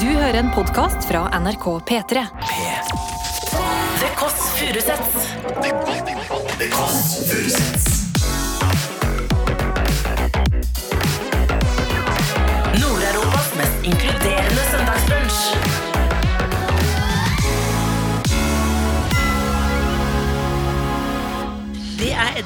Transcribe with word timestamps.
Du 0.00 0.06
hører 0.06 0.34
en 0.34 0.48
podkast 0.50 1.04
fra 1.08 1.28
NRK 1.38 1.64
P3. 1.88 2.22
The 4.00 4.08
Kåss 4.16 4.38
Furuseths. 4.56 5.28
Nord-Europas 12.80 13.54
mest 13.56 13.84
inkluderende 13.84 14.62
søndagsbrunch. 14.72 15.63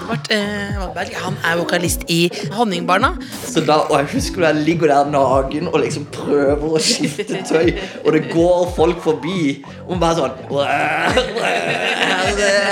Er 0.09 0.15
Edvard 0.15 0.31
eh, 0.33 0.79
Wahlberg. 0.79 1.11
Han 1.21 1.35
er 1.45 1.57
vokalist 1.59 2.05
i 2.09 2.31
Honningbarna. 2.53 3.11
Så 3.45 3.61
da, 3.61 3.75
og 3.91 3.99
jeg 3.99 4.09
husker 4.15 4.47
jeg 4.47 4.63
ligger 4.65 4.89
der 4.89 5.11
naken 5.13 5.69
og 5.69 5.83
liksom 5.83 6.07
prøver 6.15 6.65
å 6.65 6.81
skifte 6.81 7.43
tøy, 7.51 7.75
og 8.07 8.17
det 8.17 8.23
går 8.33 8.73
folk 8.77 9.03
forbi, 9.05 9.65
og 9.85 10.01
bare 10.01 10.17
sånn 10.17 10.33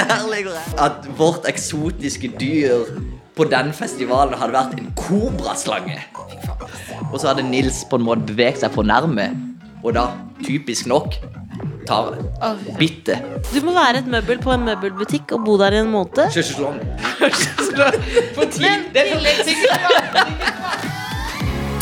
Her 0.08 0.24
ligger 0.32 0.56
jeg. 0.56 0.64
At 0.80 1.04
vårt 1.18 1.44
eksotiske 1.50 2.32
dyr 2.40 2.88
på 3.36 3.44
den 3.52 3.72
festivalen 3.76 4.38
hadde 4.40 4.56
vært 4.56 4.78
en 4.80 4.88
kobraslange. 4.96 6.00
Og 7.10 7.20
så 7.20 7.34
hadde 7.34 7.44
Nils 7.44 7.84
på 7.90 8.00
en 8.00 8.06
måte 8.08 8.24
beveget 8.32 8.64
seg 8.64 8.72
for 8.72 8.88
nærme, 8.88 9.28
og 9.84 9.92
da, 9.98 10.08
typisk 10.40 10.88
nok, 10.88 11.20
tar 11.86 12.18
Bitte. 12.78 13.14
Du 13.52 13.60
må 13.64 13.72
være 13.76 14.02
et 14.02 14.08
møbel 14.10 14.38
på 14.42 14.52
en 14.54 14.64
møbelbutikk 14.66 15.32
og 15.36 15.44
bo 15.46 15.56
der 15.60 15.72
i 15.76 15.80
en 15.84 15.90
måned. 15.92 16.30
Sjøsjeslong. 16.34 16.78
Men 17.20 18.80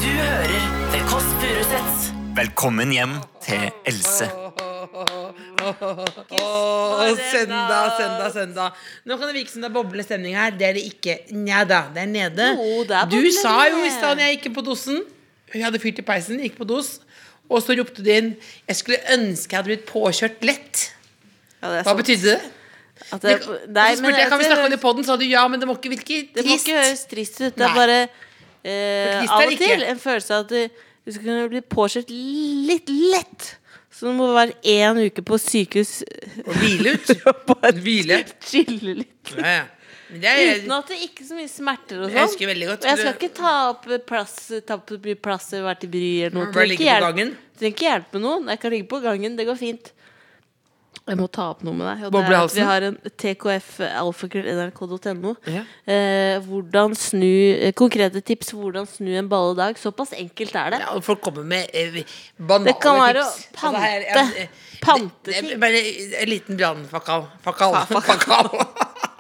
Du 0.05 0.09
hører 0.11 0.65
The 0.93 1.01
Kåss 1.09 1.29
Furuseths. 1.41 2.11
Velkommen 2.35 2.91
hjem 2.93 3.13
til 3.45 3.71
Else. 3.87 4.27
Åh, 6.35 7.19
søndag, 7.33 7.93
søndag, 7.99 8.33
søndag. 8.33 8.69
Nå 9.07 9.17
kan 9.17 9.29
det 9.29 9.37
virke 9.37 9.53
som 9.53 9.63
det 9.63 9.71
er 9.71 9.75
boblestemning 9.75 10.35
her. 10.37 10.51
Det 10.59 10.67
er 10.69 10.75
det 10.77 10.85
ikke. 10.91 11.19
Nja 11.35 11.65
da, 11.69 11.81
det 11.95 12.03
er 12.05 12.11
nede. 12.11 12.49
Jo, 12.59 12.83
det 12.89 12.97
er 12.99 13.11
du 13.11 13.21
sa 13.37 13.55
jo 13.71 13.79
i 13.87 13.93
stad 13.95 14.19
da 14.19 14.29
jeg 14.29 14.41
gikk 14.41 14.55
på 14.59 14.65
dosen 14.67 15.03
Hun 15.55 15.63
hadde 15.63 15.79
fyrt 15.79 15.99
i 16.03 16.05
peisen, 16.07 16.41
gikk 16.43 16.57
på 16.59 16.67
dos, 16.67 16.97
og 17.51 17.63
så 17.63 17.77
ropte 17.79 18.03
du 18.05 18.11
inn 18.11 18.35
Jeg 18.69 18.77
skulle 18.79 19.01
ønske 19.15 19.53
jeg 19.53 19.59
hadde 19.61 19.73
blitt 19.73 19.89
påkjørt 19.89 20.45
lett. 20.47 20.85
Ja, 21.61 21.81
Hva 21.85 21.97
betydde 21.99 22.35
det? 22.35 22.53
At 23.13 23.25
det, 23.25 23.35
nei, 23.69 23.89
så 23.93 24.01
spurte 24.01 24.21
jeg 24.23 24.31
kan 24.31 24.41
vi 24.41 24.47
snakke 24.47 24.65
om 24.65 24.73
det 24.73 24.79
i 24.79 24.83
poden, 24.85 25.05
sa 25.07 25.17
du 25.19 25.25
ja, 25.27 25.43
men 25.51 25.61
det 25.61 25.67
må 25.69 25.75
ikke 25.77 25.93
virke 25.93 26.21
Det 26.35 26.45
må 26.47 26.57
ikke 26.57 26.79
høres 26.79 27.05
trist 27.11 27.41
ut. 27.43 27.57
Det 27.57 27.67
er 27.67 27.75
bare 27.77 27.99
eh, 28.05 29.25
av 29.27 29.45
og 29.45 29.59
til 29.61 29.85
en 29.85 30.01
følelse 30.01 30.39
av 30.39 30.47
at 30.47 30.55
du, 30.55 30.87
du 31.05 31.13
skal 31.13 31.27
kunne 31.27 31.51
bli 31.53 31.63
påkjørt 31.75 32.13
litt 32.15 32.93
lett. 33.13 33.51
Så 33.95 34.11
du 34.11 34.17
må 34.19 34.31
være 34.35 34.57
én 34.67 34.99
uke 35.05 35.23
på 35.23 35.37
sykehus 35.39 36.01
Og 36.43 36.55
hvile 36.59 36.97
ut. 36.97 37.13
og 37.31 37.45
bare 37.53 37.75
Hvile. 37.79 38.25
chille 38.43 38.97
litt. 39.05 39.35
Ja, 39.39 39.61
ja. 39.61 39.65
Er, 40.23 40.61
Uten 40.61 40.73
at 40.79 40.87
det 40.93 40.99
ikke 41.09 41.25
er 41.25 41.27
så 41.27 41.35
mye 41.35 41.49
smerter 41.51 41.99
og 42.05 42.11
Jeg 42.11 42.15
sånn. 42.17 42.29
husker 42.29 42.47
veldig 42.53 42.67
godt. 42.71 42.85
Og 42.85 42.91
jeg 42.91 42.99
skal 42.99 43.15
ikke 43.19 43.35
ta 43.35 43.55
opp 43.71 43.89
plass 44.07 44.37
Ta 44.67 44.75
opp 44.79 44.95
plass 45.23 45.53
eller 45.53 45.65
være 45.73 45.81
til 45.81 45.89
bry 45.91 46.07
eller 46.23 46.35
noe. 46.39 46.45
Bare 46.47 46.53
Trenger 46.55 46.69
ligge 46.69 46.85
ikke 46.85 46.87
på 46.87 46.95
hjelp- 46.95 47.11
gangen. 47.11 47.37
Trenger 47.59 47.75
ikke 47.77 47.89
hjelpe 47.91 48.21
noen. 48.21 48.49
Jeg 48.49 48.61
kan 48.61 48.71
ligge 48.71 48.89
på 48.89 49.03
gangen. 49.03 49.37
Det 49.37 49.47
går 49.47 49.57
fint. 49.57 49.93
Jeg 51.05 51.19
må 51.21 51.27
ta 51.31 51.51
opp 51.53 51.63
noe 51.63 51.75
med 51.77 51.85
deg. 51.85 52.05
Og 52.07 52.13
det 52.15 52.21
er 52.25 52.35
at 52.39 52.55
vi 52.55 52.61
har 52.65 52.81
en 52.87 52.95
TKF 53.21 53.81
alfakrøll.nrk.no. 53.85 55.35
Ja. 55.53 55.65
Eh, 55.85 56.39
hvordan 56.47 56.95
snu 56.97 57.27
eh, 57.61 57.73
Konkrete 57.77 58.23
tips 58.25 58.55
hvordan 58.57 58.87
snu 58.89 59.11
en 59.19 59.29
balledag. 59.29 59.77
Såpass 59.77 60.15
enkelt 60.17 60.55
er 60.57 60.71
det. 60.71 60.81
Ja, 60.81 60.95
folk 61.05 61.21
kommer 61.21 61.45
med 61.45 61.69
eh, 61.77 62.01
banale 62.39 62.73
Det 62.73 62.79
kan 62.81 62.97
være 63.03 63.21
å 63.21 63.29
pante. 63.29 63.53
pante. 63.61 63.81
her, 63.85 64.01
ja, 64.01 64.49
Pante 64.81 65.11
det- 65.25 65.35
det- 65.35 65.49
ting. 65.51 65.61
Bare 65.61 65.83
en 66.23 66.29
liten 66.29 66.57
brannfakal. 66.57 67.27
Fakal. 67.43 67.75
Fa- 67.85 68.01
Fakal. 68.01 68.49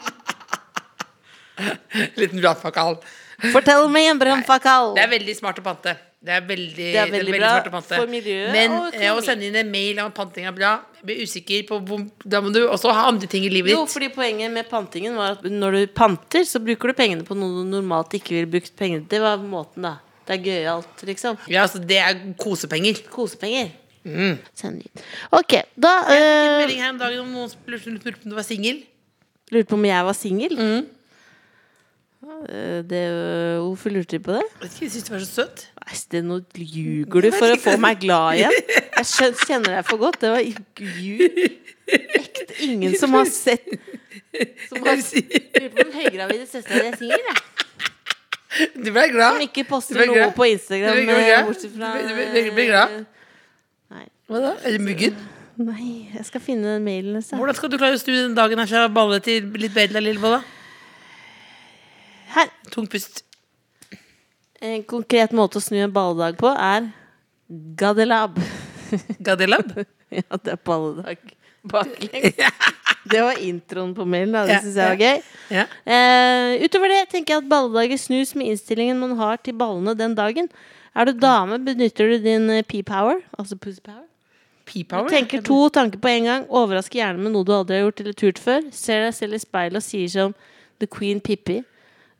liten 2.20 2.40
brannfakal. 2.40 2.98
Fortell 3.52 3.86
meg 3.92 4.10
en 4.12 4.20
brannfakal. 4.20 4.94
Det 4.96 5.04
er 5.04 5.14
veldig 5.14 5.36
smart 5.36 5.60
å 5.60 5.64
pante. 5.66 5.94
Det 6.24 6.32
er 6.32 6.44
veldig, 6.48 6.86
Det 6.94 7.00
er 7.02 7.10
veldig 7.12 7.32
bra 7.36 7.48
smart 7.52 7.66
å 7.68 7.72
pante. 7.74 7.96
for 7.98 8.08
miljøet 8.08 8.54
Men 8.54 8.74
eh, 8.96 9.10
å 9.12 9.20
sende 9.20 9.44
inn 9.44 9.58
en 9.60 9.68
mail 9.68 9.98
om 10.00 10.12
panting 10.14 10.46
er 10.48 10.54
bra 10.56 10.78
blir 11.04 11.20
usikker 11.20 11.66
på 11.68 11.78
hvor 11.84 12.06
Da 12.24 12.40
må 12.40 12.52
du 12.54 12.62
også 12.64 12.94
ha 12.96 13.02
andre 13.10 13.28
ting 13.28 13.44
i 13.44 13.50
livet 13.52 13.74
Jo, 13.74 13.82
fordi 13.90 14.08
Poenget 14.14 14.52
med 14.54 14.70
pantingen 14.70 15.18
var 15.18 15.36
at 15.36 15.44
når 15.44 15.76
du 15.76 15.92
panter, 15.92 16.46
så 16.48 16.62
bruker 16.64 16.94
du 16.94 16.96
pengene 16.96 17.28
på 17.28 17.36
noe 17.36 17.60
du 17.60 17.68
normalt 17.74 18.16
ikke 18.16 18.38
ville 18.38 18.48
brukt 18.48 18.72
pengene 18.78 19.04
til. 19.04 19.18
Det 19.18 19.20
var 19.20 19.42
måten, 19.42 19.84
da. 19.84 19.98
Det 20.24 20.38
er 20.38 20.44
gøyalt, 20.46 21.04
liksom. 21.04 21.36
Ja, 21.52 21.66
altså, 21.66 21.82
det 21.84 21.98
er 22.00 22.20
kosepenger. 22.40 23.02
Kosepenger. 23.12 23.68
Mm. 24.04 24.38
Ok, 25.32 25.58
da 25.80 25.92
Jeg 26.12 26.20
fikk 26.20 26.20
en 26.20 26.48
eh, 26.48 26.58
melding 26.60 26.82
her 26.84 26.92
om 26.92 27.00
dagen 27.00 27.22
om 27.24 27.30
noen 27.32 27.52
lurte 27.72 28.00
på 28.00 28.12
om 28.24 28.32
du 28.32 28.36
var 28.36 28.46
singel. 28.46 28.80
Lurte 29.52 29.68
på 29.72 29.76
om 29.76 29.86
jeg 29.88 30.08
var 30.08 30.16
singel. 30.16 30.56
Mm. 30.56 30.86
Eh, 32.48 32.80
det, 32.88 33.00
hvorfor 33.64 33.92
lurte 33.94 34.18
de 34.18 34.22
på 34.26 34.34
det? 34.36 34.42
Jeg 34.64 34.90
syns 34.92 35.06
du 35.06 35.12
var 35.14 35.22
så 35.24 35.30
søt. 35.42 35.62
Nei, 35.84 35.96
det, 36.12 36.20
nå 36.26 36.38
ljuger 36.58 37.26
du 37.26 37.30
for 37.34 37.54
å 37.54 37.58
få 37.60 37.74
meg 37.80 38.00
glad 38.02 38.40
igjen. 38.40 38.56
Jeg 38.98 39.34
kjenner 39.46 39.76
deg 39.78 39.86
for 39.88 40.00
godt. 40.02 40.18
Det 40.22 40.30
var 40.34 40.42
ljug. 40.44 41.38
Ekte 41.94 42.46
ingen 42.64 42.94
som 42.96 43.12
har 43.18 43.26
sett 43.28 43.66
Som 44.70 44.80
har 44.86 44.96
lurt 44.96 45.74
på 45.74 45.84
om 45.84 45.92
høygravide 45.94 46.46
søstera 46.48 46.80
di 46.80 46.88
er 46.92 46.96
singel, 46.98 47.26
jeg. 47.28 47.42
Du 48.78 48.88
ble 48.94 49.04
glad. 49.12 49.36
Som 49.36 49.44
ikke 49.48 49.64
poster 49.68 49.98
noe 50.08 50.26
på 50.36 50.46
Instagram. 50.52 50.94
Du 50.94 51.00
ble 51.02 51.06
glad. 51.10 51.30
eh, 51.38 51.46
Bortsett 51.48 51.72
fra 51.76 51.92
Du 52.00 52.12
ble- 52.14 52.26
du 52.34 52.50
ble 52.56 52.66
glad. 52.70 52.98
Nei. 53.94 54.04
Hva 54.30 54.40
da? 54.46 54.52
Er 54.64 54.76
det 54.78 54.82
myggen? 54.86 55.16
Nei, 55.58 55.88
jeg 56.14 56.24
skal 56.26 56.42
finne 56.42 56.66
den 56.76 56.84
mailen. 56.86 57.22
Så. 57.22 57.36
Hvordan 57.38 57.54
skal 57.58 57.70
du 57.70 57.76
klare 57.78 57.94
å 57.94 58.00
snu 58.02 58.12
den 58.16 58.34
dagen 58.34 58.58
her 58.58 58.66
fra 58.70 58.88
balle 58.90 59.20
til 59.22 59.50
litt 59.58 59.74
bedre, 59.74 60.00
Lillebolla? 60.02 60.40
Her. 62.34 62.50
Tung 62.74 62.88
pust. 62.90 63.22
En 64.64 64.82
konkret 64.88 65.34
måte 65.36 65.60
å 65.60 65.64
snu 65.64 65.78
en 65.84 65.92
balledag 65.94 66.38
på 66.40 66.50
er 66.50 66.90
gadelab. 67.78 68.38
Gadelab? 69.20 69.74
ja, 70.18 70.38
det 70.40 70.54
er 70.54 70.60
balledag 70.64 71.34
baklengs. 71.64 72.34
Det 73.04 73.20
var 73.20 73.36
introen 73.36 73.90
på 73.92 74.04
mailen. 74.08 74.32
Da. 74.32 74.46
Det 74.48 74.62
syns 74.64 74.76
jeg 74.80 74.88
var 74.88 75.02
gøy. 75.02 75.18
Ja. 75.52 75.64
Uh, 75.84 76.62
utover 76.64 76.88
det 76.88 77.02
tenker 77.12 77.34
jeg 77.34 77.42
at 77.42 77.50
balledager 77.50 78.00
snus 78.00 78.32
med 78.32 78.48
innstillingen 78.48 78.96
man 78.96 79.12
har 79.18 79.36
til 79.44 79.52
ballene 79.60 79.92
den 79.98 80.14
dagen. 80.16 80.48
Er 80.96 81.10
du 81.10 81.12
dame, 81.12 81.58
benytter 81.66 82.14
du 82.14 82.24
din 82.24 82.48
eh, 82.54 82.62
p-power, 82.64 83.20
altså 83.36 83.58
pussy 83.60 83.82
power. 83.84 84.06
P-power? 84.64 85.10
Tenker 85.12 85.44
to 85.44 85.66
tanker 85.68 86.00
på 86.00 86.14
en 86.14 86.30
gang. 86.30 86.48
Overrasker 86.48 87.02
gjerne 87.02 87.26
med 87.26 87.34
noe 87.34 87.44
du 87.44 87.52
aldri 87.52 87.76
har 87.76 87.84
gjort 87.84 88.00
eller 88.06 88.16
turt 88.22 88.40
før. 88.40 88.64
Ser 88.72 89.04
deg 89.04 89.18
selv 89.18 89.36
i 89.36 89.42
speilet 89.42 89.82
og 89.82 89.84
sier 89.84 90.12
som 90.14 90.34
The 90.80 90.88
Queen 90.88 91.20
Pippi. 91.20 91.60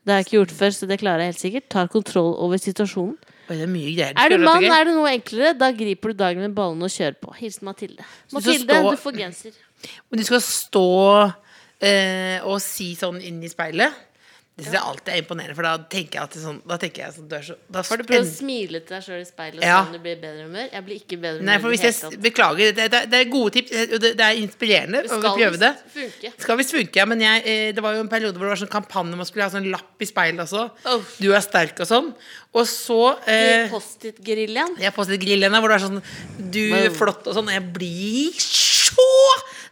Det 0.05 0.13
har 0.13 0.19
jeg 0.21 0.27
ikke 0.27 0.37
gjort 0.37 0.51
før, 0.53 0.71
så 0.77 0.87
det 0.91 0.99
klarer 1.01 1.23
jeg 1.25 1.33
helt 1.33 1.41
sikkert. 1.41 1.69
Tar 1.73 1.87
kontroll 1.89 2.35
over 2.45 2.61
situasjonen. 2.61 3.17
Oi, 3.49 3.57
det 3.57 3.63
er 3.65 3.71
mye 3.73 3.93
greier. 3.97 4.13
Er 4.21 4.29
du 4.29 4.37
mann, 4.45 4.65
er 4.65 4.85
det 4.89 4.95
noe 4.97 5.11
enklere. 5.13 5.53
Da 5.59 5.71
griper 5.73 6.13
du 6.13 6.19
dagen 6.21 6.41
med 6.45 6.55
ballene 6.57 6.85
og 6.85 6.93
kjører 6.93 7.17
på. 7.21 7.33
Hilsen 7.39 7.65
Mathilde. 7.69 8.05
Mathilde, 8.33 8.67
du 8.69 8.73
stå- 8.75 8.91
du 8.91 9.01
får 9.01 9.17
genser. 9.19 9.53
Men 10.11 10.21
du 10.21 10.25
skal 10.25 10.41
stå 10.45 10.85
eh, 11.81 12.41
og 12.45 12.61
si 12.65 12.95
sånn 12.97 13.21
inn 13.25 13.43
i 13.45 13.49
speilet. 13.53 13.93
Det 14.55 14.63
synes 14.69 14.75
jeg 14.77 14.87
alltid 14.87 15.09
er 15.11 15.17
imponerende, 15.19 15.55
for 15.59 15.67
da 15.67 15.71
tenker 15.91 16.15
jeg 16.21 16.23
at 16.29 16.35
sånn, 16.39 16.59
da 16.71 16.77
tenker 16.79 17.01
jeg 17.03 17.15
sånn, 17.17 17.25
så, 17.43 17.55
da 17.75 17.81
Har 17.89 17.99
du 17.99 18.05
prøvd 18.07 18.23
å 18.23 18.29
smile 18.37 18.81
til 18.87 18.93
deg 18.95 19.03
sjøl 19.03 19.19
i 19.19 19.27
speilet 19.27 19.57
og 19.59 19.65
Ja. 19.67 19.79
se 19.83 19.89
om 19.89 19.95
du 19.97 19.99
blir 20.05 20.15
i 20.15 20.21
bedre 20.23 20.45
humør? 20.47 20.69
Jeg 20.77 20.85
blir 20.87 21.01
ikke 21.01 21.19
bedre 21.19 21.41
humør. 21.41 21.49
Nei, 21.49 21.57
for 21.65 21.75
hvis 21.75 21.83
jeg. 21.83 22.21
Beklager, 22.23 22.71
det, 22.77 22.85
det, 22.93 23.01
det 23.11 23.19
er 23.19 23.33
gode 23.33 23.51
tips, 23.57 23.73
og 23.97 23.99
det, 24.05 24.13
det 24.21 24.29
er 24.29 24.39
inspirerende 24.45 25.01
Skal 25.11 25.27
prøve 25.41 25.59
det. 25.59 25.73
funke. 25.97 26.33
Skal 26.45 26.61
visst 26.63 26.71
funke, 26.77 27.01
ja, 27.03 27.05
men 27.11 27.25
jeg, 27.27 27.43
eh, 27.51 27.73
det 27.75 27.83
var 27.83 27.97
jo 27.99 28.05
en 28.07 28.13
periode 28.15 28.39
hvor 28.39 28.47
det 28.47 28.53
var 28.55 28.63
sånn 28.63 28.71
kampanje 28.77 29.19
man 29.19 29.27
skulle 29.27 29.49
ha 29.49 29.51
sånn 29.57 29.67
lapp 29.75 29.99
i 30.07 30.07
speilet 30.13 30.45
også. 30.47 30.63
Oh. 30.87 31.03
Du 31.19 31.33
er 31.35 31.43
sterk 31.43 31.83
og 31.83 31.91
sånn. 31.91 32.15
Og 32.55 32.71
så 32.71 33.01
eh, 33.27 33.67
Post-it-geriljaen. 33.75 34.79
Postet 34.95 35.19
grillene 35.19 35.59
hvor 35.59 35.75
det 35.75 35.81
er 35.81 35.87
sånn 35.89 35.99
Du 36.39 36.63
er 36.71 36.87
Wow. 36.93 36.95
flott 37.03 37.27
og 37.27 37.35
sånn. 37.41 37.51
Og 37.51 37.59
jeg 37.59 37.67
blir 37.75 38.39
så 38.39 39.11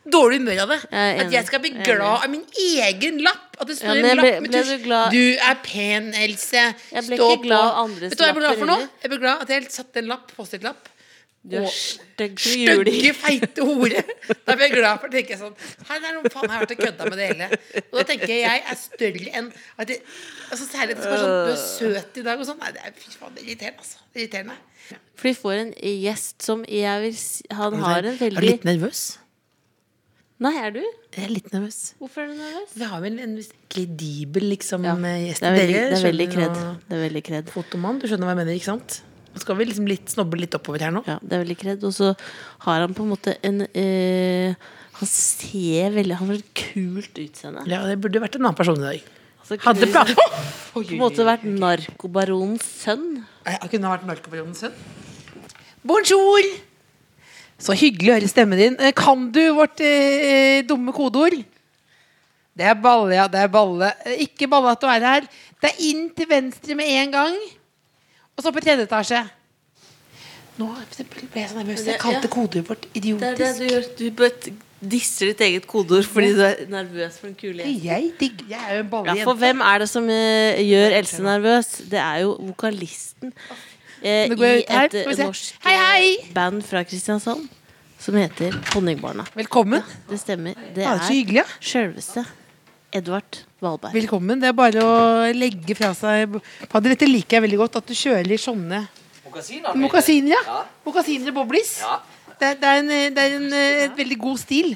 dårlig 0.08 0.38
humør 0.40 0.62
av 0.62 0.68
det. 0.68 0.80
Jeg 0.90 1.20
At 1.26 1.32
jeg 1.32 1.46
skal 1.46 1.60
bli 1.60 1.70
Jeg 1.74 1.84
glad 1.84 2.24
av 2.24 2.30
min 2.30 2.44
egen 2.58 3.18
lapp. 3.22 3.56
At 3.60 3.66
det 3.68 3.76
står 3.78 3.94
Ja, 3.94 4.10
en 4.10 4.16
lapp 4.16 4.42
med 4.42 4.50
tusj. 4.52 4.68
du 4.78 4.84
glad- 4.84 5.10
Du 5.12 5.36
er 5.36 5.54
pen, 5.62 6.12
Else. 6.14 6.52
Jeg 6.92 7.04
ble 7.06 7.16
Stå 7.16 7.28
ikke 7.36 7.42
glad 7.42 7.60
på. 7.60 7.68
av 7.68 7.84
andres 7.84 8.10
Vet 8.10 8.18
du 8.18 8.24
hva 8.24 8.26
jeg 8.26 8.34
ble 8.34 8.42
glad 8.46 8.58
for 8.58 8.66
nå? 8.66 8.78
Jeg 9.02 9.10
ble 9.10 9.18
glad 9.18 9.42
at 9.42 9.48
jeg 9.48 9.70
satte 9.70 9.96
en 9.98 10.06
lapp, 10.08 10.32
Post-It-lapp. 10.36 10.88
Du 11.44 11.56
er 11.56 11.62
Og- 11.62 11.72
stygg. 11.72 12.38
Stygge, 12.38 13.14
feite 13.14 13.58
hore. 13.66 14.02
Da 14.46 14.54
ble 14.54 14.62
jeg 14.68 14.72
glad 14.76 15.00
for 15.00 15.08
tenker 15.08 15.30
jeg 15.30 15.38
sånn 15.40 15.54
Her 15.88 15.96
er 15.98 16.12
noen 16.14 16.30
faen, 16.30 16.42
jeg 16.46 16.50
har 16.50 16.66
vært 16.66 16.70
og 16.70 16.78
kødda 16.78 17.04
med 17.10 17.18
det 17.18 17.26
hele. 17.32 17.82
Og 17.92 17.98
da 17.98 18.04
tenker 18.04 18.28
jeg 18.28 18.42
jeg 18.46 18.62
er 18.70 18.76
større 18.78 19.32
enn 19.34 19.52
at 19.78 19.88
jeg, 19.88 20.02
altså 20.52 20.64
Særlig 20.70 20.90
at 20.90 20.96
det 20.96 21.02
skal 21.02 21.12
være 21.12 21.24
sånn 21.26 21.46
Du 21.46 21.52
er 21.52 22.02
søt 22.02 22.16
i 22.18 22.22
dag 22.22 22.38
og 22.38 22.46
sånn. 22.46 22.58
Nei, 22.60 22.70
det 22.70 22.80
er 22.86 22.92
fy 22.94 23.10
faen, 23.18 23.34
det 23.34 23.42
er 23.42 23.46
irriterende, 23.50 23.78
altså. 23.78 23.96
Det 24.14 24.22
er 24.22 24.26
irriterende. 24.28 24.56
For 25.16 25.28
de 25.28 25.34
får 25.34 25.52
en 25.58 25.72
gjest 25.82 26.42
som 26.42 26.64
jeg 26.68 27.00
vil 27.02 27.14
si 27.16 27.42
Han 27.50 27.74
har 27.74 27.98
en 28.04 28.16
veldig 28.18 28.36
Er 28.38 28.40
du 28.40 28.46
litt 28.46 28.64
nervøs? 28.64 29.18
Nei, 30.42 30.52
er 30.58 30.72
du? 30.74 30.80
Jeg 31.14 31.22
er 31.28 31.30
litt 31.30 31.48
nervøs. 31.54 31.76
Hvorfor 32.00 32.24
er 32.24 32.32
du 32.32 32.38
nervøs? 32.40 32.72
Vi 32.74 32.86
har 32.90 33.02
vel 33.04 33.18
en 33.22 33.34
viss 33.38 33.50
kredibel 33.70 34.48
liksom 34.50 34.82
Ja, 34.88 34.96
Det 34.98 35.12
gjest. 35.28 35.44
er 35.46 35.54
veldig, 35.54 35.76
det 35.92 35.98
er 35.98 36.06
veldig 36.08 36.26
kred. 36.32 36.60
Det 36.88 36.96
er 36.98 37.02
veldig 37.04 37.22
kred. 37.28 37.50
Fotomann, 37.54 38.00
du 38.02 38.08
skjønner 38.10 38.26
hva 38.26 38.34
jeg 38.34 38.40
mener, 38.40 38.58
ikke 38.58 38.70
sant? 38.72 38.96
Nå 39.32 39.40
skal 39.40 39.56
vi 39.56 39.64
liksom 39.68 39.86
litt 39.88 40.10
snobbe 40.12 40.40
litt 40.40 40.56
oppover 40.58 40.82
her 40.84 40.90
nå. 40.92 41.04
Ja, 41.06 41.18
det 41.22 41.36
er 41.36 41.44
veldig 41.44 41.56
kred. 41.62 41.84
Og 41.88 41.94
så 41.96 42.10
har 42.66 42.82
han 42.82 42.96
på 42.96 43.06
en 43.06 43.12
måte 43.14 43.36
en 43.46 43.62
øh, 43.64 44.54
Han 44.98 45.08
ser 45.08 45.94
veldig 45.94 46.18
Han 46.20 46.32
har 46.34 46.42
et 46.42 46.50
kult 46.58 47.22
utseende. 47.22 47.62
Ja, 47.70 47.84
det 47.88 48.00
burde 48.02 48.20
vært 48.20 48.36
en 48.36 48.44
annen 48.44 48.58
person 48.58 48.76
i 48.82 48.88
dag. 48.88 49.06
Altså, 49.42 49.60
Hadde 49.62 49.86
du, 49.86 49.92
plan... 49.94 50.10
på 50.74 50.82
en 50.84 50.98
måte 51.00 51.24
vært 51.26 51.46
narkobaronens 51.46 52.66
sønn. 52.82 53.22
Jeg 53.46 53.72
kunne 53.72 53.88
ha 53.88 53.94
vært 53.96 54.10
narkobaronens 54.10 54.66
sønn. 54.66 54.76
Bonjour! 55.86 56.50
Så 57.62 57.76
hyggelig 57.78 58.10
å 58.10 58.16
høre 58.18 58.30
stemmen 58.30 58.58
din. 58.58 58.76
Eh, 58.82 58.94
Kan 58.96 59.28
du 59.34 59.42
vårt 59.54 59.80
eh, 59.84 60.62
dumme 60.66 60.94
kodeord? 60.94 61.38
Det 62.52 62.66
er 62.68 62.74
balle, 62.76 63.14
ja. 63.16 63.28
Det 63.30 63.38
er 63.40 63.52
balle. 63.52 63.92
Eh, 64.04 64.24
Ikke 64.26 64.48
balle 64.50 64.74
at 64.74 64.82
du 64.82 64.88
er 64.90 65.06
her. 65.06 65.28
Det 65.62 65.70
er 65.70 65.84
inn 65.92 66.08
til 66.16 66.28
venstre 66.28 66.74
med 66.78 66.90
en 66.90 67.14
gang. 67.14 67.38
Og 68.34 68.42
så 68.44 68.50
på 68.52 68.64
tredje 68.64 68.88
etasje. 68.88 69.22
Nå 70.58 70.68
ble 70.74 71.40
jeg 71.40 71.48
så 71.48 71.56
nervøs. 71.56 71.86
Jeg 71.86 72.00
kalte 72.02 72.28
Ja. 72.28 72.34
kodeordet 72.34 72.68
vårt 72.68 72.86
Det 72.92 73.14
er 73.22 73.34
det 73.38 73.52
du 73.58 73.64
gjør. 73.70 73.86
Du 73.96 74.52
disser 74.82 75.30
ditt 75.30 75.40
eget 75.40 75.66
kodeord 75.70 76.04
fordi 76.10 76.32
du 76.34 76.42
er 76.42 76.66
nervøs 76.68 77.18
for 77.20 77.30
en 77.30 77.36
kule 77.38 77.62
jente. 77.62 77.84
Jeg 77.86 78.12
digger 78.18 78.48
Jeg 78.50 78.60
er 78.68 78.80
jo 78.82 78.98
en 78.98 79.16
Ja, 79.16 79.24
for 79.24 79.34
hvem 79.38 79.60
er 79.62 79.78
det 79.78 79.88
som 79.88 80.08
eh, 80.10 80.58
gjør 80.58 80.96
Else 80.98 81.22
nervøs? 81.22 81.68
Det 81.88 82.00
er 82.02 82.16
jo 82.24 82.36
vokalisten 82.40 83.32
eh, 84.02 84.28
går 84.36 84.44
i 84.46 84.60
ut 84.62 84.70
her. 84.70 84.84
et 84.84 84.94
eh, 84.94 85.24
norsk 85.24 85.64
Hei, 85.64 85.74
hei! 85.78 86.12
eh, 86.22 86.32
band 86.34 86.62
fra 86.66 86.82
Kristiansand 86.84 87.48
som 88.02 88.14
heter 88.18 88.54
Honningbarna. 88.74 89.24
Velkommen. 89.38 89.82
Det 90.08 90.18
stemmer. 90.20 90.54
Det 90.74 90.82
er 90.84 90.96
er 90.96 91.04
hyggelig. 91.08 91.42
Ja. 91.44 91.44
sjølveste 91.60 92.24
Edvard 92.92 93.38
Valberg. 93.62 93.94
Velkommen. 93.94 94.40
Det 94.42 94.48
er 94.50 94.56
bare 94.58 94.82
å 94.82 94.96
legge 95.32 95.76
fra 95.78 95.92
seg 95.96 96.34
Fader, 96.68 96.90
dette 96.92 97.06
liker 97.08 97.38
jeg 97.38 97.44
veldig 97.46 97.60
godt. 97.62 97.76
At 97.78 97.86
du 97.86 97.94
kjører 97.94 98.36
sånne 98.42 98.82
Mokasiner, 99.24 100.34
ja. 100.34 100.40
Ja. 100.44 100.64
Mokasiner 100.84 101.30
og 101.30 101.38
boblis. 101.38 101.78
Ja. 101.80 102.00
Det, 102.40 102.48
er- 102.50 102.58
det 102.60 102.68
er 102.68 102.80
en, 102.82 102.88
det 103.14 103.22
er 103.22 103.36
en 103.38 103.52
eh, 103.54 103.94
veldig 103.96 104.18
god 104.18 104.38
stil. 104.42 104.74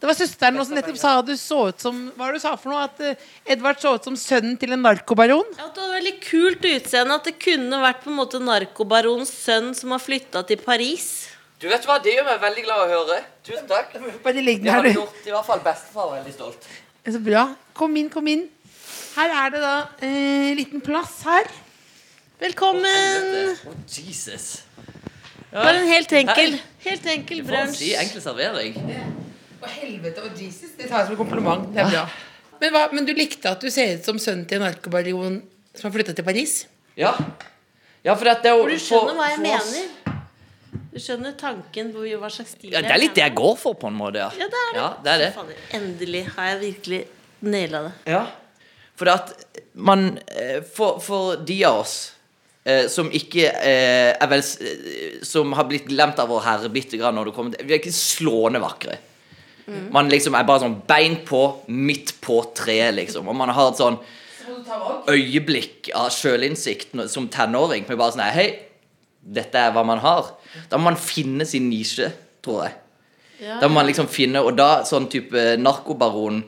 Det 0.00 0.08
var 0.08 0.16
søsteren 0.16 0.56
som 0.64 0.76
nettopp 0.78 0.96
sa 0.96 1.10
at 1.20 1.26
du 1.28 1.34
så 1.36 1.58
ut 1.68 1.82
som 1.82 1.96
Hva 2.14 2.22
var 2.24 2.32
det 2.32 2.40
du 2.40 2.44
sa 2.46 2.54
for 2.56 2.72
noe? 2.72 2.86
At 2.88 3.00
uh, 3.04 3.26
Edvard 3.52 3.82
så 3.82 3.92
ut 3.98 4.06
som 4.08 4.16
sønnen 4.16 4.54
til 4.60 4.72
en 4.72 4.80
narkobaron? 4.86 5.44
Ja, 5.58 5.66
det 5.76 5.82
var 5.82 5.92
veldig 5.98 6.14
kult 6.24 6.64
utseende 6.70 7.18
at 7.20 7.28
det 7.28 7.34
kunne 7.42 7.82
vært 7.82 8.00
på 8.06 8.08
en 8.12 8.16
måte 8.16 8.40
narkobaronens 8.40 9.32
sønn 9.42 9.74
som 9.76 9.92
har 9.92 10.00
flytta 10.00 10.42
til 10.48 10.62
Paris. 10.64 11.10
Du 11.60 11.68
vet 11.68 11.84
hva, 11.84 11.98
Det 12.00 12.14
gjør 12.16 12.24
meg 12.30 12.40
veldig 12.40 12.64
glad 12.64 12.86
å 12.86 12.88
høre. 12.94 13.18
Tusen 13.44 13.68
takk. 13.68 13.92
Bare 14.24 14.40
ligg 14.40 14.62
Det 14.62 14.70
den 14.70 14.72
har 14.72 14.80
her, 14.80 14.88
du 14.88 15.02
gjort. 15.02 15.20
I 15.28 15.34
hvert 15.36 15.48
fall 15.50 15.60
bestefar 15.68 16.14
veldig 16.16 16.32
stolt. 16.38 16.70
Så 17.04 17.20
bra. 17.20 17.44
Kom 17.76 17.96
inn, 18.00 18.08
kom 18.12 18.28
inn. 18.32 18.46
Her 19.18 19.36
er 19.44 19.52
det 19.52 19.60
da 19.60 19.74
en 20.06 20.56
liten 20.56 20.80
plass 20.84 21.18
her. 21.28 21.48
Velkommen! 22.40 23.56
Oh, 23.68 23.74
Jesus. 23.84 24.62
Bare 25.52 25.82
en 25.82 25.90
helt 25.90 26.12
enkel, 26.16 26.54
Hei. 26.56 26.86
helt 26.86 27.08
enkel 27.12 27.42
å 27.42 27.48
brunsj. 27.50 27.82
si 27.82 27.90
enkel 28.00 28.22
servering. 28.24 28.78
Å 29.60 29.68
helvete 29.68 30.24
og 30.24 30.36
Jesus, 30.40 30.72
det 30.78 30.88
tar 30.88 31.02
jeg 31.02 31.10
som 31.10 31.16
en 31.16 31.20
kompliment. 31.20 31.66
Det 31.74 31.82
er 31.82 31.90
bra. 31.92 32.04
Men, 32.60 32.74
hva, 32.74 32.82
men 32.92 33.06
du 33.08 33.12
likte 33.16 33.50
at 33.52 33.62
du 33.62 33.70
ser 33.72 33.96
ut 33.96 34.06
som 34.08 34.18
sønnen 34.20 34.46
til 34.48 34.60
en 34.60 34.66
narkobaron 34.68 35.40
som 35.76 35.88
har 35.88 35.94
flytta 35.96 36.14
til 36.16 36.26
Paris? 36.26 36.62
Ja. 36.98 37.14
Ja, 38.04 38.14
for 38.16 38.28
det 38.28 38.38
For 38.44 38.68
du 38.72 38.80
skjønner 38.80 39.16
hva 39.18 39.28
jeg 39.32 39.42
mener. 39.44 40.20
Du 40.90 40.98
skjønner 40.98 41.34
tanken 41.38 41.92
på 41.94 42.04
hva 42.18 42.28
slags 42.32 42.56
stil 42.56 42.72
Ja, 42.74 42.80
det 42.84 42.92
er 42.94 43.02
litt 43.02 43.14
det 43.16 43.22
jeg 43.22 43.36
går 43.38 43.56
for, 43.60 43.76
på 43.78 43.90
en 43.90 43.98
måte. 43.98 44.22
Ja, 44.22 44.30
Ja, 44.40 44.48
det 44.50 44.60
er 44.60 44.70
det. 44.72 44.78
Ja, 44.80 44.88
det, 45.04 45.12
er 45.12 45.22
det. 45.24 45.28
Fader, 45.36 45.60
endelig 45.78 46.22
har 46.36 46.48
jeg 46.50 46.60
virkelig 46.64 47.00
naila 47.40 47.82
det. 47.86 47.92
Ja. 48.10 48.22
For 49.00 49.12
at 49.12 49.34
man 49.74 50.08
eh, 50.28 50.58
For, 50.66 50.98
for 51.00 51.44
de 51.46 51.60
av 51.64 51.82
oss 51.84 51.94
eh, 52.64 52.88
som 52.92 53.08
ikke 53.16 53.46
eh, 53.48 54.10
er 54.12 54.28
vel 54.28 54.42
eh, 54.42 55.20
Som 55.24 55.54
har 55.56 55.68
blitt 55.70 55.86
glemt 55.88 56.20
av 56.20 56.28
vår 56.32 56.42
herre 56.44 56.72
bitte 56.72 57.00
grann 57.00 57.16
når 57.16 57.30
det 57.30 57.36
kommer 57.38 57.54
til 57.54 57.68
Vi 57.68 57.76
er 57.76 57.80
ikke 57.80 57.94
slående 57.96 58.60
vakre. 58.60 58.98
Man 59.94 60.10
liksom 60.10 60.34
er 60.34 60.46
bare 60.48 60.64
sånn 60.64 60.78
bein 60.88 61.20
på, 61.26 61.42
midt 61.68 62.16
på 62.24 62.40
treet, 62.56 62.94
liksom. 62.96 63.28
Og 63.30 63.36
man 63.38 63.52
har 63.54 63.70
et 63.70 63.80
sånn 63.80 63.98
øyeblikk 65.10 65.90
av 65.96 66.10
sjølinnsikt 66.14 66.94
som 67.12 67.28
tenåring. 67.32 67.86
Men 67.88 68.00
bare 68.00 68.16
sånn 68.16 68.26
Hei, 68.34 68.48
dette 69.20 69.58
er 69.58 69.74
hva 69.74 69.84
man 69.86 70.02
har. 70.02 70.32
Da 70.70 70.78
må 70.78 70.90
man 70.90 71.00
finne 71.00 71.46
sin 71.48 71.68
nisje, 71.70 72.10
tror 72.44 72.64
jeg. 72.66 72.78
Da 73.60 73.68
må 73.68 73.78
man 73.78 73.86
liksom 73.88 74.04
finne 74.12 74.42
Og 74.44 74.52
da 74.52 74.82
sånn 74.84 75.06
type 75.08 75.54
narkobaron 75.56 76.42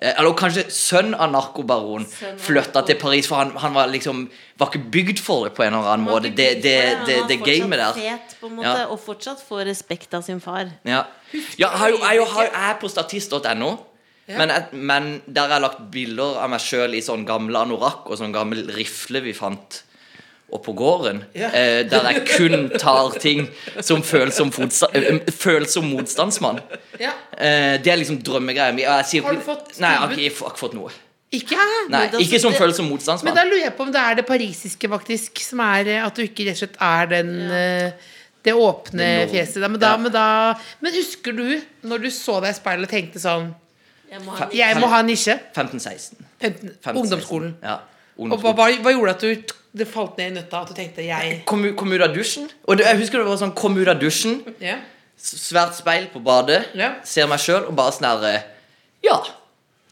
Eller 0.00 0.34
kanskje 0.36 0.66
sønn 0.72 1.14
av 1.14 1.30
narkobaron 1.32 2.04
flytta 2.42 2.82
til 2.88 2.98
Paris, 3.00 3.28
for 3.30 3.40
han, 3.40 3.54
han 3.62 3.72
var 3.76 3.88
liksom 3.92 4.26
Var 4.60 4.70
ikke 4.72 4.90
bygd 4.92 5.22
for 5.24 5.46
det 5.46 5.54
på 5.56 5.64
en 5.64 5.74
eller 5.74 5.90
annen 5.92 6.06
måte. 6.08 6.30
Det, 6.32 6.48
det, 6.64 6.76
det, 7.08 7.18
det 7.28 7.40
gamet 7.44 7.80
der. 7.80 7.96
Fet, 7.96 8.36
på 8.40 8.50
en 8.50 8.56
måte, 8.58 8.72
Ja. 8.72 8.86
Og 8.92 9.00
fortsatt 9.00 9.42
få 9.44 9.60
respekt 9.68 10.14
av 10.16 10.24
sin 10.24 10.40
far. 10.40 10.70
Ja. 10.84 11.04
ja 11.60 11.72
jeg, 11.84 11.98
jeg, 12.00 12.22
jeg 12.24 12.52
er 12.52 12.78
på 12.80 12.88
statist.no. 12.92 13.74
Men, 14.26 14.50
men 14.72 15.10
der 15.26 15.46
har 15.46 15.58
jeg 15.58 15.62
lagt 15.62 15.82
bilder 15.92 16.40
av 16.42 16.50
meg 16.50 16.62
sjøl 16.64 16.96
i 16.98 17.02
sånn 17.04 17.22
gamle 17.28 17.60
anorakk 17.62 18.08
og 18.10 18.18
sånn 18.18 18.34
gammel 18.34 18.64
rifle 18.74 19.22
vi 19.22 19.36
fant 19.36 19.84
oppå 20.52 20.72
gården. 20.78 21.24
Ja. 21.34 21.48
Eh, 21.50 21.80
der 21.90 22.06
jeg 22.12 22.26
kun 22.28 22.68
tar 22.78 23.16
ting 23.18 23.48
som 23.80 24.02
føles 24.06 24.34
som, 24.38 24.52
eh, 24.94 25.64
som 25.66 25.88
motstandsmann. 25.90 26.60
Ja. 27.00 27.10
Eh, 27.36 27.76
det 27.82 27.90
er 27.92 27.96
liksom 27.98 28.22
drømmegreia 28.22 28.72
mi. 28.74 28.84
og 28.84 28.92
Har 29.02 29.34
du 29.34 29.40
fått 29.40 29.80
Nei, 29.80 29.90
jeg 29.90 29.98
har 30.00 30.10
ikke, 30.10 30.22
jeg 30.22 30.32
har 30.38 30.50
ikke 30.54 30.62
fått 30.62 30.74
noe. 30.74 30.90
Ikke? 31.32 31.56
Nei, 31.90 31.98
Men 32.06 32.10
det 32.12 32.20
Ikke 32.20 32.40
som 32.40 32.52
det- 32.52 32.60
føles 32.60 32.76
som 32.76 33.18
Men 33.24 33.34
da 33.34 33.42
lurer 33.44 33.64
jeg 33.64 33.76
på 33.76 33.80
om 33.82 33.92
det 33.92 34.00
er 34.00 34.14
det 34.14 34.26
parisiske, 34.26 34.88
faktisk, 34.88 35.38
som 35.38 35.60
er 35.60 36.04
at 36.04 36.14
du 36.14 36.22
ikke 36.22 36.46
rett 36.46 36.62
og 36.62 36.68
slett 36.68 36.76
er 36.80 37.06
den 37.06 37.50
ja. 37.50 37.90
det 38.44 38.54
åpne 38.54 39.26
Det 39.26 39.30
fjeset. 39.30 39.68
Men, 39.70 39.80
da, 39.80 39.90
Ja. 39.90 39.96
men, 39.96 40.12
da, 40.12 40.54
men 40.80 40.92
husker 40.92 41.32
du 41.32 41.60
når 41.82 41.98
du 42.02 42.08
så 42.10 42.40
deg 42.40 42.50
i 42.50 42.58
speilet 42.60 42.84
og 42.84 42.90
tenkte 42.90 43.18
sånn 43.18 43.54
Jeg 44.08 44.76
må 44.76 44.86
ha 44.86 45.00
en 45.00 45.06
nisje? 45.06 45.40
15-16. 45.52 46.14
15, 46.40 46.70
15-16. 46.80 46.94
ungdomsskolen. 46.94 47.54
Og 47.60 47.60
hva, 47.64 47.80
ungdomsskolen. 48.38 48.82
hva, 48.82 48.92
gjorde 48.92 49.10
at 49.10 49.20
du 49.20 49.52
det 49.76 49.86
falt 49.88 50.16
ned 50.18 50.32
i 50.32 50.34
nøtta? 50.40 50.60
At 50.62 50.68
du 50.68 50.74
tenkte 50.74 51.04
jeg 51.04 51.42
Kom, 51.48 51.62
kom 51.76 51.92
ut 51.92 52.00
av 52.04 52.12
dusjen. 52.14 52.48
Og 52.66 52.78
det, 52.78 52.86
jeg 52.86 53.00
husker 53.02 53.18
det 53.22 53.26
var 53.28 53.36
sånn 53.40 53.54
Kom 53.54 53.76
ut 53.78 53.88
av 53.88 53.98
dusjen. 54.00 54.40
ja. 54.60 54.78
svært 55.16 55.74
speil 55.78 56.08
på 56.12 56.20
badet, 56.22 56.66
Ja. 56.76 56.94
ser 57.04 57.26
meg 57.26 57.38
sjøl 57.40 57.64
og 57.70 57.74
bare 57.78 57.92
sånn 57.96 58.04
her 58.10 58.24
eh, 58.34 58.42
Ja. 59.02 59.16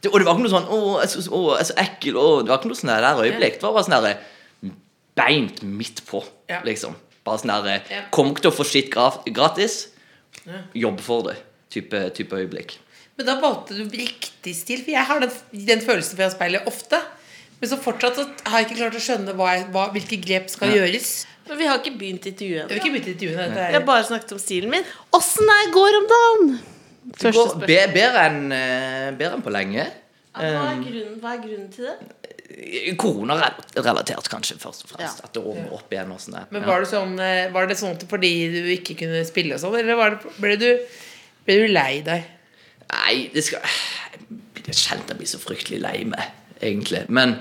Det, 0.03 0.11
og 0.13 0.19
det 0.21 0.27
var 0.27 0.35
ikke 0.37 0.45
noe 0.45 0.53
sånn 0.53 0.67
'Å, 0.69 1.01
jeg 1.01 1.05
er 1.05 1.09
så, 1.09 1.31
å, 1.33 1.41
jeg 1.57 1.61
er 1.61 1.69
så 1.71 1.77
ekkel'. 1.81 2.17
Å, 2.21 2.43
det 2.45 2.49
var 2.53 2.59
ikke 2.61 2.69
noe 2.69 2.81
sånn 2.81 2.93
der 2.93 3.23
øyeblikk. 3.25 3.55
Det 3.57 3.63
var 3.63 3.73
bare 3.73 3.85
sånn 3.89 3.97
her 3.97 4.07
eh, 4.13 4.71
beint 5.17 5.63
midt 5.63 6.03
på, 6.07 6.25
Ja. 6.49 6.61
liksom. 6.65 6.95
Bare 7.25 7.39
sånn 7.41 7.51
her 7.55 7.67
eh. 7.73 8.03
Kommer 8.13 8.33
ikke 8.35 8.43
til 8.45 8.51
å 8.53 8.59
få 8.59 8.65
skitt 8.69 8.91
gra- 8.93 9.25
gratis. 9.33 9.89
Jobb 10.75 11.01
for 11.01 11.23
det. 11.23 11.37
Type, 11.71 12.11
type 12.15 12.37
øyeblikk. 12.37 12.77
Men 13.17 13.27
da 13.27 13.41
valgte 13.41 13.75
du 13.79 13.85
riktig 13.97 14.55
stil. 14.55 14.83
For 14.85 14.91
jeg 14.93 15.05
har 15.07 15.21
den, 15.21 15.31
den 15.53 15.81
følelsen 15.81 16.17
fra 16.19 16.29
speilet 16.31 16.67
ofte. 16.67 17.01
Men 17.61 17.71
så 17.71 17.79
fortsatt 17.81 18.19
så 18.19 18.25
har 18.51 18.61
jeg 18.61 18.69
ikke 18.69 18.81
klart 18.83 18.99
å 18.99 19.03
skjønne 19.05 19.35
hva, 19.39 19.53
hva, 19.73 19.87
hvilke 19.95 20.19
grep 20.21 20.51
skal 20.53 20.75
gjøres. 20.75 21.13
Men 21.49 21.59
vi 21.61 21.67
har 21.69 21.81
ikke 21.81 21.95
begynt 22.01 22.27
intervjuet 22.29 22.71
Jeg 22.73 22.81
ennå. 22.81 23.55
Vi 23.55 23.61
har 23.61 23.81
er, 23.81 23.85
bare 23.87 24.05
snakket 24.09 24.33
om 24.37 24.41
stilen 24.41 24.73
min. 24.73 24.87
Åssen 25.17 25.49
det 25.51 25.73
går 25.75 25.99
om 26.01 26.07
dagen? 26.13 26.55
Det 27.05 27.19
Første 27.21 27.33
går 27.39 27.49
spørsmål. 27.51 27.67
be- 27.69 27.93
bedre 27.95 28.27
enn 28.31 28.53
eh, 28.57 29.09
bedre 29.19 29.39
enn 29.39 29.45
på 29.45 29.53
lenge. 29.53 29.85
Hva 30.35 30.45
er 30.73 30.79
grunnen, 30.83 31.19
hva 31.23 31.35
er 31.37 31.43
grunnen 31.45 31.69
til 31.71 31.87
det? 31.91 31.97
Koronarelatert, 32.99 34.29
kanskje, 34.31 34.57
først 34.63 34.85
og 34.87 34.93
fremst. 34.95 35.21
Ja. 35.21 35.27
At 35.29 35.35
det 35.37 35.43
åpner 35.43 35.73
opp 35.77 35.93
igjen 35.95 36.13
og 36.15 36.21
sånn 36.23 36.37
men 36.55 36.65
var 36.67 36.83
det, 36.85 36.89
sånn, 36.91 37.15
eh, 37.23 37.49
var 37.55 37.69
det 37.71 37.77
sånn 37.81 37.97
fordi 38.11 38.33
du 38.53 38.61
ikke 38.75 38.97
kunne 39.05 39.23
spille 39.27 39.57
og 39.57 39.63
sånn, 39.63 39.77
eller 39.81 39.99
var 39.99 40.17
det, 40.17 40.33
ble, 40.43 40.57
du, 40.61 40.69
ble 41.47 41.59
du 41.63 41.67
lei 41.73 42.01
deg? 42.07 42.27
Nei, 42.91 43.15
det 43.35 43.45
skal 43.47 43.65
Det 44.55 44.71
er 44.73 44.79
sjelden 44.79 45.13
jeg 45.13 45.21
blir 45.23 45.31
så 45.31 45.41
fryktelig 45.43 45.81
lei 45.83 45.97
meg, 46.09 46.31
egentlig. 46.61 47.05
Men 47.09 47.39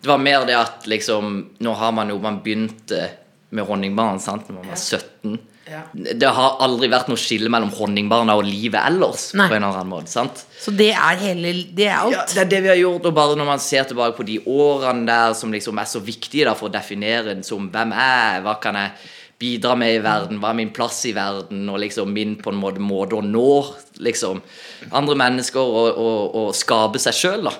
det 0.00 0.10
var 0.10 0.20
mer 0.20 0.44
det 0.48 0.56
at 0.58 0.86
liksom 0.90 1.36
Nå 1.64 1.72
har 1.80 1.92
man 1.96 2.10
jo 2.12 2.18
Man 2.20 2.42
begynte 2.44 3.06
med 3.54 3.64
honningbarn 3.64 4.18
sant, 4.20 4.48
når 4.48 4.56
man 4.60 4.72
var 4.72 4.80
17. 4.80 5.38
Ja. 5.70 5.80
Det 5.94 6.30
har 6.36 6.58
aldri 6.64 6.90
vært 6.92 7.06
noe 7.08 7.20
skille 7.20 7.48
mellom 7.52 7.70
honningbarna 7.72 8.34
og 8.36 8.44
livet 8.44 8.80
ellers. 8.82 9.30
Nei. 9.38 9.46
På 9.48 9.56
en 9.56 9.64
eller 9.64 9.78
annen 9.78 9.92
måte, 9.94 10.12
sant? 10.12 10.42
Så 10.60 10.74
det 10.76 10.90
er 10.92 11.20
hele 11.22 11.54
Det 11.72 11.86
er 11.86 12.02
alt? 12.02 12.16
Ja, 12.16 12.24
det 12.34 12.42
er 12.42 12.50
det 12.50 12.60
vi 12.66 12.72
har 12.74 12.80
gjort, 12.82 13.08
og 13.08 13.16
bare 13.16 13.38
når 13.38 13.48
man 13.48 13.62
ser 13.62 13.86
tilbake 13.88 14.18
på 14.18 14.26
de 14.28 14.40
årene 14.42 15.06
der 15.08 15.36
som 15.38 15.54
liksom 15.54 15.80
er 15.80 15.88
så 15.88 16.02
viktige 16.04 16.48
da, 16.48 16.56
for 16.58 16.68
å 16.68 16.74
definere 16.74 17.32
en 17.32 17.46
som 17.46 17.70
hvem 17.72 17.94
er 17.96 18.42
hva 18.44 18.58
kan 18.60 18.80
jeg 18.80 18.92
bidra 19.40 19.74
med 19.78 19.96
i 19.96 20.02
verden, 20.04 20.38
hva 20.40 20.52
er 20.52 20.58
min 20.60 20.72
plass 20.74 21.00
i 21.08 21.14
verden, 21.16 21.64
og 21.70 21.80
liksom 21.82 22.12
min 22.12 22.36
på 22.40 22.52
en 22.52 22.60
måte 22.60 22.82
måte 22.82 23.18
å 23.18 23.24
nå 23.24 23.48
liksom 24.04 24.42
andre 24.94 25.16
mennesker 25.20 25.60
og, 25.60 25.96
og, 26.00 26.36
og 26.42 26.52
skape 26.56 27.00
seg 27.02 27.16
sjøl, 27.18 27.48
da. 27.48 27.54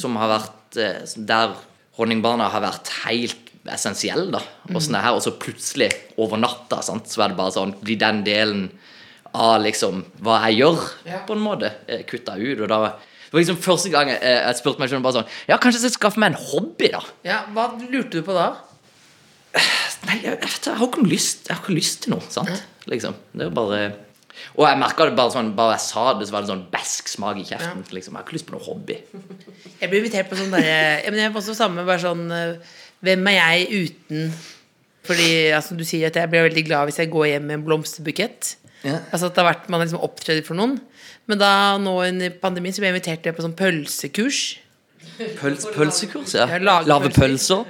Som 0.00 0.16
har 0.20 0.28
vært 0.38 0.76
eh, 0.80 1.02
Der 1.16 1.54
honningbarna 1.98 2.48
har 2.52 2.62
vært 2.64 2.88
helt 3.04 3.48
essensielle, 3.70 4.30
da. 4.32 4.40
Og 4.74 4.80
sånn 4.82 4.96
her, 4.96 5.12
og 5.12 5.20
så 5.22 5.34
plutselig, 5.36 5.90
over 6.16 6.38
natta, 6.40 6.78
sant, 6.82 7.06
så 7.12 7.22
er 7.24 7.28
det 7.32 7.36
bare 7.40 7.52
sånn 7.52 7.74
Blir 7.84 7.98
den 8.00 8.22
delen 8.24 8.70
av 9.36 9.60
liksom 9.62 10.00
hva 10.24 10.40
jeg 10.48 10.58
gjør, 10.62 10.78
Ja. 11.06 11.20
på 11.26 11.36
en 11.36 11.44
måte, 11.44 11.68
eh, 11.86 12.02
kutta 12.08 12.34
ut. 12.40 12.60
Og 12.64 12.68
da 12.68 12.80
det 13.30 13.36
var 13.36 13.40
liksom 13.44 13.60
første 13.62 13.90
gang 13.92 14.08
jeg, 14.08 14.18
jeg 14.22 14.56
spurte 14.58 14.80
meg 14.82 14.88
selv 14.90 15.04
bare 15.04 15.20
sånn 15.20 15.28
Ja, 15.46 15.56
kanskje 15.56 15.82
jeg 15.84 15.92
skal 15.92 16.10
skaffe 16.10 16.18
meg 16.18 16.32
en 16.32 16.40
hobby, 16.50 16.88
da. 16.90 17.00
Ja, 17.22 17.44
Hva 17.54 17.68
lurte 17.78 18.10
du 18.18 18.22
på 18.26 18.34
da? 18.34 18.48
Nei, 20.06 20.16
jeg, 20.22 20.38
jeg, 20.40 20.50
jeg 20.64 20.74
har 20.78 20.86
ikke 20.88 21.04
lyst 21.06 21.48
Jeg 21.48 21.56
har 21.56 21.62
ikke 21.64 21.76
lyst 21.76 22.02
til 22.04 22.14
noe, 22.14 22.24
sant? 22.32 22.62
Liksom. 22.90 23.14
Det 23.34 23.44
er 23.44 23.50
jo 23.50 23.54
bare 23.54 23.80
Og 24.56 24.64
jeg 24.66 24.78
merka 24.80 25.06
det 25.08 25.16
bare 25.18 25.32
sånn 25.34 25.50
Bare 25.56 25.74
jeg 25.76 25.84
sa 25.86 26.04
det, 26.18 26.28
så 26.28 26.34
var 26.34 26.44
det 26.44 26.52
sånn 26.52 26.66
besk 26.72 27.10
smak 27.12 27.40
i 27.40 27.46
kjeften. 27.48 27.82
Liksom. 27.96 28.14
Jeg 28.14 28.18
har 28.18 28.26
ikke 28.26 28.36
lyst 28.38 28.48
på 28.48 28.56
noe 28.56 28.66
hobby. 28.66 28.96
Jeg 29.80 29.90
blir 29.90 30.00
invitert 30.02 30.30
på 30.30 30.38
sånn 30.38 30.54
derre 30.54 30.78
Jeg 31.06 31.26
er 31.26 31.36
også 31.42 31.56
samme, 31.58 31.84
bare 31.88 32.02
sånn 32.02 32.24
eh, 32.34 32.78
Hvem 33.06 33.30
er 33.32 33.36
jeg 33.38 33.84
uten 33.86 34.32
Fordi, 35.08 35.28
altså, 35.56 35.76
du 35.78 35.84
sier 35.88 36.10
at 36.10 36.18
jeg 36.20 36.30
blir 36.32 36.48
veldig 36.48 36.64
glad 36.68 36.90
hvis 36.90 37.00
jeg 37.00 37.12
går 37.12 37.30
hjem 37.32 37.46
med 37.48 37.56
en 37.56 37.62
blomsterbukett. 37.66 38.54
Ja. 38.84 38.98
Altså 39.10 39.30
at 39.30 39.36
det 39.36 39.42
har 39.42 39.48
vært, 39.48 39.68
man 39.72 39.80
har 39.80 39.88
liksom 39.88 40.04
opptredd 40.04 40.42
for 40.46 40.58
noen. 40.58 40.76
Men 41.30 41.40
da, 41.40 41.52
nå 41.80 41.94
under 42.04 42.34
pandemien, 42.42 42.74
så 42.76 42.82
ble 42.82 42.90
jeg 42.90 42.98
invitert 42.98 43.36
på 43.36 43.44
sånn 43.44 43.56
pølsekurs. 43.58 44.42
Pøls, 45.40 45.66
pølsekurs, 45.74 46.34
ja. 46.36 46.46
Ja, 46.52 46.80
Lage 46.84 47.10
pølser. 47.16 47.64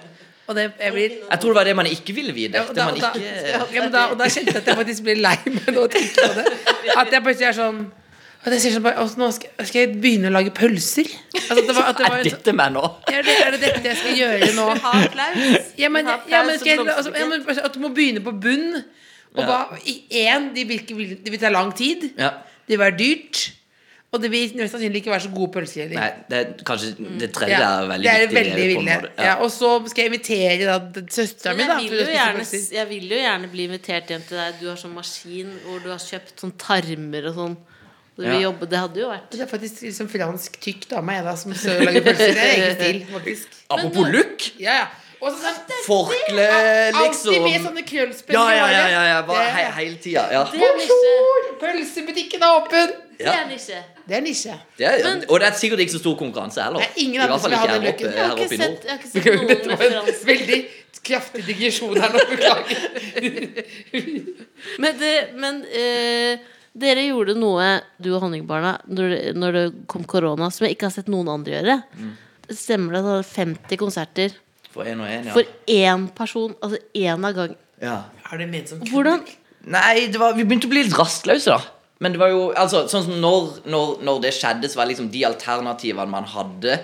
Og 0.50 0.56
det, 0.58 0.66
jeg 0.82 0.92
blir 0.96 1.12
Jeg 1.14 1.40
tror 1.42 1.52
det 1.52 1.58
var 1.60 1.68
det 1.68 1.76
man 1.78 1.86
ikke 1.86 2.14
ville 2.16 2.34
vite. 2.34 2.58
ja, 2.58 2.66
og, 2.66 2.74
da, 2.74 2.88
man 2.88 2.96
og, 2.96 3.00
da, 3.04 3.10
ikke 3.14 3.74
ja, 3.76 3.84
men 3.84 3.92
da, 3.94 4.04
og 4.10 4.18
da 4.18 4.26
kjente 4.26 4.56
jeg 4.56 4.62
at 4.64 4.70
jeg 4.72 4.78
faktisk 4.80 5.06
blir 5.06 5.20
lei 5.22 5.36
meg 5.46 5.68
nå 5.76 5.86
å 5.86 5.90
tenke 5.92 6.26
på 6.26 6.36
det. 6.40 6.46
At 6.96 7.12
jeg 7.14 7.22
plutselig 7.26 7.50
er 7.52 7.58
sånn 7.60 7.80
at 8.40 8.54
jeg 8.54 8.62
sier 8.62 8.72
sånn 8.72 8.84
bare, 8.86 9.02
«Å, 9.02 9.04
Nå 9.20 9.26
skal, 9.36 9.50
skal 9.68 9.82
jeg 9.82 9.96
begynne 10.00 10.30
å 10.30 10.32
lage 10.32 10.52
pølser. 10.56 11.08
Altså, 11.36 11.60
det 11.68 11.74
var, 11.76 11.90
at 11.90 11.98
det 12.00 12.06
var 12.12 12.22
Er 12.22 12.28
dette 12.30 12.54
meg 12.56 12.72
nå? 12.72 12.84
er 13.12 13.26
det, 13.26 13.34
er 13.36 13.52
det 13.52 13.60
dette 13.66 13.90
jeg 13.90 13.98
skal 14.00 14.16
gjøre 14.16 14.48
nå? 14.56 14.66
Ja, 15.76 15.90
men, 15.92 16.08
ja, 16.08 16.40
men, 16.48 16.56
skal 16.56 16.70
jeg, 16.72 16.86
altså, 16.88 17.12
ja, 17.12 17.26
men 17.28 17.44
At 17.60 17.76
du 17.76 17.82
må 17.84 17.92
begynne 17.92 18.24
på 18.24 18.32
bunn. 18.32 18.80
Og 19.36 19.44
hva, 19.44 19.58
i 19.86 20.00
én, 20.24 20.48
de 20.56 20.64
vil, 20.66 20.80
det 21.20 21.34
vil 21.34 21.42
ta 21.42 21.52
lang 21.52 21.74
tid. 21.76 22.08
Ja. 22.16 22.32
Det 22.64 22.74
vil 22.78 22.82
være 22.82 22.96
dyrt. 22.98 23.42
Og 24.10 24.18
det 24.18 24.30
vil 24.32 24.56
mest 24.58 24.72
sannsynlig 24.74 25.04
ikke 25.04 25.12
være 25.12 25.22
så 25.22 25.30
gode 25.30 25.52
pølser 25.54 25.84
heller. 25.84 26.00
Nei, 26.00 26.10
det 26.30 26.38
er 26.40 26.64
kanskje 26.66 26.88
Det 27.20 27.28
tredje 27.32 27.58
Ja, 27.60 27.68
er 27.78 27.86
veldig 27.92 28.02
det 28.02 28.10
er 28.10 28.22
viktig. 28.26 28.54
veldig 28.56 28.78
på 28.80 29.10
Ja. 29.20 29.24
Ja. 29.24 29.34
og 29.44 29.50
så 29.54 29.68
skal 29.88 30.02
jeg 30.02 30.10
invitere 30.10 30.66
da, 30.66 31.02
søstera 31.06 31.54
mi. 31.54 31.62
Da, 31.68 31.76
jeg 31.78 31.90
vil, 31.90 32.00
jo 32.00 32.06
gjerne, 32.16 32.46
jeg 32.74 32.88
vil 32.88 33.04
jo 33.12 33.20
gjerne 33.20 33.50
bli 33.52 33.64
invitert 33.68 34.08
hjem 34.10 34.22
til 34.26 34.36
deg. 34.40 34.54
Du 34.60 34.64
har 34.68 34.76
sånn 34.80 34.94
maskin 34.96 35.52
hvor 35.66 35.78
du 35.84 35.90
har 35.92 35.98
kjøpt 36.02 36.42
sånn 36.42 36.52
tarmer 36.58 37.28
og 37.30 37.34
sånn. 37.38 37.54
Du 38.18 38.24
vil 38.26 38.42
jobbe, 38.42 38.66
det 38.68 38.78
hadde 38.82 38.98
jo 39.00 39.08
vært 39.08 39.30
Det 39.30 39.40
er 39.40 39.46
faktisk 39.48 39.78
liksom 39.86 40.08
fransk 40.10 40.58
tykk 40.60 40.88
dame 40.90 41.14
jeg 41.14 41.24
da 41.24 41.34
som 41.36 41.54
så 41.54 41.76
lager 41.78 42.02
pølser. 42.04 42.34
Det 42.34 42.42
er 42.42 42.50
egen 42.56 42.74
stil, 42.80 42.98
faktisk. 43.14 43.46
Apropos 43.70 44.10
look. 44.10 44.48
Ja, 44.58 44.74
ja. 44.82 44.88
Og 45.22 45.36
sånn, 45.36 45.56
Forkle, 45.86 46.48
liksom. 46.98 47.30
Alltid 47.30 47.42
med 47.46 47.62
sånne 47.68 47.82
krøllspenner. 47.86 48.34
Ja, 48.34 48.56
ja, 48.56 48.66
ja. 48.74 48.88
ja, 48.88 49.02
ja. 49.14 49.22
Bare 49.28 49.44
Det- 49.46 49.54
he 49.54 49.70
hele 49.78 49.96
tida. 50.02 50.26
Ja. 50.32 50.42
Er. 50.50 51.48
Pølsebutikken 51.62 52.42
er 52.42 52.56
åpen! 52.58 52.92
Det 53.20 53.36
er 53.36 53.46
nisje. 53.50 53.78
Det 54.08 54.16
er 54.16 54.22
nisje. 54.24 54.54
Det 54.78 54.86
er, 54.88 55.02
Men- 55.04 55.24
og 55.28 55.40
det 55.42 55.48
er 55.50 55.56
sikkert 55.60 55.80
ikke 55.84 55.92
så 55.92 55.98
stor 56.00 56.14
konkurranse 56.18 56.62
heller. 56.64 56.80
Det 56.80 56.88
er 56.88 57.02
ingen 57.04 57.20
andre 57.20 57.38
som 57.42 57.52
her 57.52 57.74
oppe. 57.76 58.06
Jeg 58.06 58.24
har 58.24 58.36
ikke 58.36 58.56
sett, 58.56 58.84
jeg 58.84 58.90
har 58.90 58.98
ikke 58.98 59.10
sett 59.14 59.48
Dette 59.50 59.68
noen 59.68 59.78
var 59.78 59.98
en 60.00 60.22
veldig 60.30 60.60
kraftig 61.10 61.42
digresjon 61.46 62.00
her 62.00 62.14
nå. 62.14 62.22
Beklager. 62.30 62.78
Men, 64.80 64.98
det, 65.00 65.12
men 65.40 65.60
uh, 65.64 66.48
dere 66.80 67.04
gjorde 67.08 67.34
noe, 67.38 67.68
du 68.00 68.10
og 68.14 68.22
Honningbarna, 68.24 68.76
når 68.88 69.16
når 69.36 69.56
det 69.58 69.64
kom 69.90 70.04
korona, 70.08 70.50
som 70.54 70.66
jeg 70.66 70.76
ikke 70.76 70.88
har 70.88 70.94
sett 70.96 71.10
noen 71.12 71.28
andre 71.32 71.58
gjøre. 71.58 71.78
Stemmer 72.50 72.96
det 72.96 73.00
at 73.02 73.06
det 73.06 73.16
var 73.18 73.28
50 73.36 73.78
konserter 73.78 74.32
For 74.74 74.86
én 74.86 74.98
og 75.02 75.06
én, 75.10 75.28
ja. 75.28 75.34
for 75.34 75.46
én 75.70 76.08
person? 76.14 76.54
Altså 76.62 76.78
én 76.98 77.26
av 77.26 77.34
gang. 77.36 77.52
ja. 77.82 77.98
Er 78.30 78.38
det 78.38 78.46
ment 78.50 78.68
som 78.70 78.78
Hvordan 78.86 79.24
Nei, 79.70 80.06
det 80.08 80.16
var, 80.20 80.32
vi 80.38 80.44
begynte 80.46 80.68
å 80.68 80.70
bli 80.72 80.82
litt 80.86 80.94
rastløse, 80.96 81.52
da. 81.52 81.60
Men 82.00 82.14
det 82.14 82.20
var 82.22 82.30
jo 82.32 82.46
altså, 82.56 82.86
sånn 82.88 83.04
som 83.06 83.18
når, 83.20 83.60
når, 83.68 83.90
når 84.08 84.20
det 84.24 84.32
skjedde, 84.36 84.70
så 84.72 84.80
var 84.80 84.88
liksom 84.88 85.10
de 85.12 85.24
alternativene 85.28 86.08
man 86.08 86.28
hadde, 86.32 86.78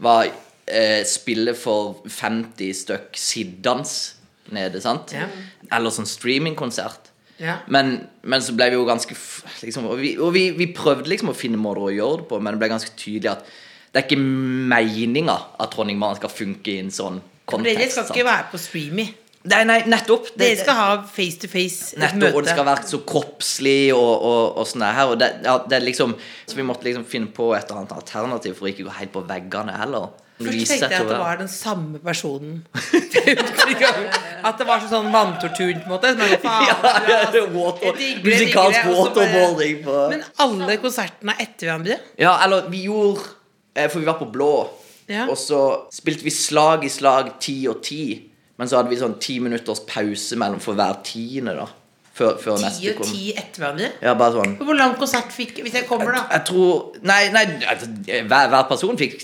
var 0.00 0.28
eh, 0.66 1.02
spille 1.08 1.52
for 1.58 1.98
50 2.08 2.70
stykk 2.84 3.18
siddans 3.20 4.14
nede, 4.54 4.80
sant? 4.80 5.12
Ja. 5.16 5.26
Eller 5.72 5.92
sånn 5.92 6.08
streamingkonsert. 6.08 7.10
Ja. 7.42 7.58
Men, 7.66 7.96
men 8.22 8.44
så 8.44 8.54
ble 8.54 8.68
vi 8.70 8.76
jo 8.78 8.84
ganske 8.86 9.16
liksom, 9.64 9.88
Og, 9.90 9.96
vi, 9.98 10.12
og 10.22 10.28
vi, 10.36 10.44
vi 10.54 10.68
prøvde 10.70 11.10
liksom 11.10 11.32
å 11.32 11.34
finne 11.34 11.58
måter 11.58 11.88
å 11.88 11.90
gjøre 11.90 12.20
det 12.20 12.28
på, 12.30 12.38
men 12.38 12.54
det 12.54 12.60
ble 12.62 12.68
ganske 12.70 12.92
tydelig 12.94 13.32
at 13.32 13.48
det 13.94 14.00
er 14.00 14.06
ikke 14.06 14.22
meninga 14.70 15.34
at 15.62 15.74
Honningmannen 15.78 16.18
skal 16.18 16.30
funke 16.30 16.72
i 16.72 16.80
en 16.82 16.94
sånn 16.94 17.18
For 17.18 17.58
Det 17.62 17.74
kontekst. 17.74 17.96
skal 17.96 18.06
sant? 18.06 18.14
ikke 18.14 18.26
være 18.30 18.46
på 18.52 18.60
streamy. 18.62 19.04
Nei, 19.44 19.60
nei, 19.68 19.78
nettopp. 19.92 20.30
Det- 20.32 20.38
Dere 20.40 20.56
skal 20.62 20.74
ha 20.78 21.02
face 21.04 21.36
to 21.42 21.48
face 21.52 21.92
et 21.92 21.98
Nettopp, 22.00 22.20
møte. 22.22 22.34
og 22.38 22.44
det 22.46 22.52
skal 22.54 22.64
være 22.64 22.86
så 22.88 22.98
kroppslig 23.04 23.92
og, 23.92 24.22
og, 24.30 24.58
og 24.62 24.66
sånn 24.70 24.84
her. 24.88 25.10
Og 25.12 25.18
det, 25.20 25.28
ja, 25.44 25.58
det 25.68 25.82
liksom, 25.84 26.14
så 26.48 26.56
vi 26.56 26.64
måtte 26.64 26.84
liksom 26.88 27.04
finne 27.04 27.28
på 27.36 27.50
et 27.54 27.64
eller 27.68 27.82
annet 27.82 27.92
alternativ 27.92 28.54
for 28.56 28.64
å 28.64 28.72
ikke 28.72 28.86
gå 28.88 28.94
helt 29.02 29.12
på 29.12 29.24
veggene 29.28 29.74
heller. 29.76 30.08
Først 30.34 30.66
tenkte 30.66 30.88
jeg 30.90 31.02
at 31.04 31.10
det 31.12 31.18
var 31.20 31.36
den 31.38 31.48
samme 31.52 32.00
personen. 32.02 32.56
at 34.48 34.58
det 34.58 34.66
var 34.66 34.82
sånn, 34.90 35.10
vanntortur, 35.14 35.72
på 35.78 35.84
en 35.86 35.92
måte. 35.92 36.10
Men, 36.18 36.34
faen, 36.42 36.66
ja, 36.68 36.76
ja, 37.08 37.18
det 37.32 37.42
er 37.44 37.50
water, 37.54 38.00
musikalsk 38.24 38.88
waterboarding 38.90 39.80
på 39.84 39.98
men 40.10 40.24
alle 40.44 40.76
konsertene 40.82 41.36
er 41.36 41.44
etter 41.46 41.68
hverandre. 41.70 41.98
Ja, 42.20 42.34
eller 42.44 42.66
vi 42.72 42.84
gjorde 42.88 43.22
eh, 43.76 43.88
For 43.92 44.00
vi 44.02 44.08
var 44.08 44.18
på 44.20 44.28
blå, 44.32 44.50
Ja. 45.08 45.26
og 45.28 45.36
så 45.36 45.60
spilte 45.92 46.24
vi 46.24 46.32
slag 46.32 46.84
i 46.88 46.90
slag 46.92 47.34
ti 47.44 47.58
og 47.68 47.82
ti. 47.84 48.02
Men 48.60 48.70
så 48.70 48.78
hadde 48.78 48.92
vi 48.92 48.98
sånn 49.00 49.16
ti 49.22 49.38
minutters 49.42 49.82
pause 49.88 50.38
mellom 50.38 50.60
for 50.62 50.78
hver 50.78 51.00
tiende, 51.06 51.56
da. 51.58 51.66
Før, 52.14 52.36
før 52.38 52.60
Ti 52.62 52.92
og 52.92 53.00
ti 53.02 53.32
etter 53.34 53.64
hverandre. 53.64 53.88
Ja, 54.04 54.12
bare 54.14 54.36
sånn 54.36 54.52
Hvor 54.62 54.76
lang 54.78 54.92
konsert 54.94 55.32
fikk 55.34 55.56
Hvis 55.64 55.74
jeg 55.74 55.88
kommer, 55.88 56.14
da? 56.14 56.20
Jeg 56.30 56.44
tror 56.46 57.00
Nei, 57.02 57.24
nei 57.34 57.42
altså, 57.66 57.88
hver, 58.06 58.52
hver 58.52 58.68
person 58.68 59.00
fikk 59.00 59.16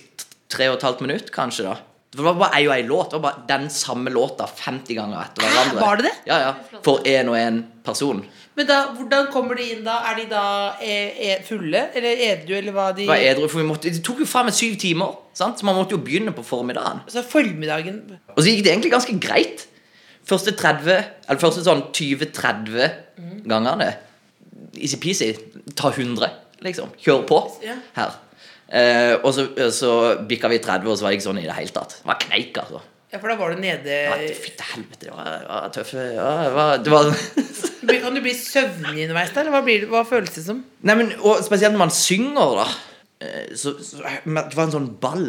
tre 0.50 0.66
og 0.66 0.80
et 0.80 0.86
halvt 0.88 1.04
minutt, 1.04 1.28
kanskje, 1.30 1.68
da. 1.68 1.76
Det 2.10 2.24
var 2.26 2.34
bare 2.40 2.58
ei 2.58 2.64
og 2.66 2.72
ei 2.74 2.82
låt. 2.88 3.12
Det 3.12 3.20
var 3.20 3.22
bare 3.28 3.44
den 3.46 3.68
samme 3.70 4.10
låta 4.10 4.48
50 4.50 4.96
ganger 4.98 5.20
etter 5.22 5.44
Hæ, 5.46 5.50
hverandre. 5.54 5.84
var 5.84 6.00
det 6.00 6.08
det? 6.08 6.14
Ja, 6.26 6.38
ja. 6.42 6.80
For 6.82 7.06
én 7.06 7.30
og 7.30 7.38
én 7.38 7.60
person. 7.86 8.24
Men 8.60 8.68
da, 8.68 8.78
hvordan 8.92 9.28
kommer 9.32 9.56
de 9.56 9.70
inn 9.72 9.86
da? 9.86 9.94
Er 10.10 10.18
de 10.18 10.26
da 10.28 10.40
eh, 10.84 11.14
eh, 11.30 11.38
fulle? 11.46 11.80
Eller 11.96 12.20
edru, 12.26 12.52
eller 12.58 12.74
hva 12.76 12.90
de 12.92 13.06
var 13.08 13.22
edru, 13.24 13.46
for 13.48 13.62
vi 13.62 13.64
måtte, 13.64 13.88
det 13.88 14.02
tok 14.04 14.20
jo 14.20 14.26
faen 14.28 14.50
meg 14.50 14.56
syv 14.58 14.74
timer. 14.82 15.14
Sant? 15.38 15.62
Så 15.62 15.64
man 15.64 15.78
måtte 15.78 15.96
jo 15.96 16.00
begynne 16.04 16.34
på 16.36 16.44
formiddagen. 16.44 17.00
Så 17.08 17.22
formiddagen 17.24 18.02
Og 18.34 18.42
så 18.42 18.50
gikk 18.50 18.66
det 18.66 18.74
egentlig 18.74 18.92
ganske 18.92 19.16
greit. 19.22 19.64
Første 20.28 20.52
30, 20.52 20.92
eller 21.24 21.40
første 21.40 21.64
sånn 21.64 21.86
20-30 21.96 22.90
gangene 23.48 23.88
Easy-peasy. 24.76 25.30
Ta 25.78 25.88
100, 25.88 26.28
liksom. 26.66 26.92
Kjør 27.00 27.24
på 27.32 27.40
Ja. 27.64 27.78
her. 27.96 28.12
Eh, 28.68 29.16
og 29.24 29.32
så, 29.34 29.48
så 29.72 29.94
bikka 30.28 30.52
vi 30.52 30.60
30, 30.62 30.84
og 30.92 30.98
så 31.00 31.08
var 31.08 31.14
det 31.14 31.22
ikke 31.22 31.30
sånn 31.30 31.40
i 31.40 31.48
det 31.48 31.56
hele 31.56 31.72
tatt. 31.74 31.96
Det 32.02 32.12
var 32.12 32.20
kneik, 32.28 32.60
altså. 32.60 32.84
Ja, 33.10 33.18
for 33.18 33.26
da 33.32 33.34
var 33.40 33.50
du 33.54 33.58
nede 33.62 33.96
Fytti 34.38 34.66
helvete, 34.72 35.08
det 35.08 35.14
var, 35.16 35.40
var 35.48 35.70
tøffe 35.74 36.04
det 36.84 36.92
var, 36.94 37.08
Kan 38.04 38.14
du 38.14 38.20
bli 38.22 38.34
søvnig 38.38 39.06
underveis 39.08 39.32
der? 39.34 39.50
Hva, 39.50 39.62
blir 39.66 39.88
hva 39.90 40.04
føles 40.06 40.30
det 40.36 40.44
som? 40.46 40.60
Nei, 40.86 40.94
men 41.00 41.10
og 41.18 41.40
Spesielt 41.42 41.74
når 41.74 41.82
man 41.86 41.94
synger, 41.94 42.60
da. 42.60 42.66
eh, 43.26 43.48
Så, 43.58 43.74
så 43.82 44.04
Det 44.04 44.54
var 44.54 44.66
en 44.68 44.76
sånn 44.76 44.90
ball 45.02 45.26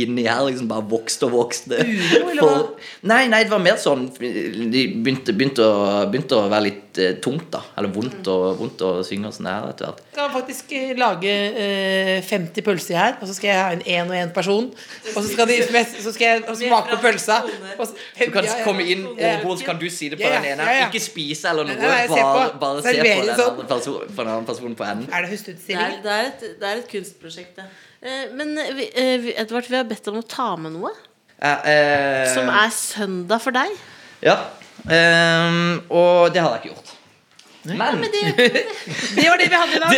inni 0.00 0.22
her, 0.22 0.44
liksom 0.46 0.68
bare 0.70 0.84
vokste 0.86 1.26
og 1.26 1.32
vokste. 1.34 1.74
Uro, 1.82 2.28
eller 2.30 2.40
For- 2.44 2.50
hva? 2.54 2.88
Nei, 3.10 3.24
nei, 3.32 3.40
det 3.42 3.50
var 3.50 3.58
mer 3.64 3.78
sånn 3.80 4.04
De 4.20 4.82
begynte, 5.02 5.32
begynte, 5.34 5.64
å, 5.66 6.04
begynte 6.12 6.36
å 6.38 6.44
være 6.52 6.64
litt 6.68 7.00
eh, 7.02 7.16
tungt, 7.24 7.48
da. 7.50 7.60
Eller 7.80 7.90
vondt, 7.94 8.28
og, 8.30 8.44
vondt 8.60 8.84
å 8.86 8.90
synge 9.06 9.32
og 9.32 9.34
sånn 9.34 9.48
her 9.50 9.66
etter 9.72 9.88
hvert. 9.90 10.04
Skal 10.14 10.30
faktisk 10.36 10.72
eh, 10.78 10.92
lage 11.00 11.32
eh, 11.64 12.12
50 12.28 12.66
pølser 12.68 13.00
her, 13.00 13.18
og 13.18 13.26
så 13.30 13.34
skal 13.36 13.50
jeg 13.50 13.58
ha 13.58 13.66
en 13.74 13.82
én 13.82 14.12
og 14.14 14.16
én 14.20 14.32
person. 14.36 14.70
Og 15.10 15.18
så 15.18 15.26
skal, 15.32 15.50
de, 15.50 15.58
så 15.66 16.14
skal 16.14 16.26
jeg 16.28 16.56
smake 16.62 16.94
på 16.94 17.00
pølsa. 17.08 17.40
Og 17.76 17.84
så, 17.90 17.98
Du 18.20 18.24
kan 18.30 18.46
Ja, 18.46 18.56
ja. 18.60 18.64
komme 18.68 18.86
inn 18.86 19.04
Ja. 19.18 19.34
over 19.40 19.44
bordet, 19.48 19.64
så 19.64 19.70
kan 19.72 19.82
du 19.82 19.88
si 19.90 20.08
det 20.14 20.20
på 20.22 20.30
den 20.30 20.50
ene. 20.54 20.70
ja, 20.70 20.78
ja. 20.84 20.88
Ikke 20.88 21.02
spise 21.02 21.50
eller 21.50 21.66
noe, 21.66 21.76
Nei, 21.82 21.90
nei, 21.90 22.06
se 22.06 22.22
bare, 22.22 22.48
bare 22.62 22.82
se 22.86 22.94
på 22.94 23.04
den 23.26 23.36
sånn. 23.36 23.60
andre 23.66 24.16
den 24.16 24.34
andre 24.38 24.46
personen 24.54 24.78
på 24.78 24.86
enden. 24.86 25.10
Er 25.12 25.26
det 25.26 25.44
Det 25.66 25.74
er, 25.76 26.00
det, 26.02 26.10
er 26.20 26.26
et, 26.30 26.40
det 26.60 26.68
er 26.68 26.76
et 26.84 26.88
kunstprosjekt, 26.94 27.56
det. 27.58 27.64
Eh, 28.02 28.30
men 28.32 28.54
eh, 28.58 28.70
vi, 28.76 28.86
eh, 28.96 29.26
Edvard, 29.42 29.66
vi 29.68 29.76
har 29.76 29.84
bedt 29.88 30.08
om 30.08 30.20
å 30.20 30.24
ta 30.26 30.54
med 30.56 30.72
noe 30.78 30.92
som 31.40 32.48
er 32.52 32.72
søndag 32.72 33.40
for 33.40 33.52
deg. 33.56 33.70
Ja. 34.24 34.34
ehm, 34.92 35.78
og 35.88 36.32
det 36.34 36.40
har 36.44 36.56
jeg 36.56 36.60
ikke 36.60 36.74
gjort. 36.74 36.90
Men 37.64 38.00
Men 38.00 38.08
det, 38.12 38.20
Det 39.16 39.24
var 39.28 39.36
det 39.40 39.48
vi 39.52 39.60
hadde 39.60 39.76
i 39.76 39.80
dag. 39.84 39.92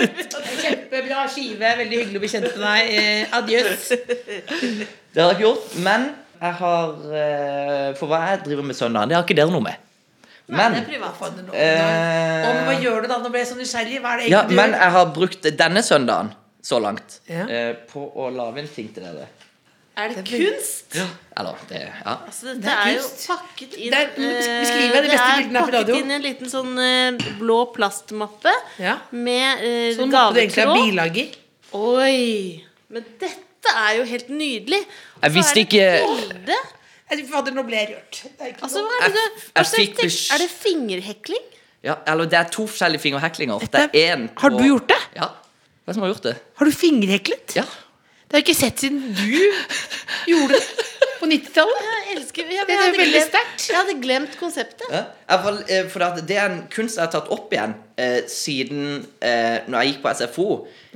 Kjempebra 0.62 1.26
skive. 1.28 1.72
Veldig 1.80 1.98
hyggelig 2.02 2.20
å 2.20 2.24
bli 2.24 2.30
kjent 2.32 2.48
med 2.56 2.64
deg. 2.64 2.92
Eh, 2.96 3.38
Adjøs. 3.38 3.88
Det 3.92 5.20
har 5.20 5.32
jeg 5.32 5.38
ikke 5.38 5.46
gjort. 5.46 5.72
Men 5.84 6.06
jeg 6.42 6.54
har 6.60 7.94
For 8.00 8.08
hva 8.10 8.20
jeg 8.30 8.44
driver 8.48 8.68
med 8.68 8.76
søndagen, 8.80 9.12
det 9.12 9.16
har 9.20 9.24
ikke 9.28 9.36
dere 9.40 9.52
noe 9.52 9.64
med. 9.68 9.88
Men 10.52 10.74
det 10.76 10.82
er 10.82 10.88
privat. 10.88 11.20
eh, 11.54 12.64
hva 12.66 12.76
gjør 12.82 13.04
du 13.04 13.08
da? 13.12 13.18
Nå 13.22 13.30
ble 13.32 13.44
jeg 13.44 13.48
så 13.52 13.56
nysgjerrig. 13.60 14.00
Hva 14.02 14.16
er 14.16 14.22
det 14.24 14.30
Ja, 14.32 14.40
egentlig 14.42 14.56
men 14.60 14.72
du 14.72 14.76
gjør? 14.76 14.82
jeg 14.84 14.96
har 14.96 15.12
brukt 15.16 15.52
denne 15.64 15.82
søndagen 15.86 16.32
så 16.62 16.78
langt 16.80 17.20
Ja. 17.28 17.46
eh, 17.48 17.74
på 17.90 18.12
å 18.16 18.30
lage 18.34 18.58
en 18.62 18.68
ting 18.68 18.88
til 18.94 19.02
dere. 19.02 19.28
Er 19.94 20.08
det 20.08 20.22
kunst? 20.24 20.94
Eller 21.36 21.54
det 21.68 21.80
Ja. 22.04 22.16
Altså, 22.26 22.54
det, 22.54 22.62
Det 22.62 22.70
er 22.72 22.86
er, 22.86 22.94
jo 22.94 23.08
pakket 23.26 23.74
inn 23.76 23.90
Det 23.90 23.98
er- 23.98 24.08
eh, 24.08 24.16
de 24.16 25.08
beste 25.10 25.26
bildene 25.42 25.60
på 25.60 25.68
er 25.68 25.72
radio. 25.72 25.94
pakket 25.94 26.02
inn 26.04 26.10
i 26.10 26.14
en 26.14 26.22
liten 26.22 26.48
sånn 26.48 26.78
eh, 26.78 27.32
blå 27.38 27.58
plastmappe 27.74 28.52
Ja. 28.78 28.98
med 29.10 29.58
eh, 29.60 29.94
Sånn 29.96 30.10
måtte 30.10 30.34
det 30.34 30.42
egentlig 30.48 30.62
er 30.62 30.66
gavetråd. 30.66 30.86
bilager. 30.86 31.34
Oi! 31.74 32.64
Men 32.88 33.04
dette 33.20 33.68
er 33.76 33.96
jo 33.98 34.04
helt 34.04 34.28
nydelig. 34.28 34.80
Og 35.16 35.22
Jeg 35.22 35.32
visste 35.32 35.50
er 35.50 35.54
det 35.54 35.68
ikke- 35.68 36.06
bilde 36.06 36.56
Fader, 37.30 37.52
nå 37.52 37.62
ble 37.66 37.76
jeg 37.76 37.88
rørt. 37.90 38.24
Er 38.40 38.52
Altså, 38.62 38.78
er 38.78 39.08
det 39.08 39.14
Jeg- 39.14 39.52
jeg 39.54 39.66
tek- 39.96 39.96
besk- 40.06 40.32
Er 40.34 40.38
det 40.38 40.50
fingerhekling? 40.50 41.42
Ja, 41.84 41.96
eller 42.06 42.24
det 42.24 42.34
er 42.38 42.44
to 42.44 42.66
forskjellige 42.66 43.00
fingerheklinger. 43.00 43.58
Det 43.70 43.90
er 43.94 44.12
en 44.14 44.30
Har 44.36 44.48
du 44.50 44.56
gjort 44.64 44.86
det? 44.88 44.96
Ja. 45.16 45.28
Hvem 45.84 45.96
som 45.96 46.04
har 46.04 46.12
gjort 46.12 46.26
det? 46.28 46.36
Har 46.58 46.68
du 46.68 46.74
fingerheklet? 46.74 47.56
Ja. 47.58 47.64
Det 47.66 48.38
har 48.38 48.40
jeg 48.40 48.46
ikke 48.46 48.60
sett 48.60 48.82
siden 48.84 49.00
du 49.12 50.30
gjorde 50.30 50.54
det 50.54 50.62
på 51.18 51.26
90-tallet. 51.28 51.88
Jeg 51.88 52.14
elsker 52.16 52.52
jeg, 52.52 52.66
Det 52.68 52.76
er 52.76 52.94
veldig 52.96 53.22
sterkt. 53.26 53.64
Jeg 53.68 53.76
hadde 53.76 53.96
glemt 54.02 54.38
konseptet. 54.40 54.86
Ja. 54.94 55.02
Eh, 55.28 55.82
for 55.90 56.06
det 56.22 56.38
er 56.38 56.46
en 56.46 56.62
kunst 56.72 56.98
jeg 56.98 57.04
har 57.04 57.12
tatt 57.12 57.30
opp 57.34 57.52
igjen 57.52 57.74
eh, 58.00 58.22
siden 58.30 59.02
eh, 59.20 59.66
Når 59.66 59.76
jeg 59.76 59.92
gikk 59.92 60.00
på 60.06 60.14
SFO. 60.22 60.48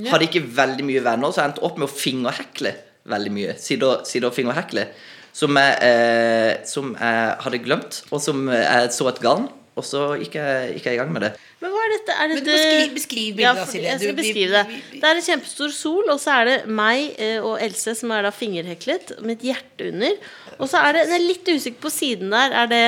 Hadde 0.06 0.30
ikke 0.30 0.46
veldig 0.56 0.86
mye 0.86 1.04
venner, 1.04 1.34
så 1.34 1.42
jeg 1.42 1.52
endte 1.52 1.66
opp 1.66 1.82
med 1.82 1.90
å 1.90 1.92
fingerhekle 1.92 2.72
veldig 3.10 3.34
mye. 3.36 3.58
Og, 3.76 4.16
og 4.22 4.34
fingerhekle. 4.38 4.88
Som 5.36 5.58
jeg, 5.60 5.76
eh, 5.84 6.52
som 6.64 6.94
jeg 6.96 7.36
hadde 7.44 7.62
glemt, 7.66 8.00
og 8.08 8.22
som 8.24 8.46
jeg 8.54 8.92
så 8.96 9.10
et 9.12 9.22
garn. 9.22 9.50
Og 9.76 9.84
så 9.84 10.08
gikk 10.22 10.38
jeg, 10.38 10.76
gikk 10.78 10.88
jeg 10.88 10.96
i 10.96 11.02
gang 11.02 11.12
med 11.12 11.26
det. 11.26 11.34
Men 11.62 11.72
hva 11.72 11.80
er 11.86 11.92
dette? 11.94 12.14
Er 12.20 12.28
Men 12.28 12.42
dette... 12.44 12.56
du 12.90 12.94
beskriv 12.98 13.28
bildet, 13.38 13.46
ja, 13.46 13.52
for- 13.56 13.72
Silje. 13.72 13.88
Jeg 13.88 14.00
skal 14.02 14.12
Du- 14.14 14.20
beskrive 14.20 14.50
det. 14.52 14.80
Det 15.00 15.04
er 15.08 15.14
en 15.20 15.26
kjempestor 15.28 15.72
sol, 15.72 16.04
og 16.12 16.18
så 16.20 16.34
er 16.42 16.44
det 16.50 16.56
meg 16.68 17.14
eh, 17.18 17.38
og 17.40 17.56
Else 17.64 17.94
som 17.96 18.12
er 18.12 18.26
da 18.28 18.30
fingerheklet, 18.34 19.14
med 19.24 19.38
et 19.38 19.46
hjerte 19.52 19.88
under. 19.88 20.18
Og 20.60 20.68
så 20.68 20.82
er 20.84 20.92
det 20.98 21.06
Jeg 21.08 21.16
er 21.20 21.26
litt 21.26 21.48
usikker 21.56 21.80
på 21.86 21.92
siden 21.94 22.30
der. 22.34 22.52
Er 22.64 22.66
det 22.74 22.82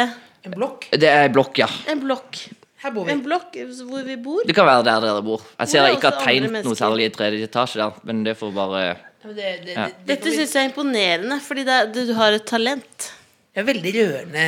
En 0.45 0.53
blokk. 0.55 0.87
Det 0.93 1.09
er 1.09 1.25
en 1.31 1.33
blokk, 1.35 1.59
ja. 1.65 1.67
en 1.89 2.01
blokk? 2.05 2.43
Her 2.79 2.93
bor 2.95 3.05
vi. 3.09 3.11
En 3.17 3.23
blokk 3.25 3.57
hvor 3.89 4.05
vi 4.07 4.15
bor? 4.23 4.45
Det 4.47 4.55
kan 4.55 4.65
være 4.69 4.85
der 4.87 5.01
dere 5.03 5.23
bor. 5.27 5.41
Jeg 5.59 5.69
ser 5.73 5.81
er 5.83 5.89
jeg 5.89 5.97
ikke 5.99 6.11
har 6.13 6.21
tegnet 6.23 6.65
noe 6.65 6.77
særlig 6.79 7.09
i 7.09 7.15
tredje 7.17 7.49
etasje 7.49 7.81
der, 7.81 7.97
men 8.07 8.21
det 8.23 8.37
får 8.39 8.53
bare 8.55 8.83
det, 9.25 9.35
det, 9.35 9.73
Ja. 9.75 9.87
det, 9.89 9.95
det 10.07 10.07
Dette 10.13 10.31
syns 10.37 10.53
jeg 10.55 10.63
er 10.63 10.69
imponerende, 10.71 11.41
fordi 11.43 11.65
det 11.67 12.07
du 12.07 12.13
har 12.15 12.33
et 12.37 12.45
talent. 12.47 13.09
Det 13.55 13.63
er 13.63 13.67
veldig 13.67 13.93
rørende 13.97 14.43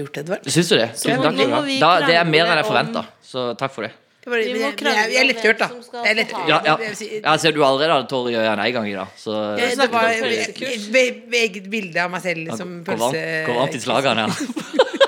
gjort, 0.00 0.18
Edvard. 0.22 0.50
Syns 0.54 0.68
du 0.70 0.76
det? 0.78 0.88
Tusen 0.94 1.22
takk. 1.22 1.34
nå 1.38 1.46
må 1.50 1.60
vi 1.66 1.78
Da, 1.82 1.92
det 2.06 2.14
er 2.20 2.26
mer 2.28 2.44
enn 2.46 2.60
jeg 2.60 2.66
forventa, 2.68 3.02
så 3.26 3.46
takk 3.58 3.72
for 3.74 3.82
det. 3.88 3.92
Det 4.26 4.30
var, 4.32 4.38
Vi 4.42 4.52
må 4.58 4.60
jeg, 4.66 4.74
krangle 4.78 4.98
jeg, 4.98 5.10
jeg 5.14 5.18
er 5.18 5.22
om 5.22 5.28
lettgjort, 5.30 5.58
da. 5.60 5.66
hvem 5.70 5.82
som 5.82 5.86
skal 5.86 6.06
Jeg 6.06 6.18
er 6.18 6.28
få. 6.30 6.38
Ja, 6.50 6.56
ja. 6.66 6.74
Jeg 6.82 6.88
vil 6.90 6.96
si- 6.98 7.10
Jeg 7.22 7.40
ser 7.42 7.52
du 7.54 7.60
allerede 7.64 7.92
hadde 7.94 8.08
tårer 8.10 8.30
i 8.30 8.38
øynene 8.40 8.64
en 8.66 8.72
gang 8.76 8.88
i 8.90 8.94
dag, 8.96 9.08
så 9.18 9.32
Ja, 9.58 9.66
Det 9.70 9.90
var 9.92 10.08
et 10.10 10.22
pølsekurs. 10.22 10.86
ve- 10.96 11.22
ve- 11.30 11.42
eget 11.46 11.70
bilde 11.70 11.98
av 12.02 12.10
meg 12.10 12.22
selv 12.22 12.56
som 12.56 12.72
Går 12.84 12.96
varmt, 12.98 13.14
pølse... 13.14 13.46
går 13.46 13.54
varmt 13.60 13.74
i 13.74 13.80
slagene 13.80 14.26
her. 14.26 14.32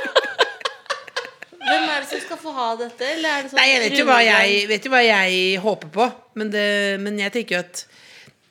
Hvem 1.69 1.85
er 1.93 2.01
det 2.01 2.09
som 2.09 2.21
skal 2.25 2.39
få 2.41 2.53
ha 2.57 2.69
dette? 2.81 3.05
Eller 3.13 3.29
er 3.29 3.43
det 3.45 3.51
sånn 3.53 3.59
Nei, 3.61 3.67
jeg 3.75 3.81
vet 3.85 3.99
jo 3.99 4.05
hva 4.09 4.19
jeg, 4.25 4.63
vet 4.71 4.87
jo 4.87 4.91
hva 4.95 5.03
jeg 5.05 5.59
håper 5.67 5.89
på, 5.99 6.07
men, 6.41 6.51
det, 6.55 6.67
men 7.05 7.19
jeg 7.21 7.33
tenker 7.35 7.59
jo 7.59 7.61
at 7.67 7.83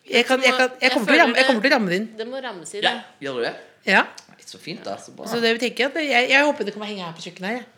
jeg, 0.07 0.24
kan, 0.27 0.39
jeg, 0.43 0.53
kan, 0.53 0.69
jeg, 0.69 0.81
Jeg 0.84 0.91
kommer 0.93 1.07
til 1.07 1.15
å 1.17 1.24
ramme, 1.24 1.36
jeg 1.39 1.48
kommer 1.48 1.62
til 1.65 1.72
å 1.72 1.75
ramme 1.75 1.89
det 1.91 1.98
inn. 2.01 2.10
Det 2.19 2.27
må 2.29 2.39
rammes 2.43 2.69
i 2.75 2.81
det. 2.84 2.91
Ja. 2.91 3.01
gjør 3.25 3.39
du 3.39 3.41
det? 3.48 3.55
Ja. 3.88 4.03
Så 4.48 4.60
fint, 4.63 4.84
da. 4.86 4.96
Så 5.01 5.12
bra. 5.16 5.27
Så 5.27 5.42
det 5.44 5.58
vi 5.58 5.66
tenker 5.68 5.89
at 5.92 5.98
jeg, 6.00 6.30
jeg 6.32 6.46
håper 6.48 6.68
det 6.70 6.74
kommer 6.75 6.88
henge 6.88 7.04
her 7.04 7.16
på 7.18 7.25
kjøkkenet. 7.25 7.50
her, 7.51 7.58
jeg. 7.60 7.74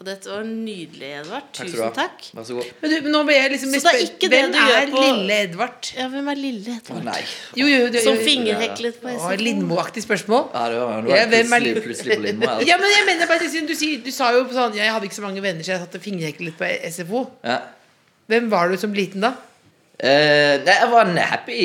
Og 0.00 0.06
dette 0.08 0.30
var 0.32 0.44
nydelig, 0.48 1.08
Edvard. 1.18 1.48
Du 1.52 1.58
Tusen 1.58 1.90
takk. 1.92 1.96
takk. 1.98 2.28
Vær 2.38 2.44
så 2.48 2.54
god. 2.56 2.68
Men, 2.80 2.90
du, 2.90 2.94
men 3.04 3.12
nå 3.12 3.18
ble 3.28 3.34
jeg 3.36 3.50
liksom 3.52 3.74
Så 3.74 3.80
det 3.84 3.90
er 3.90 4.04
ikke 4.06 4.30
det 4.32 4.38
Hvem 4.40 4.54
du 4.54 4.60
gjør 4.70 4.86
på- 4.94 5.02
lille 5.02 5.34
Edvard? 5.44 5.90
Ja, 5.98 6.06
hvem 6.14 6.30
er 6.32 6.38
lille 6.40 6.70
Å 6.72 6.76
Edvard? 6.78 7.02
nei. 7.04 7.18
Jo, 7.60 7.66
jo, 7.68 7.80
jo, 7.84 8.00
Som 8.06 8.16
fingerheklet 8.24 8.96
på 9.02 9.10
Å, 9.10 9.18
SFO. 9.18 9.36
Lindmo-aktig 9.44 10.04
spørsmål. 10.06 10.46
Ja, 10.54 10.62
det 10.72 10.78
var, 10.80 11.02
nå 11.04 11.12
Ja, 11.12 11.18
er 11.26 11.28
hvem 11.34 11.52
er 11.52 11.66
plutselig, 11.66 11.84
plutselig 11.84 12.16
på 12.16 12.24
Lindmo 12.24 12.48
Altså. 12.48 12.68
Ja, 12.70 12.78
men 12.80 12.94
jeg 12.96 13.04
mener 13.10 13.28
bare 13.34 13.44
du, 13.44 13.74
sier, 13.76 14.00
du 14.06 14.10
sa 14.16 14.30
jo 14.38 14.46
sånn 14.56 14.78
Jeg 14.80 14.88
hadde 14.94 15.04
ikke 15.10 15.18
så 15.20 15.26
mange 15.26 15.44
venner, 15.44 15.60
så 15.68 15.74
jeg 15.74 15.84
satt 15.84 16.00
og 16.00 16.06
fingerheklet 16.08 16.56
på 16.56 16.72
SFO. 16.96 17.26
Ja. 17.44 17.58
Hvem 18.32 18.48
var 18.48 18.72
du 18.72 18.78
som 18.80 18.96
liten 18.96 19.20
da? 19.20 19.34
Eh, 20.00 20.54
nei, 20.64 20.74
jeg 20.78 20.88
var 20.88 21.08
en 21.10 21.18
happy, 21.20 21.64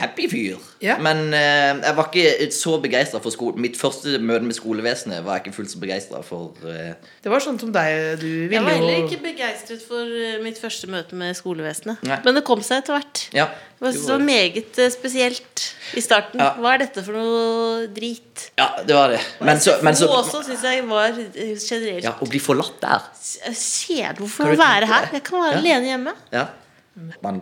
happy 0.00 0.24
fyr. 0.30 0.56
Yeah. 0.82 0.98
Men 1.02 1.28
uh, 1.30 1.78
jeg 1.82 1.94
var 1.94 2.08
ikke 2.10 2.48
så 2.54 2.72
begeistra 2.82 3.20
for 3.22 3.34
skolen. 3.34 3.60
Mitt 3.62 3.78
første 3.78 4.18
møte 4.18 4.46
med 4.46 4.56
skolevesenet 4.56 5.22
var 5.26 5.38
jeg 5.38 5.46
ikke 5.46 5.56
fullt 5.60 5.72
så 5.74 5.82
begeistra 5.82 6.22
for. 6.26 6.56
Uh... 6.62 6.96
Det 7.22 7.30
var 7.30 7.42
sånn 7.42 7.58
som 7.62 7.70
deg. 7.74 8.18
Du 8.18 8.26
Jeg 8.26 8.62
var 8.64 8.74
heller 8.74 9.04
ikke 9.04 9.20
begeistret 9.28 9.82
for 9.86 10.10
mitt 10.42 10.58
første 10.58 10.90
møte 10.90 11.18
med 11.18 11.38
skolevesenet. 11.38 12.02
Nei. 12.06 12.18
Men 12.26 12.38
det 12.40 12.42
kom 12.46 12.62
seg 12.66 12.82
etter 12.82 12.98
hvert. 12.98 13.24
ja. 13.36 13.48
Det 13.78 13.86
var 13.86 13.92
så 13.94 14.16
meget 14.18 14.78
spesielt 14.90 15.64
i 15.94 16.02
starten. 16.02 16.40
Ja. 16.42 16.48
Hva 16.58 16.72
er 16.74 16.80
dette 16.82 17.04
for 17.06 17.14
noe 17.14 17.84
drit? 17.94 18.48
ja, 18.58 18.72
det 18.82 18.96
var 18.96 19.12
det. 19.14 19.20
Men 19.38 19.62
så, 19.62 19.76
men 19.86 19.94
så 19.94 20.08
også 20.16 20.40
syns 20.48 20.64
jeg 20.66 20.82
var 20.88 21.14
generelt 21.14 22.02
ja, 22.02 22.16
Å 22.18 22.26
bli 22.26 22.40
forlatt 22.42 22.80
der. 22.82 23.06
Kjedelig. 23.54 24.18
Hvorfor 24.24 24.50
være 24.58 24.90
her? 24.90 25.06
Jeg 25.14 25.22
kan 25.30 25.44
være 25.44 25.54
Ja. 25.54 25.62
alene 25.62 25.92
hjemme. 25.92 26.16
Ja. 26.34 26.48
Man 27.22 27.38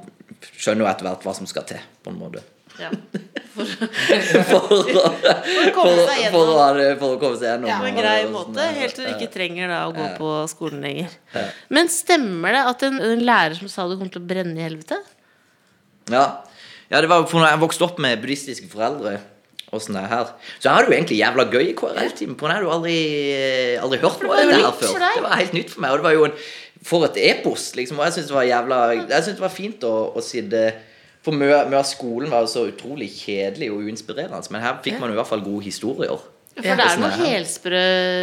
skjønner 0.54 0.86
jo 0.86 0.90
etter 0.92 1.08
hvert 1.08 1.26
hva 1.26 1.34
som 1.36 1.48
skal 1.50 1.66
til, 1.68 1.82
på 2.04 2.12
en 2.12 2.20
måte. 2.20 2.44
Ja. 2.76 2.90
For, 3.56 3.64
å- 3.64 4.68
for, 4.68 5.70
komme 5.72 5.92
seg 6.04 6.18
gjennom. 6.20 6.32
for, 6.34 6.50
å 6.52 6.88
for 7.00 7.14
å 7.14 7.20
komme 7.20 7.38
seg 7.40 7.46
gjennom. 7.48 7.70
På 7.70 7.88
en 7.88 7.96
grei 7.96 8.16
måte, 8.28 8.56
sånn, 8.58 8.80
helt 8.82 8.98
til 8.98 9.06
du 9.06 9.12
ikke 9.14 9.30
trenger 9.32 9.72
da 9.72 9.78
å 9.88 9.94
gå 9.96 10.08
på 10.18 10.32
skolen 10.52 10.84
lenger. 10.84 11.14
Men 11.72 11.88
stemmer 11.92 12.56
det 12.58 12.64
at 12.72 12.84
en, 12.88 12.98
en 13.12 13.24
lærer 13.24 13.56
som 13.56 13.70
sa 13.72 13.86
du 13.88 13.96
kom 13.96 14.10
til 14.12 14.20
å 14.20 14.28
brenne 14.28 14.60
i 14.60 14.66
helvete? 14.66 14.98
Ja. 16.12 16.26
ja, 16.92 17.00
det 17.00 17.08
var 17.10 17.24
for 17.30 17.40
når 17.42 17.54
jeg 17.54 17.62
vokste 17.64 17.88
opp 17.88 18.02
med 18.02 18.20
buddhistiske 18.22 18.68
foreldre. 18.70 19.16
Og 19.74 19.82
sånn 19.82 19.96
der 19.98 20.04
her 20.06 20.28
Så 20.60 20.68
jeg 20.68 20.76
hadde 20.76 20.86
jo 20.86 20.94
egentlig 20.94 21.16
jævla 21.18 21.44
gøy 21.50 21.64
i 21.64 21.74
KRL-timen. 21.76 22.36
Jeg 22.38 22.52
hadde 22.52 22.68
jo 22.68 22.74
aldri, 22.76 22.98
aldri 23.82 23.98
hørt 24.04 24.22
noe 24.22 24.36
av 24.36 24.52
det 24.52 24.60
her 24.60 24.76
før. 24.78 25.02
Det 25.02 25.24
var 25.24 25.40
helt 25.40 25.56
nytt 25.56 25.72
for 25.72 25.82
meg. 25.82 25.90
Og 25.96 25.98
det 25.98 26.06
var 26.06 26.14
jo 26.14 26.28
en 26.28 26.36
For 26.86 27.06
et 27.08 27.18
epos, 27.32 27.72
liksom. 27.74 27.98
Og 27.98 28.08
jeg 28.08 28.16
syns 28.16 28.30
det 28.30 28.36
var 28.36 28.46
jævla 28.46 28.78
Jeg 28.94 29.24
synes 29.24 29.38
det 29.38 29.42
var 29.42 29.54
fint 29.54 29.84
å, 29.86 29.94
å 30.14 30.22
sitte 30.22 30.62
For 31.26 31.34
mye, 31.34 31.64
mye 31.66 31.80
av 31.80 31.88
skolen 31.88 32.30
var 32.30 32.44
jo 32.44 32.52
så 32.52 32.64
utrolig 32.70 33.08
kjedelig 33.10 33.72
og 33.74 33.82
uinspirerende. 33.82 34.46
Men 34.54 34.62
her 34.62 34.80
fikk 34.84 35.00
man 35.02 35.10
i 35.10 35.18
hvert 35.18 35.30
fall 35.30 35.42
gode 35.42 35.66
historier. 35.66 36.20
For 36.56 36.64
det 36.64 36.84
er 36.86 37.00
noen 37.02 37.18
helsprø 37.20 37.80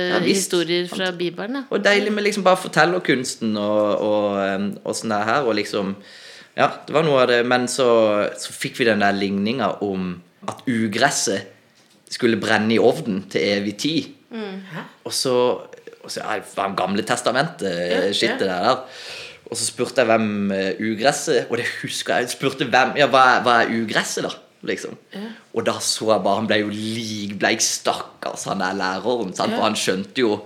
ja, 0.09 0.19
historier 0.25 0.87
fra 0.89 1.11
Bibelen. 1.13 1.59
Ja. 1.59 1.67
Og 1.69 1.83
deilig 1.85 2.13
med 2.15 2.25
liksom 2.25 2.45
bare 2.45 2.57
fortellerkunsten 2.63 3.51
og, 3.61 4.05
og, 4.07 4.69
og 4.81 4.97
sånn 4.97 5.13
der 5.13 5.27
her. 5.27 5.49
Og 5.49 5.59
liksom 5.59 5.97
Ja, 6.55 6.69
det 6.87 6.95
var 6.95 7.05
noe 7.05 7.25
av 7.25 7.29
det. 7.33 7.41
Men 7.49 7.67
så, 7.69 7.89
så 8.39 8.55
fikk 8.55 8.79
vi 8.79 8.87
den 8.87 9.03
der 9.03 9.13
ligninga 9.17 9.73
om 9.85 10.15
at 10.47 10.63
ugresset 10.69 11.51
skulle 12.13 12.39
brenne 12.39 12.75
i 12.75 12.81
ovnen 12.81 13.23
til 13.31 13.43
evig 13.57 13.75
tid. 13.83 14.09
Og 15.03 15.13
så, 15.13 15.35
og 16.03 16.11
så 16.11 16.19
ja, 16.21 16.39
var 16.55 16.71
det 16.71 16.79
gamle 16.79 17.03
testamentet-skittet 17.07 18.43
der, 18.47 18.65
der. 18.67 19.03
Og 19.49 19.59
så 19.59 19.67
spurte 19.67 20.01
jeg 20.01 20.09
hvem 20.09 20.51
eh, 20.55 20.79
ugresset 20.81 21.49
Og 21.51 21.59
det 21.59 21.65
husker 21.81 22.21
jeg. 22.21 22.31
spurte 22.31 22.65
hvem 22.65 22.95
Ja, 22.97 23.09
hva 23.11 23.41
hva 23.43 23.59
er 23.61 23.73
ugresset, 23.75 24.25
da? 24.25 24.31
Liksom. 24.63 24.95
Og 25.53 25.65
da 25.67 25.75
så 25.83 26.07
jeg 26.13 26.23
bare 26.23 26.39
Han 26.39 26.47
ble 26.47 26.61
jo 26.61 26.69
likbleik, 26.71 27.61
stakkars, 27.61 28.45
han 28.47 28.63
der 28.63 28.77
læreren. 28.79 29.33
For 29.35 29.59
han 29.61 29.75
skjønte 29.75 30.23
jo 30.23 30.37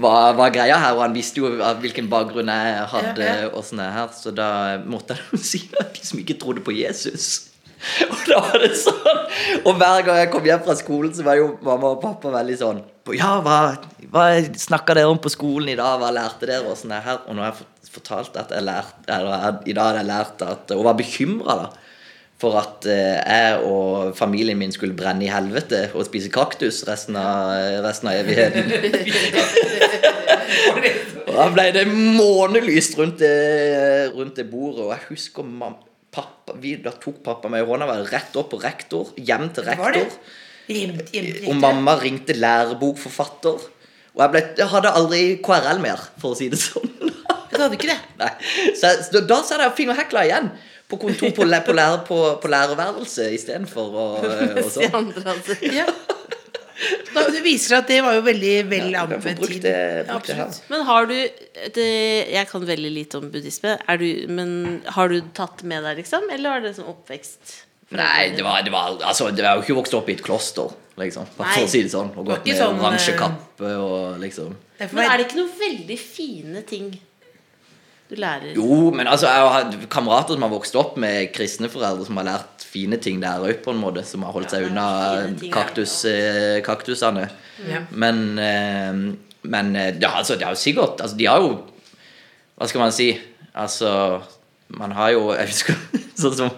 hva 0.00 0.30
hva 0.38 0.46
greia 0.54 0.76
her, 0.78 0.94
og 0.94 1.02
han 1.02 1.16
visste 1.16 1.40
jo 1.42 1.48
hvilken 1.82 2.06
bakgrunn 2.12 2.52
jeg 2.52 2.84
hadde. 2.92 3.24
Ja, 3.26 3.36
ja. 3.46 3.48
Og 3.50 3.64
sånn 3.66 3.82
her 3.82 4.12
Så 4.14 4.30
da 4.36 4.78
måtte 4.86 5.16
jeg 5.16 5.24
jo 5.32 5.40
si 5.50 5.64
at 5.80 5.96
de 5.96 6.06
som 6.06 6.20
ikke 6.22 6.38
trodde 6.38 6.62
på 6.62 6.76
Jesus. 6.76 7.49
Og 8.12 8.22
da 8.28 8.40
var 8.44 8.58
det 8.60 8.74
sånn 8.76 9.64
Og 9.64 9.76
hver 9.80 10.02
gang 10.06 10.18
jeg 10.20 10.30
kom 10.32 10.46
hjem 10.46 10.64
fra 10.66 10.76
skolen, 10.78 11.12
så 11.16 11.24
var 11.26 11.38
jo 11.40 11.52
mamma 11.64 11.94
og 11.94 12.02
pappa 12.02 12.32
veldig 12.34 12.56
sånn 12.60 12.80
Ja, 13.16 13.32
hva, 13.44 13.58
hva 14.12 14.24
snakka 14.60 14.96
dere 14.98 15.10
om 15.10 15.20
på 15.22 15.32
skolen 15.32 15.72
i 15.72 15.78
dag? 15.78 15.98
Hva 16.00 16.10
lærte 16.14 16.46
dere? 16.46 16.68
Og 16.68 16.78
sånn 16.78 16.94
her 16.96 17.22
Og 17.26 17.36
når 17.38 17.48
jeg 17.48 17.92
fortalt 17.94 18.36
at 18.40 18.52
jeg 18.54 18.66
lærte 18.66 19.08
Eller 19.16 19.62
i 19.64 19.76
dag 19.76 19.90
hadde 19.90 20.02
jeg 20.02 20.10
lært 20.12 20.44
at 20.46 20.74
Og 20.76 20.84
var 20.86 20.98
bekymra, 21.00 21.56
da. 21.64 21.68
For 22.40 22.56
at 22.56 22.86
eh, 22.88 23.18
jeg 23.20 23.56
og 23.68 24.14
familien 24.16 24.56
min 24.56 24.72
skulle 24.72 24.96
brenne 24.96 25.26
i 25.26 25.28
helvete 25.28 25.90
og 25.92 26.06
spise 26.06 26.30
kaktus 26.32 26.78
resten 26.88 27.18
av, 27.20 27.52
resten 27.84 28.08
av 28.08 28.16
evigheten. 28.22 28.64
Og 31.26 31.36
da 31.36 31.46
ble 31.52 31.66
det 31.76 31.84
månelyst 31.90 32.96
rundt 32.98 33.20
det, 33.20 34.08
rundt 34.16 34.40
det 34.40 34.48
bordet. 34.50 34.86
Og 34.86 34.94
jeg 34.94 35.04
husker 35.10 35.44
mam, 35.44 35.76
pappa, 36.12 36.54
vi, 36.60 36.76
Da 36.82 36.90
tok 36.92 37.20
pappa 37.26 37.48
meg 37.52 37.62
i 37.64 37.68
hånda 37.68 37.86
var 37.88 38.04
rett 38.10 38.36
opp 38.40 38.50
på 38.54 38.60
rektor. 38.62 39.12
Hjem 39.16 39.48
til 39.54 39.64
Var 39.68 39.76
det? 39.94 40.04
rektor. 40.04 40.38
Hjem, 40.70 40.96
hjem, 41.12 41.28
Og 41.50 41.56
mamma 41.58 41.96
ringte 41.98 42.34
lærebokforfatter. 42.38 43.68
Og 44.14 44.20
jeg, 44.24 44.30
ble, 44.34 44.42
jeg 44.58 44.66
hadde 44.72 44.90
aldri 44.98 45.20
KRL 45.44 45.80
mer, 45.82 46.00
for 46.18 46.34
å 46.34 46.38
si 46.38 46.48
det 46.50 46.58
sånn. 46.58 46.88
Du 47.50 47.56
hadde 47.58 47.76
ikke 47.78 47.90
det? 47.92 47.98
Nei. 48.22 48.30
Så, 48.74 48.88
jeg- 48.90 49.04
så 49.08 49.22
da 49.26 49.40
satt 49.46 49.62
jeg 49.62 49.70
og 49.72 49.78
fingerhekla 49.78 50.24
igjen. 50.26 50.50
På 50.90 50.98
kontor 50.98 51.30
på, 51.30 51.44
på, 51.46 51.72
lærer, 51.78 52.00
på, 52.06 52.16
på 52.42 52.48
lærerværelset 52.50 53.30
istedenfor 53.36 53.92
å 53.94 54.06
og 54.64 54.70
sånn. 54.74 54.90
andre 54.98 55.22
hadde 55.28 55.58
Ja. 55.78 55.86
Da, 57.14 57.24
det 57.28 57.40
viser 57.44 57.76
at 57.80 57.88
det 57.90 57.98
var 58.04 58.14
jo 58.16 58.22
veldig 58.24 58.52
vel 58.70 58.90
Ja, 58.94 59.02
anvendt 59.04 59.42
tid. 59.46 59.62
det- 59.62 60.06
Ja. 60.36 60.46
Men 60.70 60.84
har 60.88 61.06
du 61.06 61.14
det, 61.74 61.88
Jeg 62.32 62.48
kan 62.48 62.64
veldig 62.66 62.92
lite 62.94 63.18
om 63.18 63.30
buddhisme. 63.30 63.78
Er 63.88 63.96
du, 64.00 64.26
men 64.28 64.82
har 64.86 65.08
du 65.08 65.20
tatt 65.34 65.58
det 65.58 65.66
med 65.68 65.82
deg, 65.84 65.98
liksom? 66.04 66.30
Eller 66.32 66.50
var 66.54 66.60
det 66.64 66.76
som 66.76 66.84
oppvekst? 66.92 67.66
Nei, 67.90 68.30
det 68.36 68.44
var, 68.46 68.62
det 68.62 68.70
var 68.72 68.96
Altså, 69.02 69.30
det 69.34 69.42
var 69.42 69.56
jo 69.58 69.62
ikke 69.66 69.74
vokst 69.82 69.94
opp 69.98 70.08
i 70.08 70.12
et 70.14 70.22
kloster, 70.22 70.70
liksom. 70.96 71.26
For 71.36 71.44
å 71.44 71.68
si 71.68 71.82
det 71.82 71.90
sånn. 71.92 72.12
Og 72.16 72.24
gått 72.26 72.46
med 72.46 72.56
sånn, 72.56 72.78
oransje 72.80 73.14
eh, 73.14 73.18
kappe 73.18 73.76
og 73.76 74.20
liksom 74.22 74.54
Men 74.78 75.04
er 75.04 75.16
det 75.18 75.26
ikke 75.28 75.40
noen 75.42 75.56
veldig 75.58 75.98
fine 75.98 76.62
ting 76.66 76.92
du 78.10 78.16
lærer? 78.16 78.54
Jo, 78.56 78.90
men 78.94 79.06
altså, 79.06 79.26
jeg 79.26 79.50
har 79.54 79.86
kamerater 79.90 80.34
som 80.38 80.42
har 80.46 80.50
vokst 80.54 80.74
opp 80.80 80.96
med 81.02 81.32
kristne 81.34 81.68
foreldre 81.70 82.06
som 82.06 82.16
har 82.22 82.24
lært 82.30 82.59
fine 82.70 82.98
ting 83.02 83.20
der 83.22 83.42
òg, 83.42 83.62
på 83.64 83.74
en 83.74 83.80
måte, 83.82 84.04
som 84.06 84.24
har 84.26 84.34
holdt 84.34 84.54
seg 84.54 84.68
unna 84.68 84.86
kaktus, 85.52 86.04
eh, 86.08 86.60
kaktusene. 86.66 87.26
Ja. 87.66 87.82
Men, 87.90 88.22
eh, 88.38 89.00
men 89.42 89.74
eh, 89.76 89.96
ja, 90.00 90.14
altså, 90.20 90.36
det 90.38 90.46
er 90.46 90.54
jo 90.54 90.60
sikkert 90.60 91.00
altså, 91.00 91.16
De 91.16 91.26
har 91.28 91.40
jo 91.40 91.54
Hva 92.56 92.68
skal 92.68 92.82
man 92.82 92.92
si? 92.92 93.10
Altså, 93.56 93.90
man 94.76 94.92
har 94.96 95.14
jo 95.14 95.30
Jeg 95.32 95.48
husker 95.48 95.78
sånn 96.22 96.36
som 96.36 96.50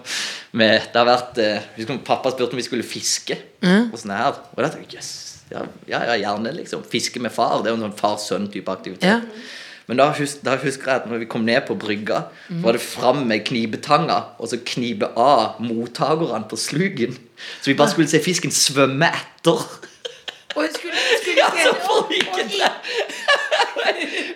med, 0.53 0.89
Det 0.91 0.99
har 0.99 1.07
vært 1.07 1.39
husker 1.77 1.99
pappa 2.05 2.31
spurte 2.31 2.55
om 2.55 2.61
vi 2.61 2.65
skulle 2.67 2.87
fiske. 2.87 3.39
Og 3.63 3.95
sånn 3.99 4.15
her 4.15 4.35
Og 4.35 4.59
da 4.63 4.69
tenkte 4.69 4.99
jeg 4.99 5.01
yes, 5.01 5.11
ja, 5.53 5.63
ja, 5.87 5.99
ja, 6.07 6.15
gjerne, 6.17 6.53
liksom. 6.55 6.83
Fiske 6.89 7.19
med 7.21 7.33
far. 7.33 7.61
Det 7.61 7.69
er 7.69 7.75
jo 7.75 7.79
en 7.81 7.85
sånn 7.87 7.99
far-sønn-type 7.99 8.73
aktivitet. 8.73 9.05
Ja. 9.05 9.19
Men 9.87 9.99
da, 9.99 10.09
hus 10.15 10.37
da 10.43 10.55
husker 10.61 10.91
jeg 10.91 11.01
at 11.01 11.07
når 11.11 11.23
vi 11.23 11.29
kom 11.31 11.43
ned 11.47 11.65
på 11.67 11.75
brygga, 11.79 12.23
mm. 12.49 12.61
var 12.63 12.77
det 12.77 12.83
fram 12.83 13.25
med 13.27 13.43
knibetanga 13.47 14.19
og 14.39 14.51
så 14.51 14.59
knipe 14.65 15.09
av 15.19 15.59
mottakerne 15.63 16.47
på 16.49 16.59
slugen. 16.59 17.17
Så 17.61 17.71
vi 17.71 17.77
bare 17.79 17.91
skulle 17.91 18.11
se 18.11 18.23
fisken 18.23 18.53
svømme 18.55 19.11
etter. 19.11 19.65
Og 20.53 20.69
skulle, 20.71 20.93
skulle 21.19 21.33
Ja, 21.43 21.49
så 21.75 22.05
ikke 22.13 22.43
det. 22.47 22.71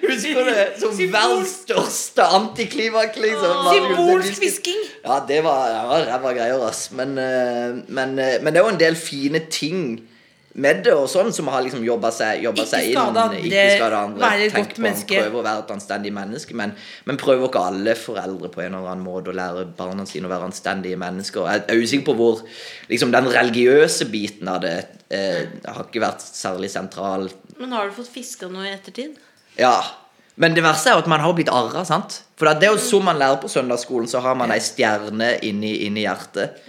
Husker 0.10 0.44
du 0.44 0.50
det? 0.50 0.68
Som 0.82 0.98
verdens 1.14 1.54
største 1.64 2.26
antiklimaks, 2.40 3.20
liksom. 3.22 3.70
Se 3.70 3.78
Symbolsk 3.78 4.42
fisking. 4.42 4.84
Ja, 5.06 5.22
det 5.28 5.44
var, 5.46 5.68
det 5.72 5.84
var 5.92 6.06
ræva 6.12 6.34
greier, 6.36 6.68
ass. 6.68 6.90
Men, 6.92 7.18
eh, 7.18 7.78
men, 7.88 8.20
eh, 8.20 8.38
men 8.42 8.54
det 8.54 8.62
er 8.62 8.66
jo 8.66 8.74
en 8.76 8.82
del 8.82 9.00
fine 9.00 9.46
ting 9.52 9.84
med 10.58 10.80
det, 10.88 10.94
og 10.98 11.06
sånn 11.12 11.30
som 11.36 11.50
har 11.54 11.62
liksom 11.66 11.84
jobba 11.86 12.10
seg, 12.14 12.42
jobbet 12.48 12.70
seg 12.70 12.88
inn. 12.90 12.96
ikke 13.46 13.66
skada 13.76 14.00
andre. 14.08 14.22
være 14.24 14.48
et 14.48 14.56
på 14.74 14.82
menneske. 14.82 15.20
Prøve 15.22 15.38
å 15.42 15.44
være 15.46 15.62
et 15.64 15.74
anstendig 15.76 16.14
menneske. 16.16 16.58
Men, 16.58 16.74
men 17.06 17.20
prøver 17.22 17.46
ikke 17.50 17.62
alle 17.70 17.94
foreldre 18.00 18.50
på 18.54 18.64
en 18.64 18.74
eller 18.80 18.90
annen 18.94 19.06
måte 19.06 19.30
å 19.34 19.38
lære 19.38 19.68
barna 19.78 20.08
sine 20.10 20.26
å 20.26 20.32
være 20.34 20.50
anstendige 20.50 20.98
mennesker? 20.98 21.46
Jeg 21.52 21.64
er 21.68 21.84
usikker 21.84 22.08
på 22.10 22.18
hvor 22.18 22.42
liksom, 22.90 23.14
den 23.14 23.30
religiøse 23.36 24.10
biten 24.10 24.50
av 24.50 24.64
det 24.66 24.76
eh, 25.14 25.46
har 25.68 25.86
ikke 25.86 26.02
vært 26.04 26.26
særlig 26.26 26.72
sentral 26.74 27.30
Men 27.58 27.78
har 27.78 27.88
du 27.88 27.96
fått 27.96 28.10
fiska 28.14 28.50
noe 28.52 28.68
i 28.68 28.74
ettertid? 28.74 29.18
ja. 29.62 29.78
Men 30.38 30.54
det 30.54 30.62
verste 30.62 30.92
er 30.92 30.94
jo 30.94 31.02
at 31.02 31.08
man 31.10 31.22
har 31.24 31.34
blitt 31.34 31.50
arra. 31.50 31.82
sant? 31.82 32.20
For 32.38 32.46
det 32.62 32.68
er 32.68 32.76
jo 32.76 32.82
som 32.82 33.08
man 33.10 33.18
lærer 33.18 33.40
på 33.42 33.50
søndagsskolen, 33.50 34.06
så 34.10 34.22
har 34.22 34.36
man 34.38 34.52
ei 34.54 34.60
stjerne 34.62 35.32
inni, 35.42 35.72
inni 35.88 36.04
hjertet. 36.04 36.60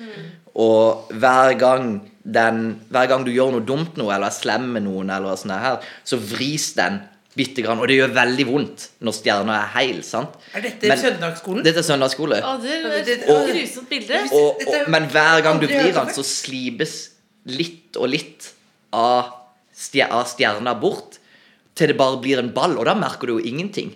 Og 0.57 1.11
hver 1.12 1.53
gang, 1.61 1.90
den, 2.28 2.58
hver 2.92 3.06
gang 3.08 3.22
du 3.24 3.30
gjør 3.32 3.54
noe 3.54 3.64
dumt 3.64 3.96
noe, 3.96 4.10
eller 4.14 4.28
er 4.28 4.36
slem 4.36 4.66
med 4.74 4.84
noen, 4.84 5.08
eller 5.14 5.38
sånn 5.40 5.54
her, 5.56 5.78
så 6.04 6.18
vris 6.20 6.74
den 6.76 6.98
bitte 7.38 7.62
grann. 7.64 7.78
Og 7.80 7.88
det 7.88 7.96
gjør 8.00 8.12
veldig 8.16 8.46
vondt 8.48 8.84
når 9.06 9.14
stjerna 9.16 9.54
er 9.62 9.68
heil. 9.76 10.02
sant? 10.04 10.34
Er 10.54 10.64
dette 10.66 10.88
Men- 10.90 10.98
søndagsskolen? 10.98 11.62
Dette 11.64 11.78
er 11.84 11.86
søndagsskole. 11.86 12.40
Å, 12.42 12.56
det 12.62 12.72
er 12.74 13.04
det- 13.04 13.18
et 13.22 13.28
og- 13.30 13.48
grusomt 13.48 13.88
bilde. 13.88 14.20
Og, 14.32 14.60
og, 14.66 14.88
men 14.90 15.08
hver 15.08 15.42
gang 15.46 15.60
du 15.60 15.66
vrir 15.66 15.92
den, 15.94 16.12
så 16.14 16.24
slipes 16.26 17.10
litt 17.46 17.96
og 17.96 18.08
litt 18.10 18.50
av, 18.92 19.32
stjer 19.74 20.10
av 20.10 20.26
stjerna 20.26 20.74
bort, 20.80 21.18
til 21.74 21.88
det 21.92 21.96
bare 21.96 22.20
blir 22.20 22.38
en 22.42 22.50
ball. 22.52 22.76
Og 22.76 22.84
da 22.84 22.94
merker 22.94 23.26
du 23.30 23.38
jo 23.38 23.44
ingenting 23.46 23.94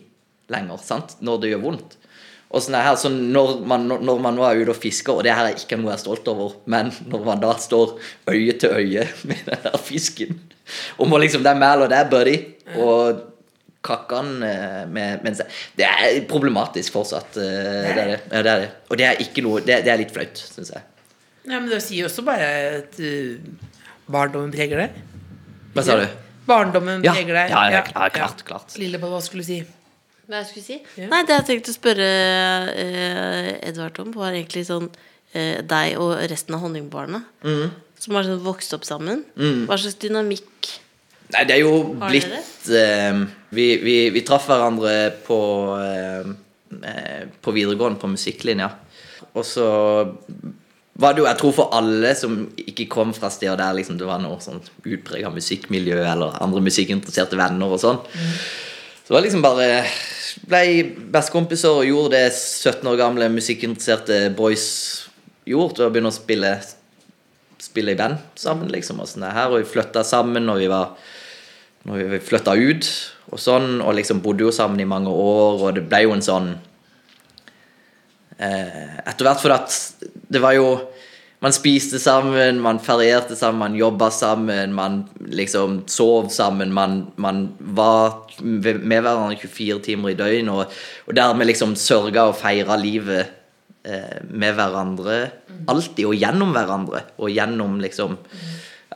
lenger, 0.49 0.79
sant? 0.79 1.17
når 1.21 1.41
det 1.43 1.51
gjør 1.53 1.63
vondt. 1.67 1.97
Og 2.53 2.61
sånn 2.61 2.77
her, 2.77 2.95
så 3.01 3.09
når 3.09 3.63
man, 3.65 3.87
når 3.89 4.19
man 4.21 4.37
nå 4.37 4.45
er 4.45 4.61
ute 4.61 4.75
og 4.75 4.81
fisker, 4.81 5.17
og 5.17 5.25
det 5.25 5.33
her 5.33 5.49
er 5.49 5.57
ikke 5.57 5.79
noe 5.81 5.95
jeg 5.95 5.97
er 5.97 6.03
stolt 6.03 6.27
over, 6.29 6.59
men 6.69 6.91
når 7.09 7.23
man 7.25 7.41
da 7.41 7.55
står 7.57 7.95
øye 8.29 8.57
til 8.61 8.75
øye 8.77 9.07
med 9.29 9.45
den 9.49 9.63
der 9.65 9.79
fisken, 9.81 10.41
og 10.99 11.09
må 11.09 11.21
liksom 11.23 11.43
Det 11.43 11.53
er 11.57 11.85
og 11.85 11.89
det 11.91 11.99
er 11.99 12.11
Buddy, 12.13 12.37
og 12.77 13.23
kakkene 13.83 14.47
eh, 14.47 14.83
med, 14.87 15.35
seg 15.35 15.51
Det 15.77 15.87
er 15.89 16.21
problematisk 16.31 16.95
fortsatt. 16.95 17.37
eh, 17.37 17.43
Det 17.43 17.91
er 17.91 17.97
det. 17.97 18.21
Ja, 18.31 18.43
det, 18.43 18.53
er 18.53 18.61
det. 18.63 18.71
Og 18.89 18.99
det 19.01 19.07
er 19.09 19.23
ikke 19.25 19.43
noe 19.43 19.61
Det, 19.65 19.81
det 19.83 19.91
er 19.91 19.99
litt 19.99 20.15
flaut, 20.15 20.39
syns 20.39 20.71
jeg. 20.71 20.85
Ja, 21.49 21.59
men 21.59 21.67
det 21.73 21.81
sier 21.83 22.05
jo 22.05 22.07
også 22.07 22.23
bare 22.23 22.47
at 22.79 23.01
uh, 23.03 23.73
barndommen 24.07 24.53
preger 24.55 24.79
deg. 24.85 25.01
Hva 25.75 25.83
sa 25.83 25.97
du? 25.99 26.05
Barndommen 26.47 27.03
preger 27.03 27.35
deg. 27.35 27.51
ja, 27.51 27.63
ja, 27.73 27.81
ja, 27.83 28.11
klart, 28.15 28.45
klart. 28.47 28.77
Lillebolla 28.79 29.19
skulle 29.25 29.43
du 29.43 29.49
si? 29.51 29.59
Hva 30.33 30.41
jeg 30.41 30.49
skulle 30.49 30.65
si? 30.65 30.77
Ja. 30.97 31.11
Nei, 31.13 31.25
det 31.29 31.35
jeg 31.37 31.45
tenkte 31.51 31.73
å 31.75 31.77
spørre 31.77 32.07
eh, 32.73 33.51
Edvard 33.69 33.99
om, 34.01 34.15
var 34.17 34.33
egentlig 34.33 34.63
sånn 34.65 34.87
eh, 35.37 35.59
deg 35.61 35.99
og 36.01 36.15
resten 36.33 36.57
av 36.57 36.63
Honningbarna. 36.65 37.21
Mm. 37.45 37.75
Som 38.01 38.17
har 38.17 38.25
sånn 38.25 38.41
vokst 38.41 38.73
opp 38.73 38.87
sammen. 38.89 39.27
Hva 39.37 39.77
slags 39.77 40.01
dynamikk 40.01 40.73
Nei, 41.33 41.45
det 41.49 41.55
er 41.55 41.63
jo 41.63 41.77
blitt 41.97 42.73
eh, 42.77 43.21
vi, 43.57 43.67
vi, 43.81 43.95
vi 44.13 44.25
traff 44.27 44.49
hverandre 44.51 44.97
på 45.25 45.39
eh, 45.79 46.33
eh, 46.77 47.23
På 47.41 47.55
videregående, 47.57 48.01
på 48.01 48.11
musikklinja. 48.13 48.69
Og 49.33 49.47
så 49.49 49.69
var 50.93 51.15
det 51.15 51.23
jo, 51.23 51.29
jeg 51.29 51.41
tror 51.41 51.55
for 51.57 51.77
alle 51.77 52.11
som 52.19 52.35
ikke 52.61 52.89
kom 52.93 53.15
fra 53.17 53.31
steder 53.33 53.57
der 53.61 53.79
liksom, 53.79 53.97
det 54.01 54.09
var 54.09 54.21
noe 54.21 54.37
sånn 54.45 54.61
utprega 54.85 55.31
musikkmiljø 55.33 56.03
eller 56.05 56.37
andre 56.45 56.61
musikkinteresserte 56.65 57.39
venner 57.41 57.73
og 57.73 57.81
sånn, 57.81 58.03
så 59.13 59.17
var 59.17 59.21
det 59.21 59.27
liksom 59.27 59.43
bare 59.45 59.65
ble 60.49 60.61
bestekompiser 61.13 61.69
og 61.69 61.85
gjorde 61.85 62.15
det 62.15 62.31
17 62.33 62.87
år 62.89 62.95
gamle 62.97 63.27
musikkinteresserte 63.29 64.31
boys 64.33 64.63
gjorde, 65.45 65.85
Og 65.85 65.93
begynne 65.93 66.09
å 66.09 66.17
spille 66.17 66.53
spille 67.61 67.93
i 67.93 67.99
band 67.99 68.17
sammen, 68.41 68.71
liksom. 68.73 69.03
Og, 69.05 69.11
sånn 69.11 69.27
her, 69.29 69.53
og 69.53 69.61
vi 69.61 69.69
flytta 69.69 70.01
sammen 70.01 70.49
når 70.49 70.63
vi 70.63 70.71
var 70.73 70.97
Når 71.85 72.09
vi 72.15 72.23
flytta 72.25 72.57
ut 72.57 72.89
og 73.37 73.43
sånn, 73.45 73.83
og 73.85 73.99
liksom 74.01 74.25
bodde 74.25 74.47
jo 74.47 74.55
sammen 74.57 74.81
i 74.81 74.89
mange 74.89 75.13
år, 75.13 75.61
og 75.61 75.77
det 75.77 75.85
ble 75.93 76.07
jo 76.07 76.17
en 76.17 76.25
sånn 76.25 76.49
eh, 78.41 78.97
Etter 78.97 79.29
hvert 79.29 79.45
fordi 79.45 79.61
at 79.61 79.77
det 80.33 80.41
var 80.41 80.57
jo 80.57 80.73
Man 81.43 81.55
spiste 81.55 81.99
sammen, 81.99 82.61
man 82.63 82.79
ferierte 82.79 83.35
sammen, 83.35 83.59
man 83.59 83.75
jobba 83.75 84.13
sammen, 84.15 84.75
man 84.77 85.01
liksom 85.19 85.81
sov 85.91 86.29
sammen, 86.31 86.71
man, 86.73 87.09
man 87.17 87.49
var 87.59 88.31
med 88.39 89.03
hverandre 89.03 89.37
24 89.43 89.81
timer 89.83 90.13
i 90.13 90.19
døgnet, 90.19 90.53
og, 90.55 90.77
og 91.09 91.17
dermed 91.19 91.51
liksom 91.51 91.75
sørga 91.75 92.29
og 92.31 92.37
feira 92.39 92.79
livet 92.79 93.33
eh, 93.83 94.21
med 94.31 94.55
hverandre 94.55 95.19
alltid, 95.67 96.07
og 96.07 96.15
gjennom 96.15 96.55
hverandre. 96.55 97.03
Og 97.19 97.35
gjennom 97.35 97.81
liksom 97.83 98.17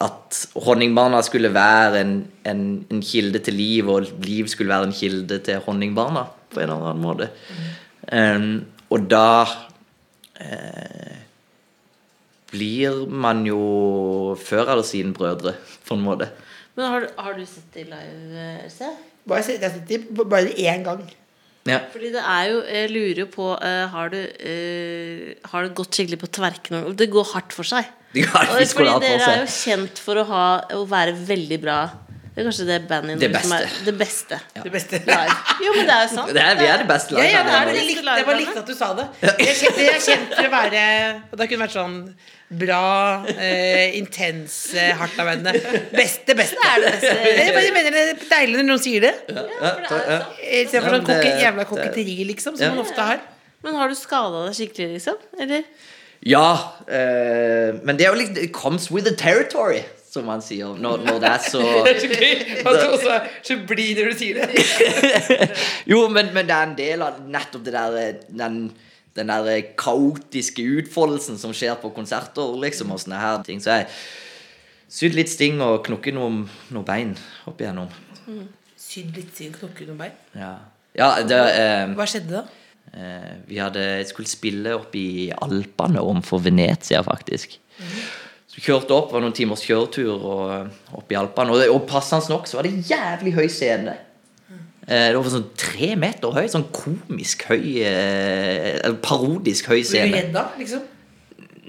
at 0.07 0.41
honningbarna 0.67 1.23
skulle 1.27 1.51
være 1.55 2.01
en, 2.05 2.17
en, 2.47 2.65
en 2.93 3.03
kilde 3.03 3.43
til 3.43 3.59
liv, 3.59 3.91
og 3.91 4.07
liv 4.23 4.47
skulle 4.53 4.71
være 4.71 4.91
en 4.91 4.97
kilde 4.97 5.41
til 5.43 5.63
honningbarna 5.67 6.29
på 6.53 6.63
en 6.63 6.69
eller 6.71 6.91
annen 6.93 7.03
måte. 7.03 7.31
Um, 8.07 8.51
og 8.93 9.11
da 9.11 9.29
eh, 10.39 11.26
blir 12.53 13.07
man 13.11 13.45
jo 13.49 14.37
før 14.39 14.73
eller 14.75 14.87
siden 14.87 15.13
brødre, 15.17 15.55
på 15.89 15.95
en 15.99 16.05
måte. 16.07 16.29
Men 16.77 16.91
har, 16.93 17.01
du- 17.07 17.23
har 17.23 17.35
du 17.35 17.45
sett 17.49 17.73
det 17.75 17.87
live, 17.91 18.47
Else? 18.65 18.91
Bare, 19.27 19.43
se- 19.43 19.57
jeg 19.57 19.63
har 19.65 19.75
sett 19.79 19.89
det 19.89 20.01
bare 20.29 20.53
én 20.55 20.85
gang. 20.87 21.03
Ja. 21.67 21.81
Fordi 21.91 22.13
det 22.15 22.21
er 22.23 22.45
jo 22.53 22.59
Jeg 22.63 22.91
lurer 22.93 23.19
jo 23.25 23.27
på 23.27 23.47
uh, 23.59 23.89
Har 23.91 24.09
du 24.13 24.19
uh, 24.23 25.33
Har 25.51 25.65
det 25.67 25.73
gått 25.75 25.97
skikkelig 25.99 26.19
på 26.21 26.29
tverken? 26.31 26.93
Det 26.95 27.09
går 27.11 27.27
hardt 27.33 27.51
for 27.57 27.67
seg. 27.67 27.89
De 28.15 28.23
har 28.23 28.53
Og 28.55 28.61
fordi 28.71 28.93
dere 29.03 29.27
er 29.33 29.41
jo 29.43 29.49
kjent 29.51 29.99
for 29.99 30.21
å, 30.23 30.25
ha, 30.31 30.45
å 30.79 30.85
være 30.87 31.17
veldig 31.27 31.59
bra. 31.65 31.81
Det 32.37 32.43
er 32.43 32.49
kanskje 32.51 32.65
det 32.69 32.75
bandet 32.85 33.17
Det 33.21 33.31
i 33.31 33.33
Norge 33.33 33.47
som 33.49 33.53
er 33.57 33.71
det 33.87 33.93
beste. 33.97 34.37
Det 34.61 34.71
beste. 34.75 34.99
Live. 35.09 35.37
Jo, 35.65 35.71
men 35.73 35.87
det 35.89 35.95
er 35.95 36.03
jo 36.05 36.09
sant. 36.13 36.33
Det 36.37 36.43
er, 36.43 36.59
vi 36.59 36.67
er 36.69 36.83
det 36.83 36.89
beste 36.91 37.15
Ja, 37.17 37.23
ja, 37.33 37.45
det, 37.49 37.77
det, 37.79 37.85
det. 37.97 38.17
det 38.19 38.25
var 38.29 38.37
likt 38.37 38.59
at 38.61 38.67
du 38.69 38.75
sa 38.77 38.91
det. 38.99 39.07
Jeg 39.25 39.55
kjente, 39.57 39.57
kjent, 39.63 39.79
jeg 39.87 40.03
kjente 40.05 40.37
kjent 40.37 40.51
å 40.51 40.51
være 40.53 40.83
Og 41.31 41.41
det 41.41 41.47
kunne 41.49 41.65
vært 41.65 41.77
sånn 41.79 41.97
bra, 42.61 42.83
eh, 43.33 43.97
intense, 43.99 44.85
hardtarbeidende. 45.01 45.57
Beste, 45.97 46.37
beste. 46.39 46.61
Det 46.61 46.69
er 46.69 46.85
det 46.85 46.93
beste. 46.93 47.15
Jeg 47.41 47.57
bare 47.57 47.73
mener 47.75 47.97
det 47.97 48.05
er 48.13 48.21
deilig 48.37 48.61
når 48.61 48.69
noen 48.69 48.85
sier 48.85 49.03
det. 49.09 49.15
Ja, 49.33 49.43
jo 49.49 49.89
sant. 49.89 50.37
Istedenfor 50.45 50.93
Ja, 50.93 51.01
sånn 51.01 51.09
koke, 51.09 51.33
jævla 51.43 51.65
koketteri, 51.73 52.19
liksom, 52.29 52.55
som 52.61 52.63
Ja. 52.69 52.71
man 52.77 52.85
ofte 52.85 53.09
har. 53.09 53.25
Men 53.65 53.81
har 53.81 53.89
du 53.91 53.97
skada 53.99 54.45
deg 54.47 54.55
skikkelig, 54.61 54.93
liksom? 55.01 55.17
Eller? 55.41 55.65
Ja, 56.23 56.47
eh, 56.87 57.73
men 57.83 57.97
det 57.99 58.07
er 58.07 58.13
jo 58.15 58.21
litt 58.21 58.39
It 58.39 58.53
comes 58.55 58.91
with 58.95 59.05
the 59.09 59.17
territory, 59.17 59.83
som 60.17 60.27
man 60.29 60.43
sier. 60.45 60.75
Når, 60.81 61.05
når 61.07 61.23
det 61.23 61.31
er 61.31 61.45
så 61.45 61.63
så 62.03 62.11
gøy 62.11 62.43
at 62.63 62.67
du 62.67 62.85
også 62.89 63.15
er 63.15 63.31
så 63.47 63.59
blid 63.69 64.01
når 64.01 64.11
du 64.13 64.19
sier 64.21 64.43
det. 64.43 64.67
Jo, 65.93 66.07
men, 66.13 66.33
men 66.35 66.49
det 66.49 66.57
er 66.57 66.69
en 66.69 66.77
del 66.79 67.07
av 67.07 67.23
nettopp 67.31 67.65
det 67.67 67.75
der 67.77 67.99
eh, 68.01 68.13
den, 68.43 68.61
den 69.17 69.33
der 69.33 69.51
eh, 69.53 69.73
kaotiske 69.79 70.65
utfoldelsen 70.81 71.41
som 71.41 71.55
skjer 71.57 71.79
på 71.83 71.93
konserter, 71.97 72.55
liksom, 72.67 72.93
og 72.95 73.03
sånne 73.03 73.23
her 73.23 73.41
ting. 73.47 73.63
Så 73.63 73.79
jeg 73.79 73.91
sydd 74.99 75.17
litt 75.19 75.33
sting 75.33 75.63
og 75.65 75.83
knukket 75.87 76.17
noen 76.17 76.45
noe 76.75 76.87
bein 76.87 77.17
opp 77.47 77.61
igjennom. 77.63 77.91
Sydd 78.77 79.17
litt 79.19 79.35
sting 79.35 79.55
og 79.55 79.65
knokket 79.65 79.91
noen 79.91 80.05
bein. 80.07 80.23
Ja, 80.37 80.55
ja 80.97 81.11
det 81.27 81.43
eh, 81.57 81.91
Hva 81.97 82.09
skjedde 82.09 82.41
da? 82.41 82.47
Eh, 82.97 83.33
vi 83.47 83.59
hadde 83.61 83.85
skulle 84.09 84.31
spille 84.31 84.75
opp 84.77 84.95
i 84.97 85.31
Alpene 85.35 86.03
overfor 86.03 86.41
Venezia, 86.45 87.03
faktisk. 87.05 87.59
Så 88.57 88.63
kjørte 88.65 88.97
opp, 88.97 89.11
var 89.13 89.21
noen 89.21 89.35
timers 89.37 89.61
kjøretur 89.67 90.15
og, 90.17 90.43
eh, 90.55 90.97
opp 90.97 91.11
i 91.13 91.17
Alpene. 91.21 91.53
Og, 91.53 91.75
og 91.75 91.83
passende 91.91 92.33
nok 92.33 92.49
så 92.49 92.57
var 92.57 92.65
det 92.69 92.89
jævlig 92.89 93.35
høy 93.37 93.47
scene. 93.53 93.99
Eh, 94.87 95.09
det 95.11 95.19
var 95.19 95.29
sånn 95.33 95.49
tre 95.59 95.93
meter 95.99 96.33
høy, 96.33 96.47
sånn 96.49 96.69
komisk 96.73 97.49
høy 97.51 97.83
eh, 97.83 98.77
eller 98.79 99.01
Parodisk 99.03 99.69
høy 99.73 99.81
Ble 99.81 99.85
du 99.85 99.91
scene. 99.91 100.13
redd 100.15 100.33
da, 100.37 100.47
liksom? 100.57 100.85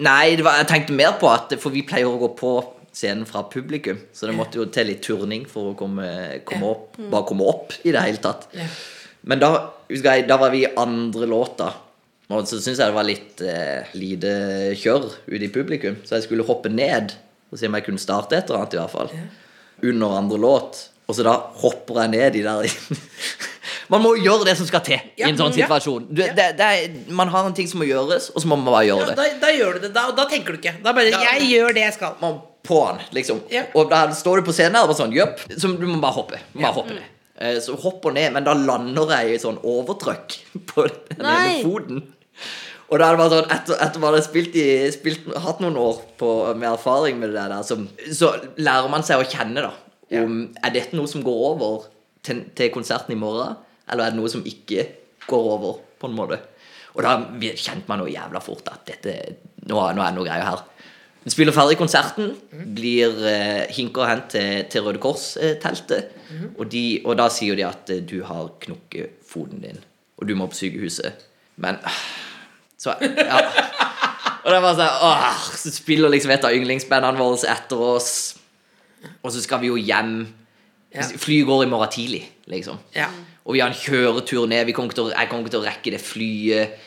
Nei, 0.06 0.36
det 0.38 0.45
var, 0.45 0.60
jeg 0.62 0.69
tenkte 0.69 0.93
mer 0.93 1.15
på 1.17 1.26
at 1.32 1.56
For 1.58 1.73
vi 1.73 1.82
pleier 1.82 2.06
å 2.06 2.19
gå 2.21 2.28
på 2.38 2.52
scenen 2.93 3.26
fra 3.30 3.43
publikum, 3.50 3.97
så 4.13 4.30
det 4.30 4.36
måtte 4.38 4.58
jo 4.62 4.67
til 4.73 4.88
litt 4.89 5.04
turning 5.06 5.43
for 5.50 5.71
å 5.71 5.76
komme, 5.78 6.06
komme 6.47 6.69
opp. 6.69 6.95
Bare 7.12 7.28
komme 7.30 7.45
opp 7.45 7.76
i 7.86 7.91
det 7.93 8.02
hele 8.02 8.21
tatt. 8.21 8.47
Men 9.28 9.41
da 9.41 9.52
husker 9.89 10.17
jeg, 10.17 10.26
da 10.30 10.38
var 10.41 10.54
vi 10.54 10.63
i 10.63 10.71
andre 10.82 11.28
låta. 11.30 11.67
Og 12.30 12.44
så 12.50 12.58
syns 12.60 12.78
jeg 12.82 12.90
det 12.90 12.96
var 12.98 13.08
litt 13.08 13.42
eh, 13.42 13.88
lite 13.96 14.32
kjør 14.76 15.06
ute 15.32 15.46
i 15.46 15.52
publikum, 15.54 15.96
så 16.04 16.18
jeg 16.18 16.26
skulle 16.28 16.44
hoppe 16.48 16.68
ned 16.70 17.13
og 17.52 17.60
se 17.62 17.70
om 17.70 17.78
jeg 17.78 17.86
kunne 17.86 18.02
starte 18.04 18.36
et 18.36 18.50
eller 18.50 18.66
annet, 18.66 18.74
i 18.76 18.82
hvert 18.82 18.92
fall. 18.92 19.12
Under 19.88 20.18
andre 20.18 20.38
låt. 20.44 20.82
Og 21.08 21.16
så 21.16 21.24
da 21.24 21.38
hopper 21.62 22.02
jeg 22.04 22.10
ned 22.18 22.36
i 22.36 22.42
der 22.44 22.68
Man 23.94 24.02
må 24.04 24.10
gjøre 24.20 24.44
det 24.50 24.58
som 24.60 24.68
skal 24.68 24.82
til 24.84 25.00
i 25.16 25.24
en 25.24 25.38
sånn 25.40 25.54
Ja. 25.56 25.63
situasjon. 25.70 26.10
Du, 26.12 26.20
det, 26.20 26.48
det 26.60 26.66
er, 26.68 26.98
man 27.16 27.30
har 27.32 27.48
en 27.48 27.54
ting 27.56 27.70
som 27.72 27.80
må 27.80 27.88
gjøres, 27.88 28.28
og 28.36 28.44
så 28.44 28.50
må 28.52 28.58
man 28.60 28.68
bare 28.74 28.84
gjøre 28.90 29.06
Ja, 29.06 29.13
det. 29.13 29.16
da, 29.16 29.28
da 29.46 29.52
gjør 29.56 29.78
du 29.78 29.86
det. 29.86 29.92
Da, 29.96 30.04
og 30.12 30.18
da 30.20 30.26
tenker 30.28 30.58
du 30.58 30.60
ikke. 30.60 30.74
Da 30.84 30.92
bare 30.98 31.13
Ja. 31.13 31.22
'Jeg 31.24 31.48
gjør 31.54 31.74
det 31.78 31.84
jeg 31.86 31.94
skal'. 31.96 32.18
Man 32.22 32.42
på 32.68 32.82
han, 32.84 33.00
liksom. 33.16 33.40
Ja. 33.50 33.63
Og 33.80 33.88
da 33.90 34.02
står 34.12 34.42
du 34.42 34.50
på 34.50 34.52
scenen 34.58 34.76
og 34.82 34.90
bare 34.92 35.00
sånn 35.00 35.13
Jøpp. 35.16 35.40
Så 35.56 35.72
du 35.80 35.86
må 35.88 36.02
bare 36.04 36.18
hoppe. 36.20 36.40
Bare 36.60 36.74
hoppe 36.76 36.98
ned. 36.98 37.08
Eh, 37.40 37.60
Så 37.63 37.78
hopper 37.80 38.12
ned, 38.12 38.34
men 38.34 38.44
da 38.44 38.52
lander 38.54 39.08
jeg 39.24 39.36
i 39.36 39.40
sånn 39.40 39.60
overtrykk 39.63 40.36
på 40.74 40.90
den 40.90 41.24
Nei. 41.24 41.62
ene 41.62 41.63
foten. 41.63 42.04
Og 42.88 43.00
da 43.00 43.08
er 43.08 43.15
det 43.15 43.19
bare 43.19 43.34
sånn 43.34 43.50
Etter, 43.52 43.80
etter 43.84 44.04
man 44.04 44.15
har 44.15 44.23
spilt 44.23 44.56
i, 44.56 44.67
spilt, 44.95 45.26
hatt 45.43 45.60
noen 45.63 45.80
år 45.82 46.00
på, 46.19 46.30
med 46.56 46.69
erfaring 46.69 47.19
med 47.19 47.34
det 47.36 47.43
der, 47.52 47.63
så, 47.67 47.80
så 48.15 48.32
lærer 48.56 48.91
man 48.91 49.04
seg 49.08 49.21
å 49.21 49.28
kjenne, 49.28 49.65
da. 49.65 49.73
Om 50.21 50.38
Er 50.63 50.76
dette 50.76 50.95
noe 50.95 51.10
som 51.12 51.26
går 51.26 51.41
over 51.50 51.89
til, 52.23 52.45
til 52.56 52.71
konserten 52.71 53.15
i 53.15 53.19
morgen, 53.19 53.58
eller 53.91 54.08
er 54.08 54.15
det 54.15 54.21
noe 54.21 54.32
som 54.32 54.45
ikke 54.47 54.88
går 55.28 55.50
over, 55.58 55.82
på 56.00 56.08
en 56.08 56.15
måte? 56.15 56.39
Og 56.95 57.04
da 57.06 57.17
kjente 57.60 57.86
man 57.89 58.02
jo 58.02 58.10
jævla 58.10 58.41
fort 58.41 58.71
at 58.71 58.88
dette 58.88 59.17
Nå, 59.67 59.76
nå 59.76 60.00
er 60.00 60.13
det 60.13 60.15
noe 60.15 60.23
greier 60.23 60.47
her. 60.47 60.62
Vi 61.28 61.34
spiller 61.34 61.52
ferdig 61.52 61.76
konserten, 61.76 62.30
blir 62.71 63.17
eh, 63.28 63.65
hinker 63.76 64.08
hen 64.08 64.21
til, 64.32 64.62
til 64.71 64.86
Røde 64.86 65.02
Kors-teltet. 65.04 66.13
og, 66.56 66.65
-hmm. 66.65 67.02
og 67.04 67.17
da 67.17 67.28
sier 67.28 67.56
de 67.56 67.65
at 67.67 67.89
eh, 67.89 68.00
du 68.00 68.23
har 68.23 68.54
knukket 68.60 69.19
foten 69.28 69.60
din, 69.60 69.84
og 70.17 70.28
du 70.28 70.36
må 70.36 70.47
på 70.47 70.56
sykehuset. 70.56 71.12
Men 71.58 71.76
ah, 71.84 72.00
Så 72.88 72.95
Ja. 73.04 73.41
Og 74.47 74.54
det 74.54 74.60
var 74.63 74.78
sånn 74.80 75.02
åh, 75.04 75.39
Så 75.60 75.71
spiller 75.76 76.10
liksom 76.13 76.32
et 76.32 76.45
av 76.47 76.54
yndlingsbandene 76.56 77.19
våre 77.19 77.50
etter 77.52 77.82
oss, 77.84 78.12
og 79.23 79.32
så 79.34 79.41
skal 79.43 79.60
vi 79.60 79.67
jo 79.67 79.76
hjem. 79.76 80.21
Ja. 80.95 81.04
Flyet 81.19 81.45
går 81.50 81.65
i 81.65 81.69
morgen 81.69 81.91
tidlig, 81.91 82.21
liksom. 82.47 82.80
Ja. 82.95 83.10
Og 83.45 83.54
vi 83.58 83.60
har 83.62 83.69
en 83.73 83.76
kjøretur 83.76 84.47
ned. 84.47 84.65
Vi 84.69 84.73
kommer 84.76 84.95
til 84.95 85.10
å, 85.10 85.12
jeg 85.12 85.28
kommer 85.30 85.43
ikke 85.43 85.54
til 85.58 85.62
å 85.62 85.67
rekke 85.67 85.91
det 85.93 86.00
flyet. 86.04 86.78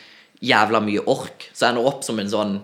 Jævla 0.40 0.80
mye 0.80 1.02
ork. 1.12 1.50
Så 1.52 1.66
jeg 1.66 1.74
ender 1.74 1.88
opp 1.90 2.02
som 2.04 2.18
en 2.22 2.32
sånn 2.32 2.54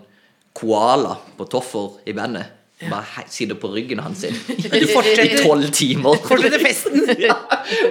koala 0.57 1.13
på 1.37 1.45
Toffer 1.49 1.99
i 2.09 2.13
bandet. 2.17 2.49
Bare 2.89 3.05
he- 3.15 3.25
sitter 3.33 3.57
på 3.57 3.69
ryggen 3.73 4.01
hans 4.01 4.21
sin 4.25 4.33
i 4.73 5.29
tolv 5.43 5.69
timer. 5.73 6.17
fortsetter 6.25 6.61
festen. 6.61 7.05
ja, 7.27 7.37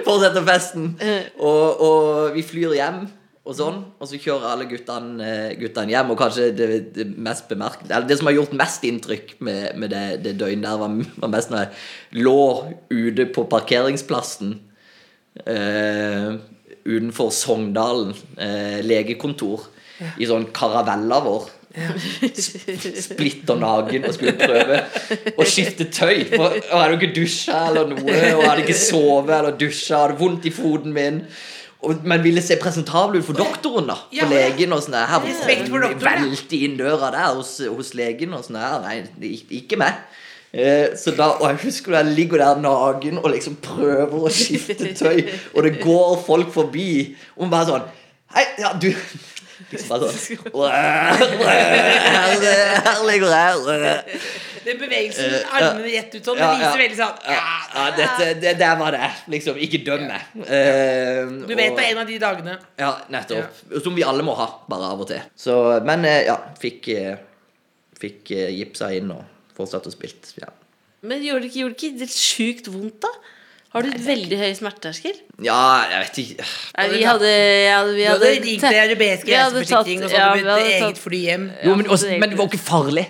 fortsetter 0.05 0.43
festen. 0.47 0.93
Og, 1.39 1.81
og 1.87 2.35
vi 2.35 2.43
flyr 2.47 2.75
hjem 2.77 3.01
og 3.47 3.55
sånn, 3.55 3.77
og 3.95 4.09
så 4.09 4.19
kjører 4.19 4.49
alle 4.51 4.67
guttene, 4.67 5.23
eh, 5.23 5.55
guttene 5.59 5.93
hjem. 5.93 6.11
Og 6.11 6.19
kanskje 6.19 6.49
det, 6.55 6.67
det 6.97 7.05
mest 7.15 7.47
bemerk... 7.47 7.85
Det 7.87 8.17
som 8.19 8.27
har 8.27 8.35
gjort 8.35 8.55
mest 8.59 8.83
inntrykk 8.87 9.37
med, 9.39 9.77
med 9.79 9.93
det, 9.95 10.05
det 10.25 10.35
døgnet 10.41 10.67
der, 10.67 10.81
var, 10.81 10.97
var 11.23 11.31
mest 11.31 11.53
når 11.53 11.63
jeg 11.63 12.25
lå 12.27 12.41
ute 12.91 13.27
på 13.31 13.47
parkeringsplassen 13.51 14.57
eh, 15.45 16.31
utenfor 16.87 17.31
Sogndalen 17.35 18.13
eh, 18.35 18.79
legekontor 18.85 19.69
i 20.19 20.27
sånn 20.29 20.49
karavella 20.55 21.21
vår. 21.25 21.53
Splitter 23.07 23.59
naken 23.59 24.07
og 24.07 24.15
skulle 24.15 24.33
prøve 24.39 24.79
å 25.37 25.45
skifte 25.47 25.87
tøy. 25.93 26.23
For 26.31 26.55
jeg 26.57 26.71
hadde 26.71 26.97
ikke 26.97 27.13
dusja 27.15 27.59
eller 27.69 27.91
noe, 27.91 28.17
og 28.33 28.43
hadde 28.47 28.63
ikke 28.65 28.79
sovet 28.79 29.35
eller 29.39 29.59
dusja, 29.59 30.03
hadde 30.05 30.17
vondt 30.19 30.49
i 30.49 30.53
foten 30.55 30.95
min. 30.95 31.21
Og, 31.85 32.05
men 32.09 32.23
ville 32.23 32.41
se 32.41 32.55
presentabel 32.57 33.19
ut 33.19 33.27
for 33.27 33.37
doktoren, 33.37 33.89
da. 33.91 33.97
For 34.09 34.17
ja. 34.17 34.29
legen 34.31 34.73
og 34.73 34.81
sånn 34.81 34.95
der. 34.97 35.09
Her 35.11 35.25
Respekt 35.27 35.67
for 35.69 35.83
doktoren. 35.85 36.23
Velte 36.25 36.61
inn 36.65 36.77
døra 36.79 37.11
der 37.13 37.35
hos, 37.37 37.59
hos 37.69 37.93
legen 37.97 38.33
og 38.33 38.47
sånn 38.47 38.57
der. 38.57 38.79
Nei, 38.87 39.35
ikke 39.59 39.77
meg. 39.81 39.99
Eh, 40.57 40.95
så 40.97 41.11
da, 41.11 41.33
og 41.37 41.45
jeg 41.51 41.59
husker 41.67 41.93
da 41.93 42.01
jeg 42.01 42.15
ligger 42.17 42.41
der 42.41 42.61
naken 42.63 43.19
og 43.19 43.29
liksom 43.33 43.57
prøver 43.61 44.29
å 44.29 44.31
skifte 44.31 44.93
tøy, 44.95 45.25
og 45.53 45.65
det 45.67 45.73
går 45.81 46.13
folk 46.23 46.53
forbi, 46.55 46.89
og 47.35 47.45
man 47.45 47.55
bare 47.57 47.71
sånn 47.73 47.87
Hei, 48.35 48.43
ja, 48.59 48.73
du 48.75 48.89
Liksom 49.71 49.89
bare 49.89 50.09
sånn. 50.13 51.57
Den 54.67 54.79
bevegelsen, 54.81 55.35
armene 55.55 55.87
rett 55.87 56.15
ut 56.17 56.25
sånn, 56.27 56.39
det 56.41 56.47
viser 56.59 56.81
veldig 56.81 56.97
sånn 56.99 57.21
Ja, 57.31 57.85
dette, 57.95 58.27
det, 58.41 58.53
der 58.59 58.75
var 58.79 58.91
det. 58.97 59.09
Liksom, 59.31 59.59
ikke 59.63 59.79
døm 59.87 60.03
meg. 60.09 60.25
Eh, 60.43 61.21
Du 61.47 61.53
vet 61.55 61.77
det 61.77 61.85
er 61.85 61.93
en 61.93 62.01
av 62.03 62.09
de 62.09 62.17
dagene. 62.21 62.57
Ja, 62.81 62.91
nettopp. 63.13 63.61
Som 63.85 63.95
vi 63.97 64.03
alle 64.07 64.25
må 64.27 64.35
ha, 64.37 64.49
bare 64.69 64.89
av 64.91 65.03
og 65.05 65.09
til. 65.11 65.23
Så, 65.39 65.55
men 65.87 66.03
eh, 66.09 66.25
ja, 66.27 66.35
fikk, 66.61 66.89
eh, 66.95 67.15
fikk 68.01 68.33
eh, 68.35 68.51
gipsa 68.59 68.91
inn 68.97 69.13
og 69.15 69.23
fortsatt 69.57 69.87
å 69.87 69.93
spille. 69.93 70.19
Ja. 70.41 70.51
Men 71.07 71.23
gjorde 71.23 71.45
det 71.45 71.51
ikke, 71.53 71.61
gjorde 71.63 71.77
det 71.77 71.87
ikke 71.87 72.03
litt 72.03 72.17
sjukt 72.17 72.67
vondt, 72.73 72.99
da? 73.07 73.13
Har 73.77 73.85
du 73.85 73.93
veldig 74.07 74.37
høy 74.41 74.47
smerteterskel? 74.57 75.19
ja, 75.45 75.57
jeg 75.91 75.99
vet 76.07 76.17
ikke 76.23 76.45
Nei, 76.47 76.87
vi 76.95 77.03
hadde, 77.05 77.29
ja, 77.29 77.77
vi 77.85 78.07
hadde 78.07 78.25
hadde 78.25 78.31
ringt 78.33 78.63
til 78.65 78.79
europeisk 78.81 79.27
vi 79.29 79.35
reiseforsikring, 79.37 80.01
og 80.01 80.09
tatt- 80.09 80.11
så 80.11 80.17
ja, 80.17 80.23
hadde 80.25 80.39
vi 80.39 80.47
du 80.47 80.51
eget 80.65 80.81
tatt- 80.87 81.01
fly 81.03 81.19
hjem. 81.27 81.45
Jo, 81.67 81.75
men, 81.77 81.89
også, 81.93 82.09
men 82.23 82.33
det 82.33 82.39
var 82.39 82.49
ikke 82.49 82.61
farlig. 82.65 83.05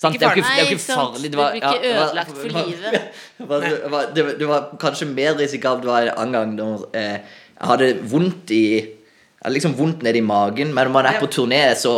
Sant? 0.00 0.14
Ikke 0.16 0.20
Det 0.20 0.30
er 0.30 0.34
jo 0.34 0.40
ikke, 0.40 0.54
er 0.56 0.64
jo 0.64 0.76
ikke 0.78 0.94
farlig. 0.96 1.30
Det 1.30 1.38
var, 1.38 1.50
blir 1.50 1.60
ikke 1.60 1.90
ja, 1.90 1.92
ødelagt 2.00 2.32
for 2.40 2.48
livet. 2.56 3.00
Det 3.40 3.48
var, 3.48 3.60
det, 3.60 3.90
var, 3.92 4.08
det, 4.38 4.48
var, 4.48 4.64
kanskje 4.80 5.06
mer 5.08 5.36
risikabelt 5.38 5.84
det 5.84 5.90
var 5.92 6.08
en 6.08 6.16
annen 6.16 6.32
gang 6.36 6.50
når 6.56 6.86
eh, 6.96 7.18
jeg 7.60 7.68
hadde 7.70 7.88
vondt 8.08 8.50
i 8.56 8.62
Jeg 8.80 9.44
hadde 9.44 9.54
liksom 9.54 9.76
vondt 9.78 10.02
nedi 10.04 10.20
magen, 10.24 10.72
men 10.74 10.88
når 10.88 10.92
man 10.92 11.06
er 11.08 11.20
på 11.20 11.28
turné, 11.32 11.60
så, 11.76 11.94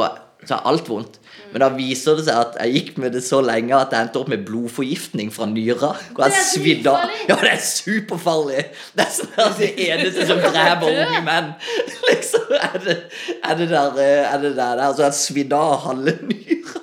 så 0.46 0.54
er 0.58 0.66
alt 0.70 0.86
vondt. 0.90 1.18
Men 1.52 1.64
da 1.64 1.68
viser 1.74 2.16
det 2.16 2.24
seg 2.26 2.38
at 2.38 2.54
jeg 2.62 2.74
gikk 2.76 3.00
med 3.02 3.12
det 3.16 3.22
så 3.26 3.42
lenge 3.44 3.76
at 3.76 3.92
jeg 3.92 4.06
endte 4.06 4.20
opp 4.22 4.30
med 4.32 4.44
blodforgiftning 4.48 5.32
fra 5.34 5.48
nyra. 5.50 5.92
Og 6.16 6.22
jeg 6.24 6.46
svidde 6.48 6.92
av. 6.92 7.12
Ja, 7.28 7.36
det 7.42 7.50
er 7.52 7.60
superfarlig. 7.66 8.64
Det 8.96 9.04
er 9.04 9.12
sånn 9.18 9.58
det 9.58 9.70
eneste 9.86 10.28
som 10.30 10.40
dreper 10.42 10.88
unge 10.88 11.20
menn. 11.26 11.52
Liksom 12.08 12.56
er 12.58 12.78
det, 12.86 12.96
er 13.42 13.60
det 13.60 13.68
der 13.72 14.00
eh, 14.00 14.32
Er 14.32 14.40
det 14.42 14.54
der, 14.56 14.80
der. 14.80 14.96
Så 14.96 15.06
jeg 15.06 15.18
svidde 15.20 15.60
av 15.60 15.76
halve 15.86 16.16
nyra. 16.24 16.82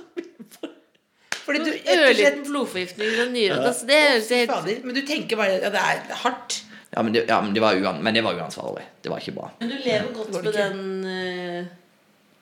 Fordi 1.49 1.65
du, 1.65 1.71
Ørliten 1.95 2.43
blodforgiftning 2.45 3.13
fra 3.15 3.29
nyra. 3.34 3.62
Altså, 3.71 3.89
det 3.89 4.01
høres 4.05 4.34
helt 4.38 4.51
farlig. 4.53 4.79
men 4.86 4.97
du 4.99 5.01
tenker 5.08 5.39
bare 5.39 5.58
at 5.58 5.73
det 5.73 5.82
er 5.82 6.19
hardt. 6.21 6.60
Ja, 6.93 7.01
men 7.05 7.13
det, 7.13 7.25
ja, 7.29 7.39
men 7.41 7.55
det, 7.55 7.62
var, 7.62 7.77
uan, 7.77 8.03
men 8.05 8.13
det 8.13 8.21
var 8.25 8.38
uansvarlig. 8.38 8.86
Det 9.03 9.10
var 9.10 9.21
ikke 9.21 9.34
bra. 9.38 9.49
Men 9.60 9.73
du 9.73 9.77
lever 9.82 10.12
godt 10.13 10.32
på 10.34 10.41
med 10.45 10.53
den 10.53 10.79
eh, 11.10 11.65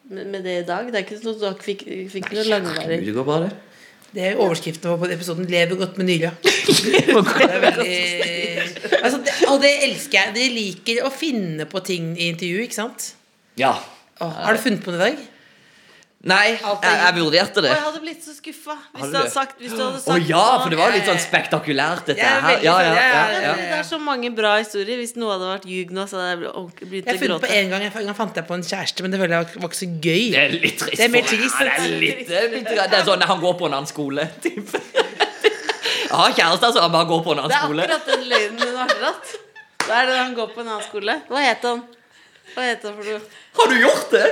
med, 0.10 0.44
det 0.44 0.60
i 0.62 0.66
dag? 0.68 0.92
Det 0.92 1.00
er 1.00 1.06
ikke 1.06 1.20
sånn 1.22 1.36
at 1.50 1.60
du 1.60 1.66
fikk, 1.66 1.86
fikk 2.12 2.30
noe 2.34 2.46
langvarig 2.48 3.00
Det 3.06 3.16
går 3.16 3.28
bra, 3.28 3.40
det. 3.46 3.56
Det 4.08 4.24
er 4.24 4.40
overskriften 4.40 4.98
på 4.98 5.10
episoden 5.12 5.46
'Lever 5.52 5.76
godt 5.76 5.98
med 6.00 6.08
nyra'. 6.08 6.32
Veldig 7.68 7.98
altså, 9.04 9.20
det, 9.26 9.34
Og 9.52 9.60
det 9.62 9.74
elsker 9.90 10.18
jeg. 10.18 10.36
De 10.38 10.46
liker 10.56 11.04
å 11.06 11.12
finne 11.12 11.68
på 11.70 11.82
ting 11.86 12.14
i 12.16 12.30
intervju, 12.32 12.64
ikke 12.64 12.80
sant? 12.80 13.12
Ja. 13.60 13.76
Åh, 14.24 14.40
har 14.48 14.56
du 14.56 14.64
funnet 14.64 14.84
på 14.86 14.94
noe 14.94 15.02
i 15.02 15.04
dag? 15.10 15.26
Nei, 16.26 16.56
jeg, 16.58 16.78
jeg 16.82 17.14
vurderte 17.14 17.62
det. 17.62 17.68
det. 17.68 17.74
jeg 17.76 17.84
hadde 17.84 18.00
blitt 18.02 18.24
så 18.26 18.32
skuffa 18.34 18.74
hvis 18.74 19.02
Hadde 19.04 19.12
du 19.12 19.18
hadde 19.20 19.32
sagt, 19.36 19.60
hvis 19.62 19.74
du 19.78 19.82
hadde 19.84 20.00
Å 20.02 20.16
oh, 20.16 20.24
ja, 20.26 20.46
for 20.64 20.74
det 20.74 20.80
var 20.80 20.96
litt 20.96 21.06
sånn 21.06 21.20
spektakulært, 21.22 22.08
dette 22.10 22.26
her. 22.26 22.58
Ja, 22.66 22.74
ja, 22.82 22.88
ja, 22.88 22.96
ja, 22.96 23.04
ja, 23.04 23.44
ja. 23.44 23.52
Det 23.60 23.76
er 23.78 23.86
så 23.86 24.00
mange 24.02 24.32
bra 24.34 24.56
historier. 24.58 24.98
Hvis 24.98 25.14
noe 25.14 25.36
hadde 25.36 25.52
vært 25.52 25.68
ljug 25.70 25.94
nå, 25.94 26.08
så 26.10 26.18
hadde 26.18 26.32
jeg 26.34 26.90
begynt 26.90 27.12
å 27.14 27.18
gråte. 27.22 27.52
en 27.60 27.70
gang, 27.76 27.86
en 27.86 28.10
gang 28.10 28.18
fant 28.18 28.42
jeg 28.42 28.50
på 28.50 28.58
en 28.58 28.66
kjæreste, 28.66 29.06
men 29.06 29.14
det 29.14 29.22
føler 29.22 29.38
jeg 29.38 29.62
var 29.62 29.70
ikke 29.70 29.80
så 29.80 29.90
gøy. 29.94 30.24
Det 30.34 30.42
er 30.42 30.56
litt 30.56 30.82
trist. 30.82 30.98
Det 30.98 31.06
er 31.06 31.14
mer 31.14 31.30
trist, 31.30 31.60
Ja, 31.62 31.68
det, 31.70 31.76
er 31.86 32.02
litt, 32.02 32.24
det, 32.26 32.40
er 32.42 32.56
litt, 32.56 32.72
det 32.74 32.98
er 32.98 33.06
sånn 33.12 33.28
han 33.34 33.44
går 33.44 33.60
på 33.62 33.70
en 33.70 33.78
annen 33.78 33.92
skole. 33.92 34.26
typ. 34.48 34.74
Jeg 36.08 36.16
har 36.16 36.34
kjæreste 36.34 36.82
han 36.82 36.98
bare 36.98 37.12
går 37.14 37.22
på 37.30 37.38
en 37.38 37.44
annen 37.44 37.60
skole. 37.62 37.86
Det 37.86 37.94
er 37.94 38.02
akkurat 38.02 38.10
den 38.16 38.28
løgnen 38.34 38.66
hun 38.66 38.82
har 38.82 38.96
dratt. 38.96 39.38
Da 39.86 40.02
er 40.02 40.10
det 40.10 40.18
han 40.18 40.36
går 40.42 40.52
på 40.56 40.66
en 40.66 40.74
annen 40.74 40.88
skole. 40.90 41.20
Hva 41.30 41.46
het 41.46 41.70
han? 41.70 41.86
Hva 42.56 42.66
heter 42.66 42.90
det 42.90 42.96
for 42.98 43.08
noe? 43.12 43.22
Har 43.58 43.72
du 43.72 43.80
gjort 43.82 44.12
det? 44.14 44.28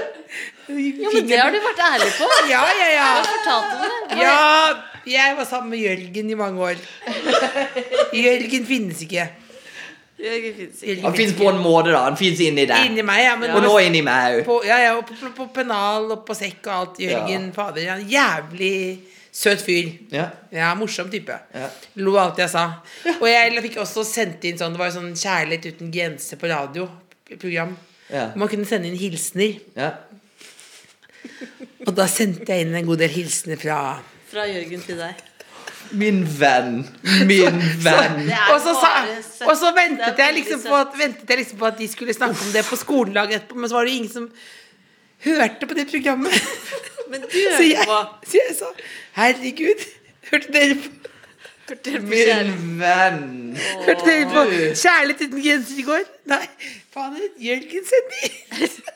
Ja, 0.68 1.10
men 1.14 1.28
det 1.30 1.40
har 1.40 1.54
du 1.54 1.60
vært 1.62 1.82
ærlig 1.86 2.12
på. 2.18 2.28
Ja, 2.54 2.62
ja, 2.80 2.90
ja. 2.96 3.10
Du 3.22 4.16
det? 4.16 4.22
Ja, 4.22 4.36
jeg 5.06 5.38
var 5.38 5.46
sammen 5.50 5.70
med 5.76 5.80
Jørgen 5.84 6.30
i 6.30 6.38
mange 6.40 6.62
år. 6.72 6.86
Jørgen 8.26 8.66
finnes 8.66 9.02
ikke. 9.06 9.28
Jørgen 10.18 10.56
finnes 10.58 10.82
ikke. 10.82 11.02
Han 11.04 11.18
fins 11.18 11.36
på 11.38 11.50
en 11.52 11.60
måte, 11.62 11.92
da. 11.94 12.06
Han 12.08 12.18
fins 12.18 12.42
inni 12.42 12.66
deg. 12.70 12.90
Inni 12.90 13.06
meg, 13.06 13.24
ja. 13.28 13.36
Men 13.40 13.54
Og 13.58 13.66
nå 13.68 13.74
inni 13.86 14.02
meg 14.06 14.40
òg. 14.40 14.46
på, 14.48 14.62
ja, 14.66 14.80
ja, 14.88 14.96
og 14.98 15.06
på, 15.10 15.18
på, 15.22 15.34
på 15.42 15.50
pennal 15.60 16.08
og 16.16 16.24
på 16.28 16.38
sekk 16.38 16.66
og 16.72 16.76
alt. 16.80 17.04
Jørgen, 17.06 17.52
fader. 17.54 17.92
Han 17.94 18.08
jævlig 18.10 18.74
søt 19.36 19.62
fyr. 19.62 19.92
Ja. 20.16 20.30
Ja, 20.56 20.74
morsom 20.80 21.12
type. 21.14 21.36
Ja. 21.54 21.68
Lo 22.02 22.16
av 22.16 22.30
alt 22.30 22.40
jeg 22.42 22.54
sa. 22.54 22.66
Og 23.20 23.28
jeg 23.30 23.66
fikk 23.68 23.82
også 23.84 24.06
sendt 24.08 24.46
inn 24.48 24.58
sånn 24.60 24.74
Det 24.74 24.82
var 24.82 24.90
jo 24.90 24.98
sånn 25.02 25.12
Kjærlighet 25.20 25.76
uten 25.76 25.92
grenser 25.94 26.40
på 26.42 26.50
radio. 26.50 26.88
Ja. 28.10 28.30
Man 28.38 28.50
kunne 28.52 28.68
sende 28.70 28.90
inn 28.90 28.98
hilsener. 29.00 29.58
Ja. 29.78 29.94
Og 31.86 31.94
da 31.98 32.06
sendte 32.10 32.54
jeg 32.54 32.66
inn 32.66 32.76
en 32.78 32.88
god 32.88 33.02
del 33.02 33.14
hilsener 33.14 33.60
fra 33.62 33.80
Fra 34.30 34.46
Jørgen 34.50 34.84
til 34.86 35.00
deg. 35.00 35.24
Min 35.96 36.24
venn. 36.26 36.80
Min 37.30 37.60
venn. 37.86 38.22
Og 38.52 38.58
så, 38.64 38.74
sa, 38.80 38.92
og 39.46 39.54
så 39.60 39.70
ventet, 39.76 40.18
jeg 40.18 40.34
liksom 40.40 40.64
på 40.66 40.78
at, 40.80 40.96
ventet 40.98 41.30
jeg 41.30 41.44
liksom 41.44 41.60
på 41.62 41.68
at 41.70 41.78
de 41.78 41.88
skulle 41.92 42.16
snakke 42.18 42.42
om 42.42 42.54
det 42.56 42.66
på 42.66 42.80
skoledagen 42.80 43.38
etterpå, 43.38 43.60
men 43.62 43.70
så 43.70 43.78
var 43.78 43.86
det 43.86 43.94
jo 43.94 44.00
ingen 44.02 44.14
som 44.14 44.26
hørte 45.26 45.70
på 45.70 45.78
det 45.78 45.86
programmet. 45.92 46.34
Men 47.12 47.22
du 47.22 47.38
hørte 47.38 47.86
på. 47.86 48.00
så 48.26 48.40
jeg 48.42 48.56
sa 48.58 48.72
herregud, 49.20 49.86
Hørte 50.26 50.50
dere 50.56 50.80
på 50.82 50.90
Min 51.66 52.80
venn. 52.80 53.58
hørte 53.86 54.06
dere 54.06 54.26
på 54.30 54.44
Kjærlighet 54.78 55.22
uten 55.26 55.40
grenser 55.42 55.80
i 55.82 55.86
går? 55.88 56.04
Nei, 56.30 56.44
faen, 56.94 57.16
Jørgen 57.42 57.88
sender 57.90 58.76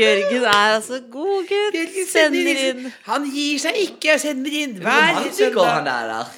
Jørgen 0.00 0.44
er 0.44 0.76
altså 0.76 1.00
god 1.10 1.48
gutt. 1.48 1.74
Jørgen 1.74 2.06
Sender 2.10 2.60
inn. 2.68 2.92
Han 3.06 3.26
gir 3.30 3.58
seg 3.62 3.80
ikke 3.82 4.14
og 4.14 4.22
sender 4.22 4.54
inn 4.62 4.76
hver 4.82 5.18
søndag. 5.34 5.72
han 5.72 5.90
er 5.90 6.12
der. 6.12 6.30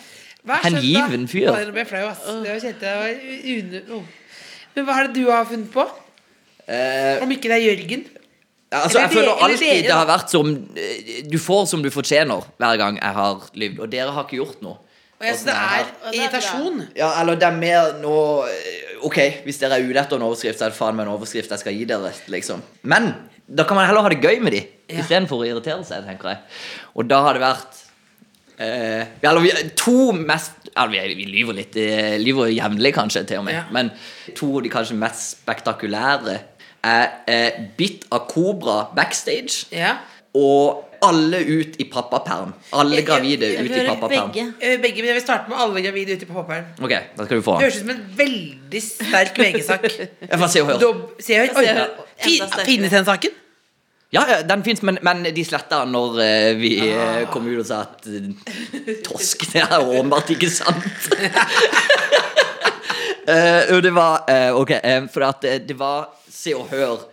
Hver 0.49 0.65
Hengiven 0.65 1.11
given 1.11 1.29
fyr. 1.31 1.51
Å, 1.53 1.59
Nå 1.61 1.75
ble 1.75 1.85
jeg 1.85 1.91
flau, 1.93 2.07
ass. 2.09 2.25
Det 2.27 2.49
var 2.49 2.65
kjente 2.65 2.89
jeg 2.89 3.03
var 3.03 3.53
une... 3.55 3.83
oh. 3.99 4.09
Men 4.73 4.89
hva 4.89 4.99
er 4.99 5.09
det 5.11 5.21
du 5.21 5.29
har 5.31 5.47
funnet 5.49 5.71
på? 5.75 5.85
Uh, 6.63 7.23
Om 7.25 7.35
ikke 7.37 7.51
det 7.53 7.59
er 7.59 7.65
Jørgen? 7.69 8.05
altså, 8.73 9.03
jeg 9.03 9.13
føler 9.13 9.43
alltid 9.45 9.83
det 9.85 9.93
har 9.93 10.07
vært 10.09 10.31
som 10.33 10.49
eh, 10.79 11.19
Du 11.29 11.35
får 11.43 11.67
som 11.69 11.83
du 11.85 11.91
fortjener 11.93 12.47
hver 12.57 12.79
gang 12.81 12.97
jeg 12.97 13.17
har 13.19 13.43
lyvd, 13.59 13.83
og 13.85 13.93
dere 13.93 14.15
har 14.17 14.25
ikke 14.25 14.39
gjort 14.41 14.63
noe. 14.65 14.79
Og 15.23 15.27
jeg, 15.29 15.37
synes 15.39 15.47
det 15.47 15.55
er 15.55 16.15
irritasjon. 16.19 16.81
Ja, 16.99 17.13
eller 17.21 17.37
det 17.39 17.47
er 17.47 17.55
mer 17.55 17.93
nå 18.03 18.15
eh, 18.51 18.89
Ok, 19.07 19.19
hvis 19.47 19.59
dere 19.59 19.79
er 19.79 19.87
ute 19.87 19.99
etter 20.03 20.19
en 20.19 20.25
overskrift, 20.27 20.59
så 20.59 20.67
er 20.67 20.73
det 20.75 20.79
faen 20.79 20.95
meg 20.99 21.07
en 21.09 21.13
overskrift 21.15 21.51
jeg 21.51 21.63
skal 21.63 21.75
gi 21.75 21.87
dere, 21.91 22.11
liksom. 22.31 22.61
Men 22.91 23.09
da 23.51 23.65
kan 23.67 23.79
man 23.79 23.87
heller 23.89 24.05
ha 24.07 24.11
det 24.13 24.21
gøy 24.23 24.39
med 24.43 24.55
de, 24.55 24.61
Ja. 24.93 25.01
istedenfor 25.03 25.43
å 25.43 25.47
irritere 25.49 25.83
seg, 25.87 26.05
tenker 26.07 26.29
jeg. 26.35 26.39
Og 26.99 27.07
da 27.11 27.19
har 27.25 27.35
det 27.39 27.43
vært 27.43 27.81
eh, 28.63 29.07
eller 29.23 29.43
vi, 29.43 29.51
to 29.79 30.13
mest 30.15 30.71
eller 30.77 30.93
vi, 30.95 31.17
vi 31.19 31.27
lyver 31.33 31.59
litt, 31.59 31.77
eh, 31.83 32.15
lyver 32.23 32.51
jevnlig 32.55 32.95
kanskje, 32.97 33.25
til 33.29 33.43
og 33.43 33.47
med. 33.49 33.59
Ja. 33.59 33.65
Men 33.75 33.91
to 34.39 34.53
av 34.59 34.63
de 34.67 34.71
kanskje 34.73 34.99
mest 35.03 35.37
spektakulære 35.41 36.39
er 36.83 37.11
eh, 37.31 37.61
bitt 37.79 38.07
av 38.15 38.27
kobra 38.31 38.85
backstage. 38.97 39.67
Ja. 39.75 39.97
Og 40.39 40.85
alle 41.03 41.39
ut 41.45 41.77
i 41.83 41.85
pappaperm. 41.91 42.53
Alle 42.79 43.03
gravide 43.07 43.49
ut 43.59 43.71
i 43.71 43.85
pappaperm. 43.87 44.31
begge. 44.33 44.47
Eh, 44.61 44.79
Begge, 44.83 45.03
men 45.03 45.11
jeg 45.13 45.19
vil 45.19 45.25
starte 45.25 45.51
med 45.53 45.59
alle 45.65 45.83
gravide 45.85 46.17
ute 46.17 46.27
på 46.29 46.35
pappaperm. 46.37 46.65
Ok, 46.85 46.95
da 47.19 47.27
skal 47.27 47.37
du 47.37 47.43
få. 47.47 47.59
Det 47.59 47.67
Høres 47.67 47.77
ut 47.77 47.85
som 47.85 47.91
en 47.95 48.03
veldig 48.23 48.83
sterk 48.87 49.39
VG-sak. 49.39 49.87
Se 49.93 50.63
og 50.63 50.73
hør. 50.73 50.99
Se 51.21 51.39
og 51.43 51.63
hør. 51.63 51.87
fi- 52.23 52.41
Finnes 52.67 52.91
den 52.95 53.05
saken? 53.09 53.39
Ja, 54.13 54.43
den 54.45 54.61
fins, 54.63 54.83
men, 54.85 54.99
men 55.03 55.23
de 55.25 55.45
sletta 55.45 55.85
når 55.89 56.19
eh, 56.21 56.49
vi 56.61 56.73
ah. 56.93 57.23
kom 57.33 57.47
ut 57.49 57.63
og 57.63 57.65
sa 57.65 57.79
at 57.87 58.05
uh, 58.13 58.91
Tosk, 59.07 59.47
det 59.55 59.63
er 59.65 59.79
åpenbart 59.81 60.35
ikke 60.37 60.51
sant. 60.53 60.85
Eh, 63.23 63.69
og 63.71 63.83
det 63.85 63.93
var 63.95 64.25
eh, 64.27 64.49
Ok, 64.51 64.73
eh, 64.83 65.05
for 65.15 65.23
at 65.23 65.45
eh, 65.47 65.61
det 65.63 65.77
var 65.79 66.09
Se 66.27 66.57
og 66.59 66.67
Hør 66.73 66.97
eh, 66.97 67.12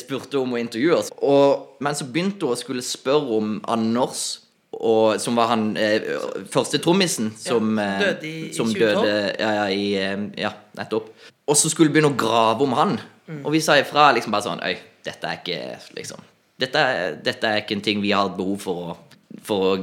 spurte 0.00 0.40
om 0.40 0.54
å 0.54 0.60
intervjue 0.60 0.98
oss. 0.98 1.10
Og, 1.22 1.76
men 1.82 1.98
så 1.98 2.06
begynte 2.08 2.46
hun 2.46 2.54
å 2.54 2.60
skulle 2.60 2.84
spørre 2.86 3.38
om 3.38 3.58
Anders, 3.70 4.24
og, 4.72 5.18
som 5.20 5.36
var 5.36 5.50
han 5.50 5.66
eh, 5.76 6.06
første 6.50 6.80
trommisen 6.82 7.28
som, 7.36 7.76
Ja, 7.76 7.88
eh, 7.98 8.04
døde 8.06 8.28
i 8.28 8.52
som 8.56 8.70
2012. 8.72 8.80
døde 8.80 9.16
ja, 9.36 9.50
ja, 9.58 9.66
i, 9.68 9.88
eh, 10.00 10.26
ja, 10.40 10.52
nettopp. 10.78 11.12
Og 11.44 11.58
så 11.58 11.68
skulle 11.68 11.90
hun 11.90 11.98
begynne 11.98 12.12
å 12.14 12.18
grave 12.18 12.64
om 12.64 12.76
han. 12.78 12.96
Mm. 13.28 13.42
Og 13.44 13.52
vi 13.54 13.60
sa 13.64 13.76
ifra 13.78 14.08
liksom 14.16 14.32
bare 14.34 14.46
sånn 14.48 14.62
Øy, 14.64 14.74
dette 15.04 15.28
er 15.28 15.42
ikke 15.42 15.58
liksom 15.98 16.24
dette, 16.62 16.82
dette 17.24 17.48
er 17.48 17.62
ikke 17.62 17.74
en 17.74 17.84
ting 17.84 18.00
vi 18.02 18.12
har 18.14 18.28
hatt 18.28 18.36
behov 18.38 18.60
for 18.62 18.82
å 18.92 18.96
for 19.40 19.72
å 19.72 19.76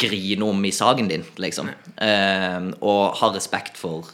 grine 0.00 0.46
om 0.46 0.64
i 0.66 0.72
saken 0.74 1.10
din, 1.10 1.24
liksom. 1.40 1.70
Eh, 2.02 2.70
og 2.80 3.18
ha 3.20 3.30
respekt 3.34 3.78
for. 3.80 4.08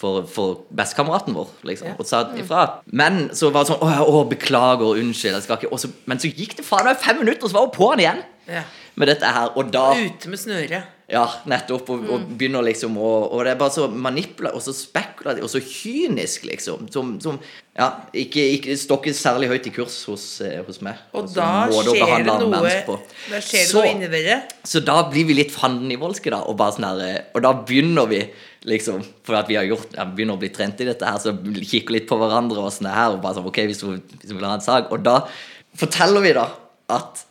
For, 0.00 0.22
for 0.32 0.62
bestekameraten 0.72 1.34
vår, 1.36 1.50
liksom. 1.68 1.92
Og 2.00 2.06
sa 2.08 2.22
ifra. 2.40 2.62
Men 2.88 3.26
så 3.36 3.50
var 3.52 3.66
det 3.66 3.74
sånn 3.74 3.82
Å, 3.84 4.06
å 4.08 4.22
beklager, 4.30 4.96
unnskyld, 5.02 5.36
jeg 5.36 5.44
skal 5.44 5.60
ikke 5.60 5.72
og 5.76 5.82
så, 5.82 5.90
Men 6.08 6.22
så 6.22 6.30
gikk 6.32 6.56
det 6.58 6.64
faen 6.64 6.88
meg 6.88 6.96
fem 7.02 7.20
minutter, 7.20 7.44
og 7.44 7.52
så 7.52 7.58
var 7.58 7.68
hun 7.68 7.76
på'n 7.76 8.04
igjen 8.06 8.22
Ja. 8.50 8.62
med 8.96 9.12
dette 9.12 9.28
her. 9.36 9.52
Og 9.60 9.68
da 9.72 9.90
Ute 10.00 10.32
med 10.32 10.40
snøret. 10.40 10.96
Ja, 11.10 11.24
nettopp. 11.50 11.88
Og, 11.90 12.04
og 12.14 12.26
begynner 12.38 12.62
liksom 12.62 12.94
å 12.98 13.08
Og 13.34 13.44
det 13.44 13.52
er 13.52 13.58
bare 13.60 13.74
så 13.74 13.88
manipulativt 13.90 14.56
og 14.60 14.62
så 14.62 14.74
spekulativt 14.78 15.46
og 15.46 15.50
så 15.52 15.60
kynisk, 15.62 16.44
liksom. 16.48 16.88
Som, 16.94 17.16
som 17.20 17.38
ja, 17.80 17.86
ikke, 18.12 18.42
ikke 18.58 18.74
står 18.76 18.98
ikke 19.00 19.12
særlig 19.16 19.48
høyt 19.48 19.66
i 19.70 19.72
kurs 19.72 19.94
hos, 20.04 20.24
eh, 20.44 20.58
hos 20.66 20.82
meg. 20.84 20.98
Og 21.14 21.22
Altså, 21.22 21.38
da 21.38 21.82
skjer 21.86 22.24
det 22.26 22.34
noe. 22.42 22.60
Da 22.60 23.40
skjer 23.40 23.62
det 23.62 23.68
Så- 23.70 23.80
noe 23.80 23.92
inni 23.94 24.10
dere. 24.12 24.42
så 24.68 24.84
da 24.84 24.98
blir 25.08 25.24
vi 25.30 25.34
litt 25.38 25.54
fandenivoldske, 25.54 26.30
da. 26.30 26.42
Og, 26.44 26.58
bare 26.60 26.76
sånn 26.76 26.84
her, 26.90 27.00
eh, 27.08 27.22
og 27.34 27.42
da 27.42 27.54
begynner 27.54 28.08
vi 28.08 28.22
liksom 28.68 29.02
For 29.24 29.34
at 29.38 29.48
vi 29.48 29.54
har 29.56 29.64
gjort 29.64 29.94
ja, 29.96 30.04
begynner 30.04 30.36
å 30.36 30.38
bli 30.42 30.50
trent 30.52 30.80
i 30.82 30.84
dette 30.84 31.00
her, 31.08 31.16
så 31.16 31.32
kikker 31.32 31.94
litt 31.96 32.06
på 32.06 32.18
hverandre 32.20 32.58
og 32.60 32.70
sånn 32.70 32.92
her. 32.92 33.14
Og 33.14 33.22
bare 33.22 33.36
sånn, 33.38 33.46
ok, 33.46 33.56
hvis 33.70 33.80
du, 33.80 33.86
hvis 33.96 34.28
du 34.28 34.34
vil 34.34 34.44
ha 34.44 34.52
en 34.58 34.60
sak 34.60 34.92
Og 34.92 35.02
da 35.02 35.26
forteller 35.74 36.20
vi 36.20 36.32
da 36.36 36.50
at 36.90 37.24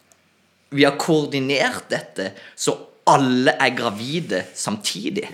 vi 0.71 0.83
har 0.85 0.97
koordinert 0.97 1.88
dette 1.89 2.31
så 2.57 2.75
alle 3.05 3.53
er 3.59 3.69
gravide 3.77 4.43
samtidig. 4.55 5.27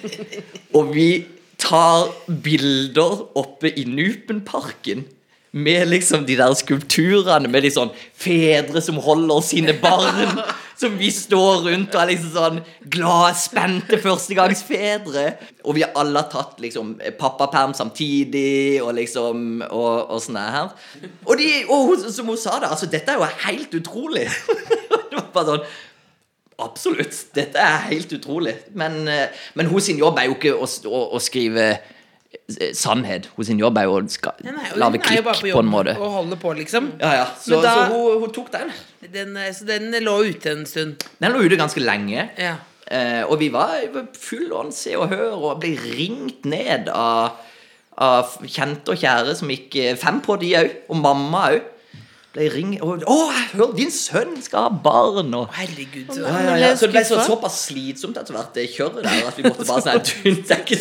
Og 0.76 0.92
vi 0.94 1.24
tar 1.62 2.10
bilder 2.26 3.26
oppe 3.38 3.70
i 3.78 3.86
Nupenparken 3.88 5.06
med 5.52 5.88
liksom 5.88 6.24
de 6.24 6.36
der 6.38 6.54
skulpturene 6.56 7.48
med 7.52 7.66
de 7.66 7.70
sånn 7.74 7.90
fedre 8.16 8.80
som 8.80 8.96
holder 9.04 9.44
sine 9.44 9.76
barn. 9.80 10.38
Som 10.82 10.96
vi 10.98 11.12
står 11.14 11.60
rundt 11.68 11.92
og 11.94 12.00
er 12.00 12.08
liksom 12.08 12.30
sånn 12.34 12.56
glade, 12.90 13.36
spente 13.38 14.00
førstegangsfedre. 14.02 15.26
Og 15.62 15.76
vi 15.76 15.84
har 15.84 15.92
alle 16.00 16.24
tatt 16.32 16.56
liksom 16.64 16.96
pappaperm 17.20 17.70
samtidig 17.76 18.80
og 18.82 18.96
liksom 18.96 19.60
og, 19.68 20.10
og 20.10 20.18
sånn 20.24 20.40
her. 20.40 20.72
Og, 21.28 21.36
de, 21.38 21.52
og 21.70 21.92
som 22.08 22.32
hun 22.32 22.40
sa 22.40 22.56
det, 22.56 22.72
altså 22.72 22.88
dette 22.90 23.14
er 23.14 23.20
jo 23.20 23.30
helt 23.44 23.78
utrolig. 23.78 24.26
det 25.12 25.20
var 25.20 25.30
bare 25.36 25.52
sånn 25.52 25.70
Absolutt. 26.62 27.16
Dette 27.36 27.58
er 27.60 27.82
helt 27.90 28.12
utrolig. 28.16 28.54
Men, 28.78 29.02
eh, 29.08 29.28
men 29.58 29.66
hos 29.72 29.88
sin 29.90 29.98
jobb 30.00 30.18
er 30.22 30.28
jo 30.30 30.36
ikke 30.38 30.54
å, 30.56 30.68
å, 30.88 31.02
å 31.16 31.20
skrive 31.22 31.66
eh, 31.72 32.72
sannhet. 32.78 33.28
Hos 33.36 33.48
sin 33.50 33.60
jobb 33.60 33.78
er 33.80 33.88
jo 33.88 33.98
å 33.98 34.02
lage 34.02 34.98
hun 34.98 35.04
klikk 35.04 35.24
på 35.26 35.34
på, 35.42 35.60
en 35.62 35.70
måte. 35.72 35.94
og 35.98 36.12
holde 36.20 36.38
på, 36.40 36.52
liksom. 36.58 36.92
Ja, 37.02 37.12
ja. 37.22 37.26
Så, 37.40 37.60
da- 37.64 37.74
så 37.86 37.94
hun, 37.94 38.20
hun 38.26 38.34
tok 38.36 38.52
den. 38.54 38.72
Den, 39.12 39.36
eh, 39.36 39.52
så 39.56 39.66
den 39.68 39.90
lå 40.04 40.18
ute 40.30 40.54
en 40.56 40.66
stund. 40.66 41.02
Den 41.20 41.34
lå 41.34 41.42
ute 41.46 41.58
ganske 41.60 41.82
lenge. 41.82 42.28
Ja. 42.38 42.56
Eh, 42.92 43.22
og 43.24 43.38
vi 43.40 43.48
var 43.54 43.80
full 44.18 44.50
ånd 44.52 44.74
se 44.76 44.96
og 44.98 45.08
hør 45.14 45.36
og 45.38 45.60
ble 45.62 45.76
ringt 45.80 46.44
ned 46.44 46.90
av, 46.92 47.38
av 48.02 48.34
kjente 48.44 48.92
og 48.92 48.98
kjære 49.00 49.36
som 49.38 49.48
gikk 49.52 49.76
fem 50.00 50.18
på 50.24 50.36
de 50.42 50.54
òg. 50.60 50.74
Og 50.92 50.98
mamma 51.00 51.46
òg. 51.54 51.68
Ble 52.32 52.46
ring... 52.48 52.70
og 52.80 53.02
'Å, 53.04 53.16
hør, 53.52 53.72
din 53.76 53.90
sønn 53.92 54.38
skal 54.42 54.68
ha 54.68 54.70
barn', 54.84 55.34
og 55.36 55.50
Herregud. 55.52 56.14
Så. 56.14 56.22
Ja, 56.24 56.38
ja, 56.46 56.54
ja. 56.62 56.70
Så 56.76 56.86
det 56.88 56.94
ble 56.96 57.02
så, 57.04 57.18
såpass 57.26 57.58
slitsomt 57.68 58.16
etter 58.16 58.32
hvert, 58.38 58.54
det 58.56 58.70
kjøret 58.72 59.02
der, 59.04 59.26
at 59.28 59.36
vi 59.36 59.44
måtte 59.44 59.66
bare 59.68 59.82
sånn 59.84 60.00
«Du, 60.00 60.30
Det 60.40 60.56
er 60.56 60.62
ikke 60.64 60.78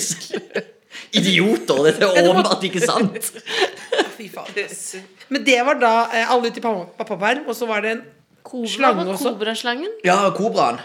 Idioter! 1.19 1.81
Dette 1.89 2.07
er 2.07 2.29
åpenbart 2.29 2.63
ikke 2.67 2.81
sant. 2.83 3.31
Fy 4.17 4.29
faen. 4.31 5.03
Men 5.31 5.43
det 5.47 5.59
var 5.67 5.79
da 5.81 5.91
eh, 6.15 6.31
alle 6.31 6.51
ute 6.51 6.59
i 6.59 6.63
pappa- 6.63 6.87
pappaperm, 7.01 7.43
og 7.51 7.55
så 7.57 7.67
var 7.69 7.83
det 7.83 7.91
en 7.97 8.03
Kobra 8.47 8.71
Slange 8.73 9.03
var 9.05 9.11
også? 9.13 9.31
kobraslangen. 9.35 9.91
Ja, 10.07 10.15
kobraen. 10.35 10.79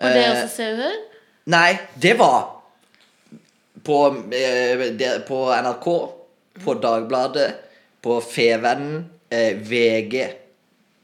Var 0.00 0.14
det 0.16 0.24
Eh, 0.24 0.30
også 0.32 0.48
Se 0.56 0.64
og 0.72 0.80
Hør? 0.82 0.96
Nei, 1.52 1.78
det 2.02 2.14
var 2.18 2.40
på, 3.86 3.98
eh, 4.34 5.20
på 5.28 5.38
NRK, 5.54 5.86
på 6.64 6.74
Dagbladet, 6.82 7.46
på 8.02 8.18
Fevennen, 8.24 9.06
eh, 9.30 9.56
VG 9.60 10.26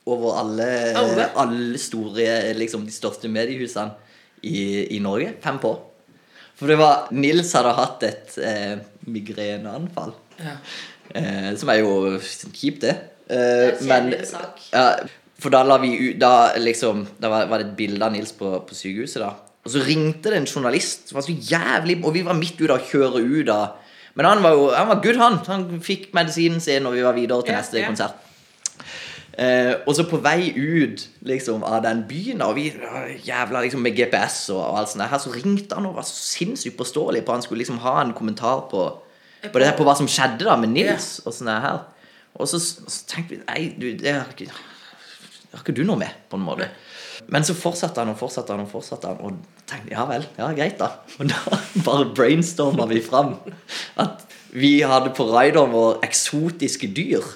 Over 0.07 0.35
alle, 0.37 0.67
Alle? 1.01 1.31
alle 1.41 1.79
store, 1.81 2.53
liksom 2.59 2.83
de 2.85 2.93
største 2.93 3.29
mediehusene 3.33 3.95
i, 4.45 4.97
i 4.97 4.99
Norge. 5.01 5.31
Fem 5.41 5.57
på. 5.63 5.71
For 6.61 6.69
det 6.69 6.77
var 6.77 7.07
Nils 7.17 7.55
hadde 7.57 7.73
hatt 7.79 8.05
et 8.05 8.35
eh, 8.45 8.75
migreneanfall. 9.09 10.13
Ja. 10.45 10.59
Eh, 11.17 11.49
som 11.57 11.73
er 11.73 11.81
jo 11.81 11.95
kjipt, 12.21 12.85
det. 12.85 12.93
Eh, 13.33 13.71
Det 13.81 13.89
men 13.89 14.11
ja, 14.75 14.85
For 15.41 15.49
da 15.53 15.63
la 15.65 15.79
vi 15.81 15.95
ut 16.11 16.19
Da, 16.21 16.53
liksom, 16.61 17.07
da 17.21 17.31
var, 17.33 17.47
var 17.49 17.63
det 17.63 17.71
et 17.71 17.77
bilde 17.79 18.05
av 18.05 18.13
Nils 18.13 18.33
på, 18.37 18.51
på 18.69 18.77
sykehuset. 18.77 19.23
da 19.25 19.31
Og 19.65 19.73
så 19.73 19.81
ringte 19.87 20.29
det 20.35 20.43
en 20.43 20.47
journalist 20.51 21.09
som 21.09 21.17
var 21.17 21.25
så 21.25 21.33
jævlig 21.33 21.97
Og 22.05 22.13
vi 22.13 22.23
var 22.29 22.37
midt 22.37 22.61
ute 22.61 22.77
og 22.77 22.85
kjøre 22.93 23.25
ut 23.25 23.47
da 23.49 23.59
Men 24.15 24.27
han 24.27 24.43
var 24.43 24.55
jo 24.55 24.69
Han 24.71 24.89
var 24.89 25.01
good, 25.03 25.19
han. 25.19 25.41
Han 25.47 25.81
fikk 25.83 26.13
medisinen 26.15 26.61
sin, 26.61 26.87
og 26.87 26.95
vi 26.95 27.03
var 27.03 27.17
videre 27.17 27.43
til 27.43 27.57
neste 27.57 27.83
konsert. 27.87 28.21
Eh, 29.35 29.73
og 29.83 29.97
så 29.97 30.05
på 30.07 30.21
vei 30.23 30.53
ut 30.55 31.01
liksom, 31.27 31.65
av 31.67 31.81
den 31.83 32.05
byen, 32.07 32.43
og 32.47 32.55
vi 32.55 32.69
jævla 33.27 33.65
liksom, 33.65 33.83
med 33.83 33.97
GPS 33.99 34.45
og, 34.55 34.61
og 34.61 34.77
alt 34.79 34.93
sånt, 34.93 35.09
her, 35.11 35.19
så 35.19 35.33
ringte 35.35 35.75
han 35.75 35.89
og 35.89 35.97
var 35.97 36.07
så 36.07 36.15
sinnssykt 36.15 36.77
påståelig 36.79 37.25
på 37.27 37.35
han 37.35 37.43
skulle 37.43 37.65
liksom 37.65 37.81
ha 37.83 37.97
en 38.03 38.13
kommentar 38.15 38.69
på, 38.71 38.85
på, 39.49 39.59
det 39.59 39.73
på 39.75 39.87
hva 39.89 39.97
som 39.99 40.07
skjedde 40.11 40.47
da 40.47 40.55
med 40.61 40.71
Nils. 40.77 41.17
og 41.27 41.35
sånn 41.35 41.51
her 41.51 41.83
Og 42.39 42.47
så, 42.51 42.61
så 42.63 43.01
tenkte 43.11 43.35
vi 43.35 43.41
Nei, 43.43 43.65
du, 43.75 43.89
det 43.99 44.15
har 44.15 44.31
ikke 44.31 44.53
Har 44.55 45.65
ikke 45.65 45.75
du 45.75 45.83
noe 45.83 45.99
med, 45.99 46.15
på 46.31 46.39
en 46.39 46.47
måte? 46.47 46.71
Men 47.35 47.43
så 47.47 47.57
fortsatte 47.59 47.99
han 47.99 48.13
og 48.13 48.21
fortsatte 48.21 48.55
han 48.55 48.63
og 48.63 48.71
fortsatte 48.71 49.11
han, 49.11 49.19
og 49.27 49.67
tenkte 49.67 49.91
ja 49.91 50.05
vel, 50.07 50.27
ja 50.39 50.53
greit, 50.55 50.79
da. 50.79 50.93
Og 51.19 51.27
da 51.33 51.59
bare 51.87 52.07
brainstorma 52.15 52.87
vi 52.91 53.01
fram 53.03 53.35
at 54.01 54.23
vi 54.55 54.77
hadde 54.87 55.11
på 55.17 55.27
rideren 55.33 55.75
vår 55.75 55.99
eksotiske 56.07 56.93
dyr. 56.95 57.27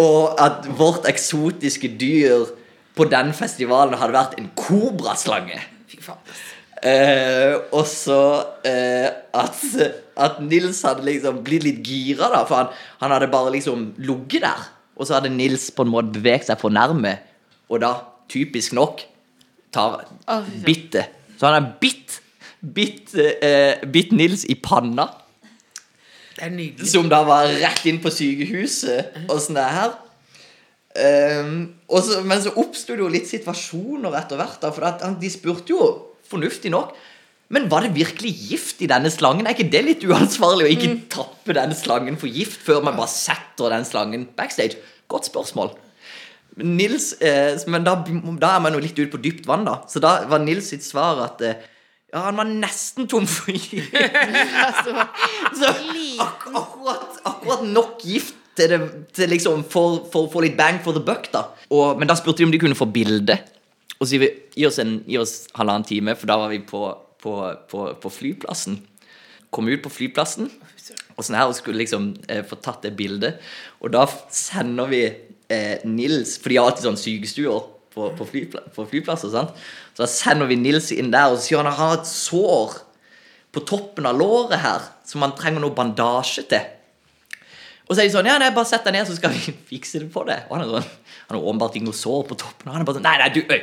Og 0.00 0.40
at 0.40 0.64
vårt 0.78 1.04
eksotiske 1.10 1.90
dyr 2.00 2.46
på 2.96 3.04
den 3.12 3.34
festivalen 3.36 3.98
hadde 4.00 4.16
vært 4.16 4.38
en 4.40 4.48
kobraslange. 4.56 5.60
Fy 5.92 6.00
faen. 6.00 6.32
Eh, 6.82 7.52
og 7.76 7.84
så 7.86 8.22
eh, 8.66 9.06
at, 9.36 9.60
at 10.16 10.40
Nils 10.42 10.80
hadde 10.88 11.04
liksom 11.06 11.44
blitt 11.44 11.68
litt 11.68 11.84
gira, 11.86 12.32
da. 12.32 12.42
For 12.48 12.56
han, 12.62 12.72
han 13.04 13.14
hadde 13.14 13.30
bare 13.36 13.52
liksom 13.54 13.90
ligget 14.00 14.48
der. 14.48 14.64
Og 14.96 15.06
så 15.06 15.18
hadde 15.18 15.36
Nils 15.36 15.68
på 15.76 15.84
en 15.84 15.92
måte 15.92 16.16
beveget 16.16 16.48
seg 16.48 16.60
for 16.60 16.72
nærme, 16.72 17.18
og 17.72 17.84
da, 17.84 17.94
typisk 18.32 18.74
nok, 18.76 19.04
tar 19.74 20.04
Å, 20.04 20.38
bitte. 20.66 21.06
Så 21.38 21.48
han 21.48 21.58
har 21.58 21.72
bitt, 21.82 22.20
bitt, 22.60 23.14
eh, 23.18 23.82
bitt 23.90 24.12
Nils 24.14 24.44
i 24.46 24.56
panna. 24.60 25.08
Det 26.36 26.46
er 26.46 26.54
nydelig. 26.54 26.88
Som 26.88 27.10
da 27.12 27.22
var 27.26 27.50
rett 27.50 27.84
inn 27.90 28.00
på 28.02 28.12
sykehuset 28.12 29.26
og 29.28 29.38
sånn 29.42 29.58
det 29.58 29.68
her. 29.76 29.92
Um, 30.92 31.52
så, 31.88 32.18
men 32.20 32.42
så 32.44 32.50
oppsto 32.60 32.92
det 32.92 33.00
jo 33.00 33.08
litt 33.12 33.28
situasjoner 33.30 34.12
etter 34.18 34.40
hvert. 34.40 34.58
da 34.60 34.72
For 34.74 34.84
at, 34.88 35.04
de 35.20 35.30
spurte 35.32 35.72
jo 35.72 35.86
fornuftig 36.28 36.68
nok 36.72 36.92
Men 37.52 37.64
var 37.72 37.84
det 37.84 37.94
virkelig 37.96 38.32
gift 38.50 38.82
i 38.84 38.88
denne 38.88 39.10
slangen? 39.12 39.46
Er 39.46 39.56
ikke 39.56 39.72
det 39.72 39.82
litt 39.84 40.04
uansvarlig 40.08 40.66
å 40.66 40.72
ikke 40.72 40.92
tappe 41.12 41.56
denne 41.56 41.76
slangen 41.76 42.16
for 42.20 42.32
gift 42.32 42.60
før 42.64 42.84
man 42.84 42.96
bare 42.96 43.12
setter 43.12 43.72
den 43.72 43.84
slangen 43.88 44.24
backstage? 44.36 44.78
Godt 45.12 45.28
spørsmål. 45.28 45.74
Nils, 46.60 47.12
eh, 47.24 47.56
men 47.72 47.84
da, 47.86 47.94
da 48.40 48.54
er 48.56 48.64
man 48.64 48.74
jo 48.76 48.82
litt 48.82 48.98
ute 48.98 49.10
på 49.12 49.20
dypt 49.22 49.46
vann, 49.48 49.64
da. 49.64 49.78
Så 49.88 50.02
da 50.04 50.18
var 50.28 50.42
Nils 50.42 50.68
sitt 50.72 50.84
svar 50.84 51.22
at 51.24 51.40
eh, 51.46 51.60
ja, 52.12 52.26
han 52.26 52.36
var 52.36 52.50
nesten 52.50 53.08
tom 53.08 53.24
for 53.30 53.56
gift. 53.56 53.94
Så 55.58 55.70
ak 56.20 56.44
akkurat, 56.52 57.16
akkurat 57.24 57.64
nok 57.64 58.04
gift 58.04 58.36
til, 58.58 58.68
det, 58.68 58.80
til 59.16 59.32
liksom 59.32 59.64
for, 59.64 60.02
for 60.12 60.28
få 60.32 60.42
litt 60.44 60.58
bang 60.58 60.82
for 60.84 60.92
the 60.92 61.00
buck, 61.00 61.30
da. 61.32 61.46
Og, 61.72 61.96
men 62.00 62.10
da 62.10 62.18
spurte 62.18 62.42
de 62.42 62.50
om 62.50 62.52
de 62.52 62.60
kunne 62.60 62.76
få 62.76 62.90
bilde. 62.92 63.38
Og 63.96 64.10
så 64.10 64.20
gi 64.20 64.66
oss, 64.68 64.80
en, 64.82 64.98
gi 65.08 65.16
oss 65.20 65.46
halvannen 65.56 65.88
time, 65.88 66.16
for 66.18 66.28
da 66.28 66.36
var 66.42 66.52
vi 66.52 66.60
på, 66.68 66.84
på, 67.22 67.38
på, 67.70 67.86
på 68.02 68.12
flyplassen. 68.12 68.76
Kom 69.52 69.72
ut 69.72 69.80
på 69.84 69.92
flyplassen 69.92 70.50
og 71.12 71.24
sånn 71.24 71.36
her 71.36 71.50
og 71.50 71.56
skulle 71.56 71.82
liksom 71.82 72.12
eh, 72.32 72.42
få 72.46 72.58
tatt 72.60 72.84
det 72.86 72.94
bildet. 72.98 73.40
Og 73.84 73.92
da 73.94 74.04
sender 74.32 74.88
vi 74.90 75.02
eh, 75.52 75.84
Nils 75.88 76.38
For 76.40 76.52
de 76.52 76.58
har 76.58 76.70
alltid 76.70 76.88
sånn 76.88 77.00
sykestuer 77.00 77.68
på, 77.92 78.08
på, 78.16 78.26
flypla 78.28 78.64
på 78.72 78.86
flyplasser. 78.88 79.32
sant? 79.32 79.52
Så 79.92 80.04
da 80.04 80.08
sender 80.10 80.48
vi 80.48 80.56
Nils 80.60 80.90
inn 80.96 81.12
der, 81.12 81.32
og 81.32 81.38
så 81.38 81.46
sier 81.46 81.60
han 81.60 81.68
han 81.70 81.78
har 81.78 81.98
et 82.00 82.08
sår 82.08 82.78
på 83.52 83.64
toppen 83.68 84.08
av 84.08 84.16
låret 84.16 84.62
her 84.62 84.86
som 85.08 85.24
han 85.24 85.36
trenger 85.36 85.60
noe 85.60 85.76
bandasje 85.76 86.46
til. 86.48 86.64
Og 87.84 87.94
så 87.94 88.00
er 88.00 88.08
de 88.08 88.14
sånn 88.14 88.30
Ja, 88.30 88.38
nei, 88.40 88.52
bare 88.56 88.68
sett 88.68 88.86
deg 88.86 88.96
ned, 88.96 89.08
så 89.08 89.18
skal 89.18 89.34
vi 89.34 89.52
fikse 89.74 90.00
det 90.00 90.10
på 90.14 90.24
det. 90.28 90.42
Og 90.48 90.56
han 90.56 90.66
er 90.66 90.74
sånn 90.78 90.90
Han 91.28 91.38
har 91.38 91.46
åpenbart 91.46 91.76
ikke 91.78 91.90
noe 91.90 92.00
sår 92.00 92.26
på 92.30 92.38
toppen. 92.40 92.68
Og 92.68 92.76
han 92.76 92.84
er 92.84 92.88
bare 92.88 93.00
sånn 93.00 93.08
Nei, 93.08 93.16
nei, 93.20 93.30
du 93.34 93.42
øy, 93.44 93.62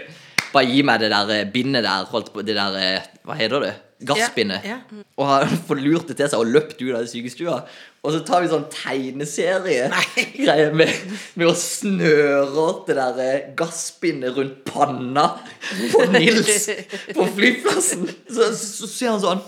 Bare 0.53 0.69
gi 0.69 0.81
meg 0.85 1.01
det 1.01 1.11
der 1.13 1.35
eh, 1.35 1.45
bindet 1.49 1.85
der. 1.85 2.07
Holdt 2.13 2.33
på, 2.33 2.45
det 2.45 2.57
der 2.57 2.77
eh, 2.77 3.09
Hva 3.25 3.37
heter 3.39 3.65
det? 3.65 3.75
Gassbindet. 4.07 4.63
yeah. 4.63 4.79
Og 5.19 5.27
han 5.27 5.57
får 5.67 5.75
lurt 5.83 6.07
det 6.07 6.15
til 6.19 6.29
seg 6.31 6.39
og 6.39 6.51
løpt 6.53 6.79
ut 6.81 6.95
av 6.95 7.07
sykestua. 7.09 7.57
Og 7.99 8.13
så 8.15 8.21
tar 8.23 8.43
vi 8.43 8.51
sånn 8.51 8.67
tegneserie-greie 8.71 10.69
med, 10.79 10.91
med 11.35 11.47
å 11.49 11.55
snøre 11.57 12.67
det 12.87 12.95
der 12.95 13.09
gasspinnet 13.59 13.59
gassbindet 13.59 14.37
rundt 14.37 14.63
panna 14.65 15.25
på 15.91 16.05
Nils 16.15 16.69
på 17.17 17.27
flyplassen. 17.35 18.07
Så, 18.29 18.51
så, 18.55 18.67
så 18.81 18.87
ser 18.87 19.15
han 19.15 19.23
sånn 19.23 19.47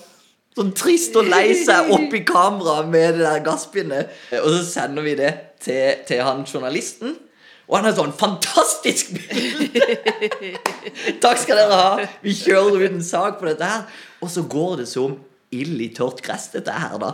Sånn 0.51 0.73
trist 0.75 1.15
og 1.15 1.29
lei 1.31 1.53
seg 1.55 1.87
opp 1.95 2.11
i 2.11 2.19
kamera 2.27 2.81
med 2.83 3.13
det 3.15 3.23
der 3.23 3.43
gassbindet. 3.45 4.09
Og 4.35 4.49
så 4.51 4.65
sender 4.67 5.05
vi 5.05 5.13
det 5.15 5.29
til, 5.63 6.01
til 6.03 6.19
han 6.27 6.43
journalisten. 6.43 7.13
Og 7.69 7.77
han 7.77 7.85
har 7.87 7.93
sånn 7.95 8.13
fantastisk 8.17 9.13
bilde! 9.15 9.97
Takk 11.23 11.39
skal 11.43 11.61
dere 11.61 11.77
ha. 11.79 12.07
Vi 12.25 12.33
kjører 12.35 12.81
ut 12.87 12.97
en 12.97 13.05
sak 13.05 13.39
på 13.39 13.47
dette 13.51 13.67
her. 13.67 13.85
Og 14.21 14.31
så 14.33 14.43
går 14.49 14.81
det 14.83 14.89
som 14.91 15.15
ild 15.55 15.81
i 15.83 15.89
tørt 15.95 16.21
gress, 16.23 16.49
dette 16.53 16.71
her, 16.75 16.97
da. 17.01 17.13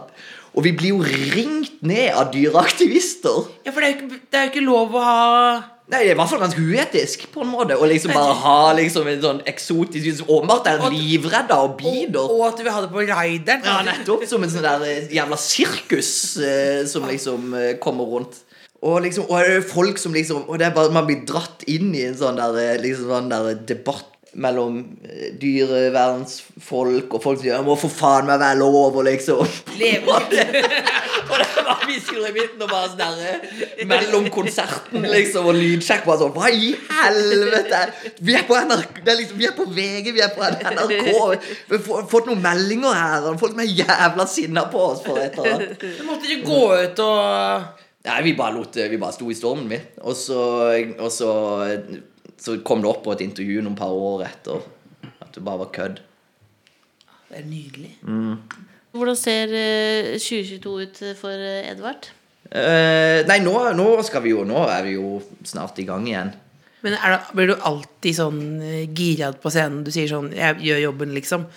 Og 0.57 0.63
vi 0.65 0.71
blir 0.77 0.95
jo 0.95 1.03
ringt 1.05 1.81
ned 1.85 2.13
av 2.17 2.31
dyreaktivister. 2.33 3.47
Ja, 3.67 3.73
for 3.73 3.81
det 3.83 3.89
er 3.89 3.93
jo 3.93 3.97
ikke, 4.07 4.21
det 4.31 4.39
er 4.39 4.45
jo 4.47 4.53
ikke 4.55 4.67
lov 4.67 4.95
å 4.97 5.03
ha 5.05 5.17
Nei, 5.87 6.01
det 6.03 6.09
er 6.09 6.17
i 6.17 6.19
hvert 6.19 6.27
fall 6.27 6.41
ganske 6.41 6.59
uetisk 6.67 7.21
på 7.31 7.45
en 7.45 7.47
måte 7.53 7.77
å 7.79 7.85
liksom 7.87 8.11
bare 8.11 8.33
ha 8.41 8.55
liksom 8.75 9.05
en 9.07 9.21
sånn 9.23 9.37
eksotisk 9.47 10.17
som 10.17 10.33
Åpenbart 10.35 10.65
er 10.67 10.81
Og- 10.83 10.91
livredda 10.91 11.55
og 11.63 11.69
og, 11.69 11.77
bider. 11.79 12.25
og 12.27 12.41
at 12.49 12.59
vi 12.59 12.73
hadde 12.75 12.89
på 12.91 13.05
raideren. 13.07 13.63
Ja, 13.63 13.77
nettopp. 13.87 14.25
Som 14.27 14.43
en 14.43 14.51
sånn 14.51 14.65
der 14.67 14.83
eh, 14.83 15.07
jævla 15.15 15.37
sirkus 15.39 16.09
eh, 16.43 16.81
som 16.91 17.07
liksom 17.07 17.53
eh, 17.55 17.69
kommer 17.79 18.03
rundt. 18.03 18.35
Og 18.85 19.01
liksom, 19.01 19.25
og 19.29 19.39
det 19.41 19.55
er 19.55 19.63
folk 19.65 19.97
som 19.97 20.13
liksom 20.13 20.43
Og 20.51 20.59
det 20.59 20.67
er 20.67 20.75
bare 20.75 20.93
man 20.93 21.07
blir 21.07 21.23
dratt 21.25 21.63
inn 21.65 21.95
i 21.97 22.03
en 22.05 22.17
sånn 22.17 22.37
der 22.37 22.59
eh, 22.61 22.75
liksom 22.81 23.09
sånn 23.09 23.31
der 23.33 23.57
debatt 23.67 24.13
mellom 24.37 24.81
eh, 25.07 25.31
dyrevernsfolk 25.41 27.15
og 27.15 27.23
folk 27.23 27.39
som 27.39 27.45
sier 27.45 27.63
må 27.65 27.77
for 27.79 27.89
faen 27.89 28.27
meg 28.27 28.41
være 28.41 28.59
lov', 28.59 28.99
og 28.99 29.07
liksom 29.07 29.39
og 29.41 29.47
det, 29.79 29.93
og 30.03 30.27
det 30.29 31.63
var 31.65 31.81
vi 31.87 31.97
skulle 32.03 32.29
i 32.29 32.35
midten 32.35 32.61
og 32.61 32.69
bare 32.69 32.91
sånn 32.91 33.01
der 33.01 33.15
eh, 33.31 33.87
Mellom 33.89 34.27
konserten 34.33 35.07
liksom 35.09 35.49
og 35.49 35.57
lydsjekk 35.57 36.05
bare 36.05 36.21
sånn 36.21 36.35
Hva 36.35 36.51
i 36.53 36.69
helvete? 36.99 37.81
Vi 38.27 38.37
er 38.37 38.45
på 38.49 38.59
NRK, 38.59 39.01
er 39.01 39.19
liksom, 39.23 39.41
vi 39.41 39.49
er 39.49 39.57
på 39.57 39.65
VG, 39.71 40.11
vi 40.13 40.23
er 40.25 40.31
på 40.35 40.43
NRK. 40.43 40.93
Vi 41.71 41.81
har 41.87 42.07
fått 42.11 42.29
noen 42.29 42.43
meldinger 42.43 42.93
her, 42.93 43.25
og 43.31 43.41
folk 43.41 43.55
som 43.55 43.63
er 43.63 43.73
jævla 43.81 44.27
sinna 44.29 44.67
på 44.71 44.85
oss 44.91 45.03
for 45.05 45.19
et 45.21 45.37
eller 45.37 45.57
annet. 45.57 45.85
Så 45.97 46.07
måtte 46.07 46.29
ikke 46.29 46.49
gå 46.51 46.63
ut 46.83 47.05
og 47.07 47.85
Nei, 48.07 48.21
vi 48.23 48.35
bare 48.37 48.55
lot 48.55 48.77
vi 48.77 48.99
bare 49.01 49.15
sto 49.15 49.27
i 49.31 49.35
stormen, 49.35 49.67
vi. 49.71 49.79
Og 50.07 50.15
så, 50.15 50.39
og 50.95 51.11
så, 51.11 51.31
så 52.39 52.57
kom 52.67 52.83
det 52.83 52.91
opp 52.91 53.03
på 53.03 53.15
et 53.17 53.25
intervju 53.25 53.63
noen 53.65 53.77
par 53.77 53.91
år 53.91 54.23
etter 54.29 54.63
at 55.19 55.33
det 55.35 55.43
bare 55.43 55.65
var 55.65 55.73
kødd. 55.75 56.01
Det 57.27 57.41
er 57.41 57.47
nydelig. 57.49 57.91
Hvordan 58.95 59.19
ser 59.19 59.51
eh, 59.51 60.15
2022 60.15 60.75
ut 60.85 61.01
for 61.19 61.35
eh, 61.35 61.67
Edvard? 61.73 62.07
Eh, 62.47 63.25
nei, 63.27 63.41
nå, 63.43 63.53
nå 63.75 63.87
skal 64.07 64.23
vi 64.23 64.31
jo 64.31 64.45
Nå 64.47 64.61
er 64.71 64.85
vi 64.85 64.93
jo 64.95 65.17
snart 65.43 65.79
i 65.83 65.87
gang 65.87 66.05
igjen. 66.07 66.31
Men 66.85 66.95
er 66.95 67.17
det, 67.17 67.19
blir 67.35 67.51
du 67.51 67.65
alltid 67.67 68.15
sånn 68.15 68.41
girad 68.95 69.41
på 69.43 69.51
scenen? 69.51 69.81
Du 69.83 69.91
sier 69.91 70.07
sånn 70.07 70.29
'Jeg 70.31 70.61
gjør 70.63 70.85
jobben', 70.85 71.15
liksom. 71.17 71.47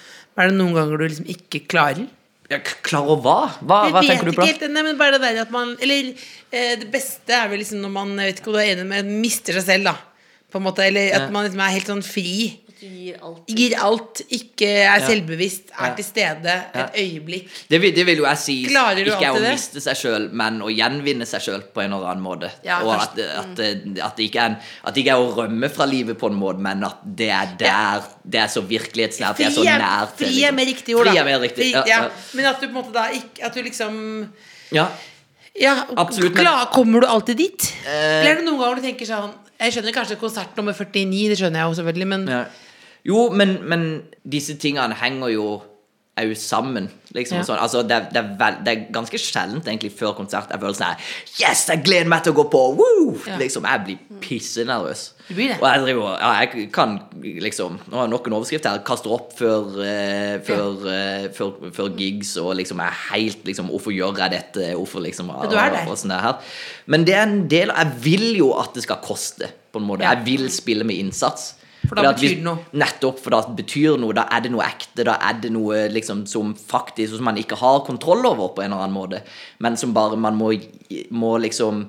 Er 0.40 0.50
det 0.50 0.56
noen 0.56 0.74
ganger 0.74 0.98
du 0.98 1.06
liksom 1.06 1.28
ikke 1.30 1.62
klarer? 1.70 2.08
Ja, 2.50 2.58
klar 2.82 3.06
over 3.06 3.22
hva? 3.22 3.34
Hva, 3.62 3.76
hva 3.94 4.00
tenker 4.02 4.26
du 4.26 4.34
på? 4.34 4.42
helt, 4.42 4.64
nei, 4.74 4.82
men 4.82 4.98
bare 4.98 5.18
det 5.18 5.22
der 5.22 5.44
at 5.44 5.52
man 5.54 5.76
Eller 5.78 6.08
eh, 6.50 6.72
det 6.80 6.88
beste 6.90 7.36
er 7.36 7.46
vel 7.52 7.62
liksom 7.62 7.78
når 7.84 7.92
man 7.94 8.16
jeg 8.18 8.32
vet 8.32 8.40
ikke 8.42 8.50
om 8.50 8.56
du 8.56 8.62
er 8.62 8.72
enig 8.72 8.86
med 8.90 9.12
mister 9.22 9.54
seg 9.58 9.68
selv, 9.68 9.92
da. 9.92 9.94
På 10.50 10.58
en 10.58 10.66
måte, 10.66 10.82
Eller 10.82 11.14
at 11.14 11.30
man 11.30 11.46
liksom 11.46 11.62
er 11.62 11.76
helt 11.76 11.92
sånn 11.92 12.02
fri. 12.02 12.32
Du 12.80 12.86
gir 12.88 13.16
alt. 13.22 13.42
Gir 13.46 13.74
alt, 13.76 14.20
ikke 14.32 14.66
er 14.66 15.00
Ja. 15.00 15.06
selvbevisst, 15.06 15.68
er 15.78 15.86
Ja. 15.90 15.94
til 15.94 16.04
stede 16.04 16.44
Ja. 16.74 16.84
et 16.86 16.94
øyeblikk. 16.96 17.48
Det 17.68 17.80
vil, 17.80 17.92
det 17.94 18.06
vil 18.06 18.16
jo 18.16 18.24
jeg 18.24 18.38
si 18.38 18.66
Klarer 18.70 18.94
du 19.04 19.10
ikke 19.10 19.24
er 19.26 19.32
å 19.36 19.40
det? 19.40 19.50
miste 19.52 19.80
seg 19.84 19.96
sjøl, 19.96 20.30
men 20.32 20.60
å 20.62 20.68
gjenvinne 20.72 21.26
seg 21.26 21.40
sjøl 21.44 21.62
på 21.74 21.82
en 21.84 21.92
eller 21.92 22.06
annen 22.08 22.22
måte. 22.24 22.50
Ja, 22.64 22.80
og 22.82 22.94
at, 22.94 23.18
at, 23.18 23.54
det- 23.56 23.98
at, 24.00 24.16
det 24.16 24.30
ikke 24.30 24.40
er 24.40 24.46
en, 24.46 24.56
at 24.84 24.94
det 24.94 25.04
ikke 25.04 25.12
er 25.12 25.20
å 25.20 25.34
rømme 25.36 25.70
fra 25.70 25.84
livet 25.84 26.16
på 26.18 26.26
en 26.30 26.38
måte, 26.40 26.58
men 26.58 26.82
at 26.84 26.96
det 27.04 27.28
er 27.30 27.48
der 27.58 28.02
Det 28.30 28.40
er 28.40 28.46
så 28.48 28.62
virkelighetsnært. 28.62 29.36
Det 29.36 29.46
er 29.46 29.50
så 29.50 29.64
nært. 29.64 30.16
fri 30.16 30.26
er 30.44 30.52
liksom. 30.52 30.54
mer 30.56 30.64
riktig 30.66 30.94
ord, 30.96 31.04
da. 31.04 31.10
Fri 31.10 31.18
er 31.18 31.24
mer 31.24 31.40
riktig. 31.40 31.72
Fri- 31.72 31.72
Ja, 31.72 31.84
ja. 31.86 32.08
Men 32.34 32.44
at 32.46 32.60
du 32.60 32.66
på 32.68 32.76
en 32.78 32.84
måte 32.84 32.92
da 32.92 33.08
ikke 33.10 33.44
At 33.44 33.54
du 33.54 33.62
liksom 33.62 34.28
ja. 34.72 34.88
Ja, 35.60 35.84
Absolutt, 35.96 36.34
klar, 36.36 36.70
Kommer 36.72 37.00
du 37.00 37.06
alltid 37.06 37.36
dit? 37.36 37.72
Eh. 37.86 38.20
Eller 38.20 38.30
er 38.30 38.34
det 38.36 38.44
noen 38.44 38.58
ganger 38.60 38.76
du 38.76 38.82
tenker 38.82 39.06
sånn 39.06 39.32
Jeg 39.60 39.72
skjønner 39.74 39.92
kanskje 39.92 40.16
konsert 40.16 40.56
nummer 40.56 40.72
49, 40.72 41.28
det 41.28 41.38
skjønner 41.38 41.58
jeg 41.60 41.68
jo 41.68 41.82
selvfølgelig, 41.82 42.06
men 42.06 42.26
Ja. 42.28 42.44
Jo, 43.04 43.30
men, 43.32 43.58
men 43.68 43.90
disse 44.28 44.58
tingene 44.60 44.94
henger 45.00 45.34
jo 45.34 45.50
òg 46.20 46.34
sammen. 46.36 46.90
Liksom, 47.14 47.38
Ja. 47.38 47.44
sånn. 47.44 47.58
altså, 47.58 47.82
det, 47.82 47.96
er, 47.96 48.04
det, 48.12 48.20
er 48.20 48.36
vel, 48.38 48.56
det 48.64 48.72
er 48.72 48.92
ganske 48.92 49.18
sjeldent 49.18 49.66
egentlig 49.66 49.90
før 49.96 50.12
konsert 50.14 50.50
jeg 50.52 50.60
føler 50.60 50.76
sånn 50.76 50.86
her 50.92 50.98
Yes, 51.40 51.64
jeg 51.66 51.82
gleder 51.82 52.06
meg 52.12 52.22
til 52.22 52.34
å 52.34 52.36
gå 52.36 52.44
på! 52.52 52.60
Woo! 52.78 53.16
Ja. 53.26 53.38
Liksom, 53.40 53.64
Jeg 53.66 53.82
blir 53.86 54.20
pissenervøs. 54.22 55.02
Du 55.26 55.34
blir 55.34 55.48
det? 55.48 55.56
Og 55.58 55.66
jeg 55.66 55.82
driver 55.86 56.18
ja, 56.20 56.30
jeg 56.42 56.68
kan 56.74 56.98
liksom 57.22 57.78
Nå 57.88 57.96
har 57.98 58.06
jeg 58.06 58.12
nok 58.12 58.28
en 58.28 58.36
overskrift 58.38 58.68
her. 58.68 58.82
Kaster 58.86 59.14
opp 59.16 59.32
før, 59.38 59.70
uh, 59.80 60.36
før, 60.46 60.84
uh, 60.86 61.26
før, 61.34 61.70
før 61.74 61.90
gigs 61.98 62.36
og 62.42 62.52
liksom 62.60 62.82
er 62.84 62.98
helt 63.10 63.46
liksom 63.48 63.70
Hvorfor 63.72 63.94
gjør 63.96 64.20
jeg 64.22 64.36
dette? 64.36 64.72
Hvorfor 64.78 65.02
liksom 65.06 65.32
og, 65.34 65.46
er 65.50 65.80
og 65.86 65.96
sånn 65.98 66.14
der 66.14 66.26
her. 66.28 66.52
Men 66.86 67.06
det 67.08 67.16
er 67.16 67.24
en 67.26 67.48
del 67.50 67.72
Jeg 67.74 67.96
vil 68.04 68.28
jo 68.38 68.52
at 68.60 68.76
det 68.76 68.84
skal 68.86 69.00
koste, 69.02 69.50
på 69.72 69.80
en 69.82 69.88
måte. 69.88 70.04
Jeg 70.06 70.26
vil 70.26 70.50
spille 70.52 70.84
med 70.86 71.00
innsats. 71.00 71.56
For 71.86 71.96
da 71.96 72.10
betyr 72.12 72.36
det 72.36 72.44
noe. 72.44 72.64
Nettopp, 72.76 73.22
for 73.22 73.34
da 73.34 73.40
betyr 73.56 73.96
noe. 74.00 74.16
Da 74.16 74.26
er 74.32 74.44
det 74.44 74.52
noe 74.52 74.66
ekte. 74.66 75.06
Da 75.06 75.16
er 75.28 75.38
det 75.40 75.52
noe 75.54 75.86
liksom 75.92 76.26
som 76.28 76.52
faktisk 76.54 77.16
Som 77.16 77.24
man 77.30 77.40
ikke 77.40 77.58
har 77.60 77.80
kontroll 77.86 78.26
over 78.28 78.52
på 78.54 78.64
en 78.64 78.72
eller 78.72 78.84
annen 78.84 78.96
måte, 78.96 79.22
men 79.58 79.78
som 79.80 79.94
bare 79.96 80.18
man 80.20 80.36
må, 80.38 80.52
må 81.10 81.36
liksom 81.40 81.86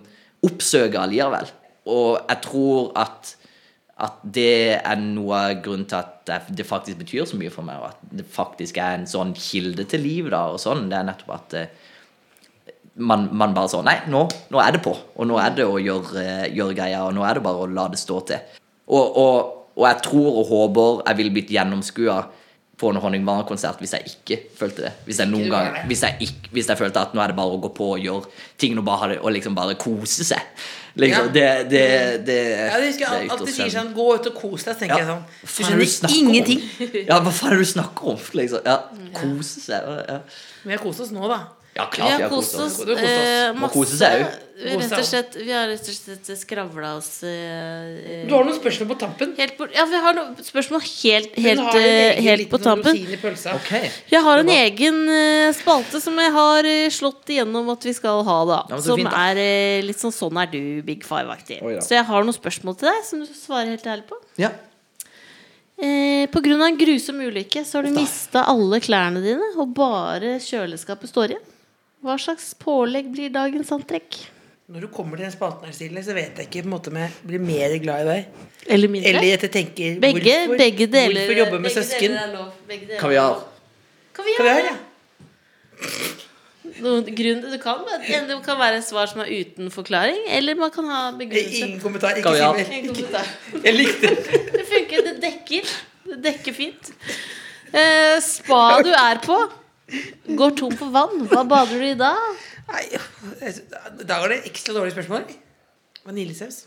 oppsøke 0.47 1.01
allikevel. 1.01 1.51
Og 1.91 2.17
jeg 2.29 2.43
tror 2.47 2.91
at 2.95 3.35
at 4.01 4.21
det 4.33 4.81
er 4.81 4.97
noe 4.97 5.37
av 5.37 5.59
grunnen 5.61 5.85
til 5.85 5.99
at 5.99 6.47
det- 6.49 6.65
faktisk 6.65 6.97
betyr 6.97 7.25
så 7.27 7.37
mye 7.37 7.51
for 7.51 7.61
meg, 7.61 7.77
og 7.77 7.89
at 7.89 7.97
det 8.17 8.25
faktisk 8.25 8.77
er 8.77 8.95
en 8.97 9.05
sånn 9.05 9.35
kilde 9.35 9.85
til 9.87 10.01
liv, 10.01 10.29
da, 10.29 10.47
og 10.49 10.57
sånn, 10.57 10.89
det 10.89 10.97
er 10.97 11.03
nettopp 11.03 11.33
at 11.35 11.53
eh, 11.53 11.67
man, 12.95 13.29
man 13.31 13.53
bare 13.53 13.69
sånn 13.69 13.85
Nei, 13.85 13.99
nå, 14.07 14.27
nå 14.49 14.59
er 14.59 14.71
det 14.71 14.81
på. 14.83 14.97
Og 15.17 15.27
nå 15.27 15.37
er 15.39 15.51
det 15.55 15.65
å 15.65 15.77
gjøre, 15.77 16.49
gjøre 16.51 16.75
greia, 16.75 17.05
og 17.05 17.13
nå 17.13 17.23
er 17.23 17.35
det 17.35 17.43
bare 17.43 17.61
å 17.61 17.69
la 17.71 17.87
det 17.87 17.99
stå 17.99 18.25
til. 18.25 18.39
Og, 18.87 19.17
og, 19.17 19.60
og 19.75 19.87
jeg 19.87 20.01
tror 20.03 20.37
og 20.41 20.45
håper 20.51 21.03
jeg 21.07 21.17
ville 21.21 21.31
blitt 21.37 21.49
gjennomskua 21.53 22.19
på 22.81 22.89
en 22.89 22.97
Honning 22.97 23.21
Bjørnson-konsert 23.27 23.77
hvis 23.79 23.91
jeg 23.93 24.09
ikke 24.09 24.37
følte 24.57 24.81
det. 24.87 24.91
Hvis 25.05 25.19
jeg 25.21 25.29
noen 25.29 25.49
gang 25.53 25.75
hvis 25.87 26.01
jeg, 26.01 26.15
ikke, 26.25 26.49
hvis 26.55 26.67
jeg 26.71 26.77
følte 26.79 26.99
at 27.03 27.11
nå 27.13 27.21
er 27.21 27.27
det 27.29 27.35
bare 27.37 27.53
å 27.53 27.59
gå 27.61 27.69
på 27.77 27.89
og 27.93 27.99
gjøre 28.01 28.25
ting 28.57 28.73
og, 28.81 28.85
bare, 28.87 29.19
og 29.21 29.31
liksom 29.35 29.53
bare 29.55 29.75
kose 29.77 30.25
seg. 30.25 30.41
Liksom, 30.97 31.27
Ja. 31.29 31.31
det, 31.31 31.69
det, 31.71 32.25
det, 32.25 32.39
Ja, 32.57 32.79
det 32.81 32.87
husker 32.89 33.13
det 33.13 33.29
alltid 33.31 33.53
sier 33.55 33.69
sånn 33.71 33.93
Gå 33.95 34.07
ut 34.17 34.25
og 34.27 34.33
kos 34.35 34.65
deg. 34.67 34.79
Tenker 34.81 34.97
Ja. 34.97 35.05
jeg 35.05 35.07
sånn 35.07 35.77
Du 35.77 35.83
er 35.85 35.85
skjønner 35.85 36.09
om? 36.09 36.17
ingenting. 36.33 37.05
Ja, 37.07 37.19
hva 37.23 37.31
faen 37.31 37.53
er 37.53 37.61
det 37.61 37.67
du 37.67 37.71
snakker 37.71 38.09
om? 38.15 38.17
Liksom? 38.41 38.65
Ja, 38.65 38.79
kose 39.15 39.61
seg. 39.61 39.87
Ja, 40.09 40.17
vi 40.65 40.71
har 40.75 40.81
kost 40.83 40.99
oss 41.05 41.13
nå, 41.15 41.29
da. 41.31 41.39
Ja 41.81 41.89
Vi 41.89 41.97
klart 41.97 42.21
har 42.21 42.29
kost 42.29 42.55
oss 42.55 42.77
har 42.79 42.85
kost 42.85 42.95
oss. 42.95 43.03
eh, 43.03 43.53
Må 43.59 43.69
kose 43.73 43.97
seg 43.99 44.21
òg. 44.21 44.39
Vi 44.61 44.69
har 44.69 44.77
rett 44.83 44.91
og 44.93 45.05
slett, 45.09 45.35
vi 45.41 45.51
har 45.51 45.67
rett 45.71 45.87
og 45.89 45.95
slett 45.97 46.27
skravla 46.37 46.89
oss 46.99 47.23
eh, 47.25 48.27
Du 48.29 48.33
har 48.35 48.43
noen 48.45 48.53
spørsmål 48.59 48.89
på 48.91 48.97
tampen. 49.01 49.31
helt 49.39 49.55
på, 49.57 49.67
Ja, 49.73 49.85
vi 49.89 50.01
har 50.03 50.13
noen 50.13 50.35
spørsmål 50.45 50.83
helt, 50.85 51.35
helt, 51.41 51.59
har 51.65 51.79
eh, 51.79 52.11
egen 52.11 52.23
helt 52.27 52.49
på 52.51 52.59
tampen. 52.61 52.93
rosin 52.93 53.15
i 53.15 53.17
pølsa. 53.23 53.55
Ok. 53.57 53.71
Jeg 54.13 54.21
har 54.27 54.37
en 54.43 54.45
var- 54.51 54.61
egen 54.67 54.99
eh, 55.09 55.51
spalte 55.57 55.99
som 56.01 56.15
jeg 56.21 56.31
har 56.31 56.63
eh, 56.69 56.89
slått 56.93 57.25
igjennom 57.33 57.71
at 57.73 57.83
vi 57.89 57.93
skal 57.97 58.23
ha, 58.23 58.37
da. 58.45 58.59
Ja, 58.69 58.81
som 58.81 58.97
fint, 59.01 59.09
da. 59.09 59.17
er 59.31 59.37
eh, 59.41 59.81
litt 59.81 59.97
sånn 59.97 60.13
'Sånn 60.13 60.37
er 60.43 60.51
du, 60.53 60.81
Big 60.83 61.03
Five'-aktig. 61.03 61.63
Oh, 61.63 61.71
ja. 61.73 61.79
Så 61.81 61.95
jeg 61.97 62.05
har 62.05 62.23
noen 62.23 62.37
spørsmål 62.37 62.77
til 62.77 62.89
deg 62.93 63.03
som 63.03 63.19
du 63.19 63.25
svarer 63.33 63.73
helt 63.73 63.83
ærlig 63.87 64.05
på. 64.05 64.21
Ja. 64.37 64.51
Eh, 65.81 66.27
på 66.29 66.37
grunn 66.45 66.61
av 66.61 66.67
en 66.69 66.77
grusom 66.77 67.17
ulykke 67.25 67.63
så 67.65 67.79
har 67.79 67.87
du 67.87 67.95
mista 67.95 68.43
alle 68.45 68.77
klærne 68.79 69.23
dine, 69.23 69.47
og 69.57 69.73
bare 69.73 70.35
kjøleskapet 70.37 71.09
står 71.09 71.33
igjen. 71.33 71.47
Hva 72.01 72.15
slags 72.17 72.53
pålegg 72.57 73.11
blir 73.13 73.29
dagens 73.33 73.69
antrekk? 73.75 74.17
Når 74.71 74.85
du 74.85 74.87
kommer 74.93 75.19
til 75.19 75.27
den 75.27 75.33
spalten 75.33 75.67
her, 75.67 75.73
Stille, 75.75 76.01
så 76.05 76.13
vet 76.15 76.37
jeg 76.39 76.47
ikke 76.47 76.63
på 76.63 76.69
en 76.69 76.73
måte 76.73 76.89
om 76.93 76.97
jeg 76.97 77.11
blir 77.27 77.41
mer 77.43 77.75
glad 77.83 78.05
i 78.05 78.07
deg. 78.07 78.47
Eller 78.71 78.91
mindre? 78.93 79.11
Eller 79.11 79.35
at 79.35 79.43
jeg 79.45 79.51
tenker 79.53 79.99
begge, 80.01 80.21
hvorfor, 80.23 80.57
begge 80.61 80.87
deler. 80.87 81.19
hvorfor 81.19 81.39
jobbe 81.41 81.59
med 81.59 81.67
begge 81.67 81.75
søsken? 81.75 82.15
deler 82.15 82.33
lov. 82.37 82.47
Begge 82.69 82.87
deler 82.87 83.01
Kaviar. 83.03 83.43
Kaviar, 84.15 84.63
ja. 84.71 84.75
Noen 86.81 87.05
grunn, 87.05 87.43
det, 87.51 87.59
kan, 87.61 87.83
det 87.85 88.37
kan 88.45 88.57
være 88.57 88.79
et 88.79 88.87
svar 88.87 89.09
som 89.11 89.21
er 89.21 89.29
uten 89.29 89.69
forklaring, 89.73 90.23
eller 90.39 90.57
man 90.57 90.71
kan 90.73 90.87
ha 90.89 91.01
begrunnelse. 91.19 91.65
Ingen 91.67 91.81
kommentar. 91.83 92.17
Ikke 92.17 92.31
Kaviar. 92.31 92.57
si 92.57 92.69
mer. 92.71 92.87
Kommentar. 92.87 93.31
Jeg 93.67 93.77
likte 93.77 94.13
det. 94.15 94.41
Det 94.55 94.65
funker. 94.71 95.07
Det 95.09 95.15
dekker. 95.27 95.73
Det 96.11 96.21
dekker 96.25 96.57
fint. 96.57 96.93
Eh, 97.71 98.17
spa 98.23 98.63
du 98.83 98.89
er 98.95 99.19
på, 99.23 99.37
går 100.39 100.57
tom 100.59 100.73
for 100.79 100.93
vann. 100.93 101.27
Hva 101.31 101.43
bader 101.47 101.79
du 101.81 101.85
i 101.91 101.93
da? 101.99 102.13
Nei, 102.71 102.83
Da 104.07 104.19
var 104.21 104.31
det 104.31 104.41
ekstra 104.49 104.75
dårlige 104.77 104.95
spørsmål. 104.97 105.25
Vaniljesaus. 106.07 106.63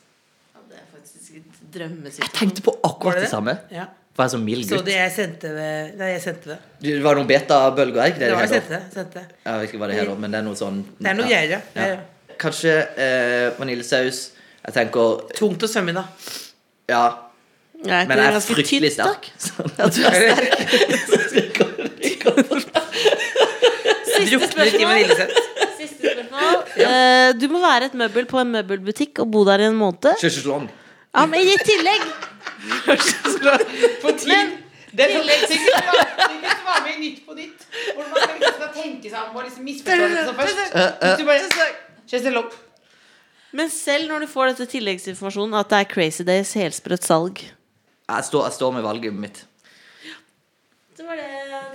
Det 0.70 0.78
er 0.78 0.86
faktisk 0.92 1.38
et 1.40 1.60
drømmesituasjon. 1.74 2.24
Jeg 2.26 2.38
tenkte 2.38 2.64
på 2.66 2.74
akkurat 2.84 3.18
det 3.20 3.26
det 3.26 3.30
samme. 3.32 3.56
Ja. 3.74 3.86
Var 4.14 4.28
jeg 4.28 4.30
så 4.30 4.38
mild 4.38 4.68
Så 4.68 4.76
gutt? 4.78 4.86
det 4.86 4.94
jeg 4.94 5.10
sendte 5.10 5.48
det 5.50 5.70
Nei, 5.98 6.08
jeg 6.12 6.20
sendte 6.22 6.52
det. 6.52 6.58
Det 6.84 6.92
var 7.02 7.18
noen 7.18 7.26
betabølger, 7.26 7.98
er 7.98 8.12
ikke 8.12 8.20
det 8.20 8.28
Det 8.28 8.30
det 8.30 8.36
var 8.36 8.44
jeg 8.44 8.52
sendte 8.52 8.74
det. 8.74 8.82
Sendte 8.94 9.18
det. 9.18 9.26
Jeg 9.44 9.58
vet 9.58 9.68
ikke 9.68 9.80
hva 9.82 9.88
det 9.90 9.96
heter, 9.98 10.20
men 10.22 10.30
det 10.30 10.38
er 10.38 10.46
noe 10.46 10.58
sånn 10.60 10.78
Det 11.00 11.10
er 11.10 11.16
noe 11.18 11.26
greier, 11.26 11.50
ja. 11.56 11.60
ja. 11.74 11.88
ja. 11.96 12.34
Kanskje 12.44 12.74
eh, 13.06 13.48
vaniljesaus. 13.58 14.20
Jeg 14.64 14.76
tenker 14.78 15.24
Tungt 15.34 15.66
å 15.66 15.70
svømme 15.70 15.90
i, 15.90 15.96
da. 15.98 16.04
Ja. 16.94 17.02
Nei, 17.84 18.04
Men 18.08 18.14
det 18.16 18.24
jeg 18.24 18.38
er 18.38 18.46
fryktelig 18.46 18.92
sterk. 18.94 19.26
Så 19.44 19.50
jeg 19.66 19.82
er 19.82 20.14
jeg 20.14 20.30
er 20.30 21.34
Jeg 24.14 24.23
drukner 24.38 24.66
i 24.80 24.84
vaniljesaus. 24.84 25.48
Siste 25.78 26.12
spørsmål. 26.14 26.60
Eh, 26.86 27.32
du 27.40 27.46
må 27.52 27.60
være 27.62 27.90
et 27.90 27.94
møbel 27.94 28.26
på 28.30 28.40
en 28.42 28.50
møbelbutikk 28.54 29.20
og 29.24 29.30
bo 29.34 29.44
der 29.48 29.64
i 29.64 29.68
en 29.70 29.76
måned. 29.78 30.12
Ja, 31.14 31.26
men 31.30 31.40
i 31.46 31.56
tillegg 31.62 32.02
På. 34.02 34.10
Men- 34.26 34.52
Det 34.94 35.04
er 35.04 35.16
sånn 35.18 35.26
hvis 35.26 35.48
du 35.50 35.70
var- 36.64 36.82
med 36.84 36.92
i 36.94 37.00
Nytt 37.00 37.24
på 37.26 37.34
nytt, 37.34 37.64
hvor 37.94 38.04
man 38.10 38.38
liksom 38.38 38.68
tenke 38.74 39.10
seg 39.10 39.18
om 39.30 39.36
og 39.36 39.42
liksom 39.44 39.64
misforstå 39.64 40.08
det 40.14 40.34
først. 40.36 40.58
Hvis 41.02 41.18
du 41.18 41.24
bare 41.24 41.72
Kjøsselong. 42.10 42.52
Men 43.52 43.70
selv 43.70 44.08
når 44.10 44.20
du 44.20 44.26
får 44.26 44.52
dette 44.52 44.66
tilleggsinformasjonen 44.70 45.54
at 45.58 45.68
det 45.68 45.78
er 45.80 45.84
Crazy 45.94 46.22
Days 46.26 46.52
helsprøtt 46.54 47.02
salg 47.06 47.38
Jeg 47.42 48.24
står, 48.24 48.44
jeg 48.44 48.52
står 48.52 48.72
med 48.74 48.82
valget 48.82 49.12
mitt. 49.14 49.44
Det 50.96 51.04
var 51.06 51.18
det. 51.18 51.28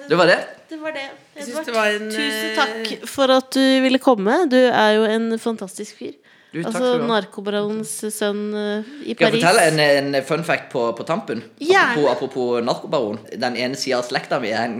Det 0.10 0.18
var 0.18 0.32
det. 0.32 0.40
Det 0.70 0.80
var 0.80 0.96
det. 0.96 1.10
Jeg 1.36 1.44
synes 1.50 1.68
det 1.68 1.76
var 1.76 1.92
en, 1.92 2.10
tusen 2.14 2.50
eh, 2.50 2.56
takk 2.56 3.08
for 3.10 3.36
at 3.36 3.52
du 3.56 3.64
ville 3.84 4.00
komme. 4.00 4.46
Du 4.52 4.60
er 4.60 4.96
jo 4.96 5.06
en 5.10 5.34
fantastisk 5.40 6.00
fyr. 6.00 6.18
Du, 6.50 6.64
takk 6.64 6.80
altså 6.80 7.06
narkobaronens 7.06 7.92
sønn 8.10 8.40
i 9.06 9.14
Paris. 9.14 9.20
Skal 9.20 9.28
jeg 9.28 9.42
fortelle 9.44 9.66
en, 10.00 10.08
en 10.18 10.24
fun 10.26 10.42
fact 10.48 10.72
på, 10.72 10.82
på 10.98 11.06
tampen? 11.06 11.44
Apropos, 11.62 12.08
apropos 12.10 12.64
narkobaron. 12.66 13.20
Den 13.38 13.60
ene 13.60 13.78
sida 13.78 14.00
av 14.00 14.08
slekta 14.08 14.40
mi 14.42 14.50
har, 14.56 14.80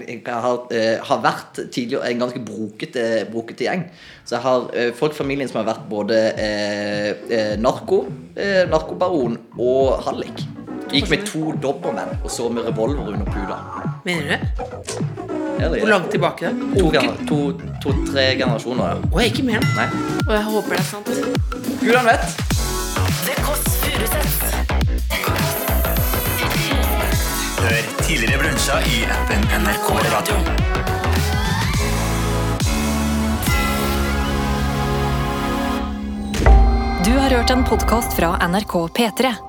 eh, 0.74 0.96
har 0.98 1.22
vært 1.22 1.60
tidligere 1.68 2.10
en 2.10 2.24
ganske 2.24 2.42
brokete, 2.48 3.06
brokete 3.30 3.68
gjeng. 3.68 3.86
Så 4.26 4.40
jeg 4.40 4.46
har 4.48 4.72
eh, 4.74 4.90
folk 4.98 5.14
i 5.14 5.20
familien 5.20 5.52
som 5.52 5.62
har 5.62 5.70
vært 5.76 5.86
både 5.92 6.24
eh, 6.42 7.12
eh, 7.30 7.54
narko, 7.62 8.02
eh, 8.34 8.64
narkobaron 8.72 9.38
og 9.60 10.00
hallik. 10.08 10.42
Gikk 10.90 11.10
med 11.10 11.26
to 11.28 11.52
dobbermenn 11.62 12.16
og 12.24 12.32
så 12.34 12.48
med 12.50 12.66
revolver 12.66 13.12
under 13.14 13.26
puta. 13.30 13.58
Mener 14.06 14.22
du 14.24 14.30
det? 14.30 14.40
Eller, 15.60 15.80
Hvor 15.80 15.90
langt 15.90 16.12
tilbake 16.12 16.46
da? 16.46 16.52
To-tre 16.80 17.08
to, 17.28 17.38
to, 17.84 17.94
generasjoner, 18.16 18.86
ja. 18.88 19.10
Å, 19.12 19.22
ikke 19.28 19.44
mer. 19.44 19.66
Nei. 19.76 19.88
Og 20.26 20.32
jeg 20.34 20.44
håper 20.48 20.70
det 20.74 20.80
er 20.80 20.88
sant. 20.88 21.10
Vet. 22.10 22.24
The 23.28 23.36
Kåss 23.44 23.66
Furuseths. 23.84 24.38
Hør 27.60 27.92
tidligere 28.06 28.40
brunsja 28.46 28.80
i 28.88 29.04
appen 29.18 29.46
NRK 29.66 29.92
Radio. 30.14 30.40
Du 37.06 37.14
har 37.20 37.30
hørt 37.30 37.50
en 37.54 37.64
podkast 37.68 38.16
fra 38.18 38.34
NRK 38.48 38.74
P3. 38.96 39.49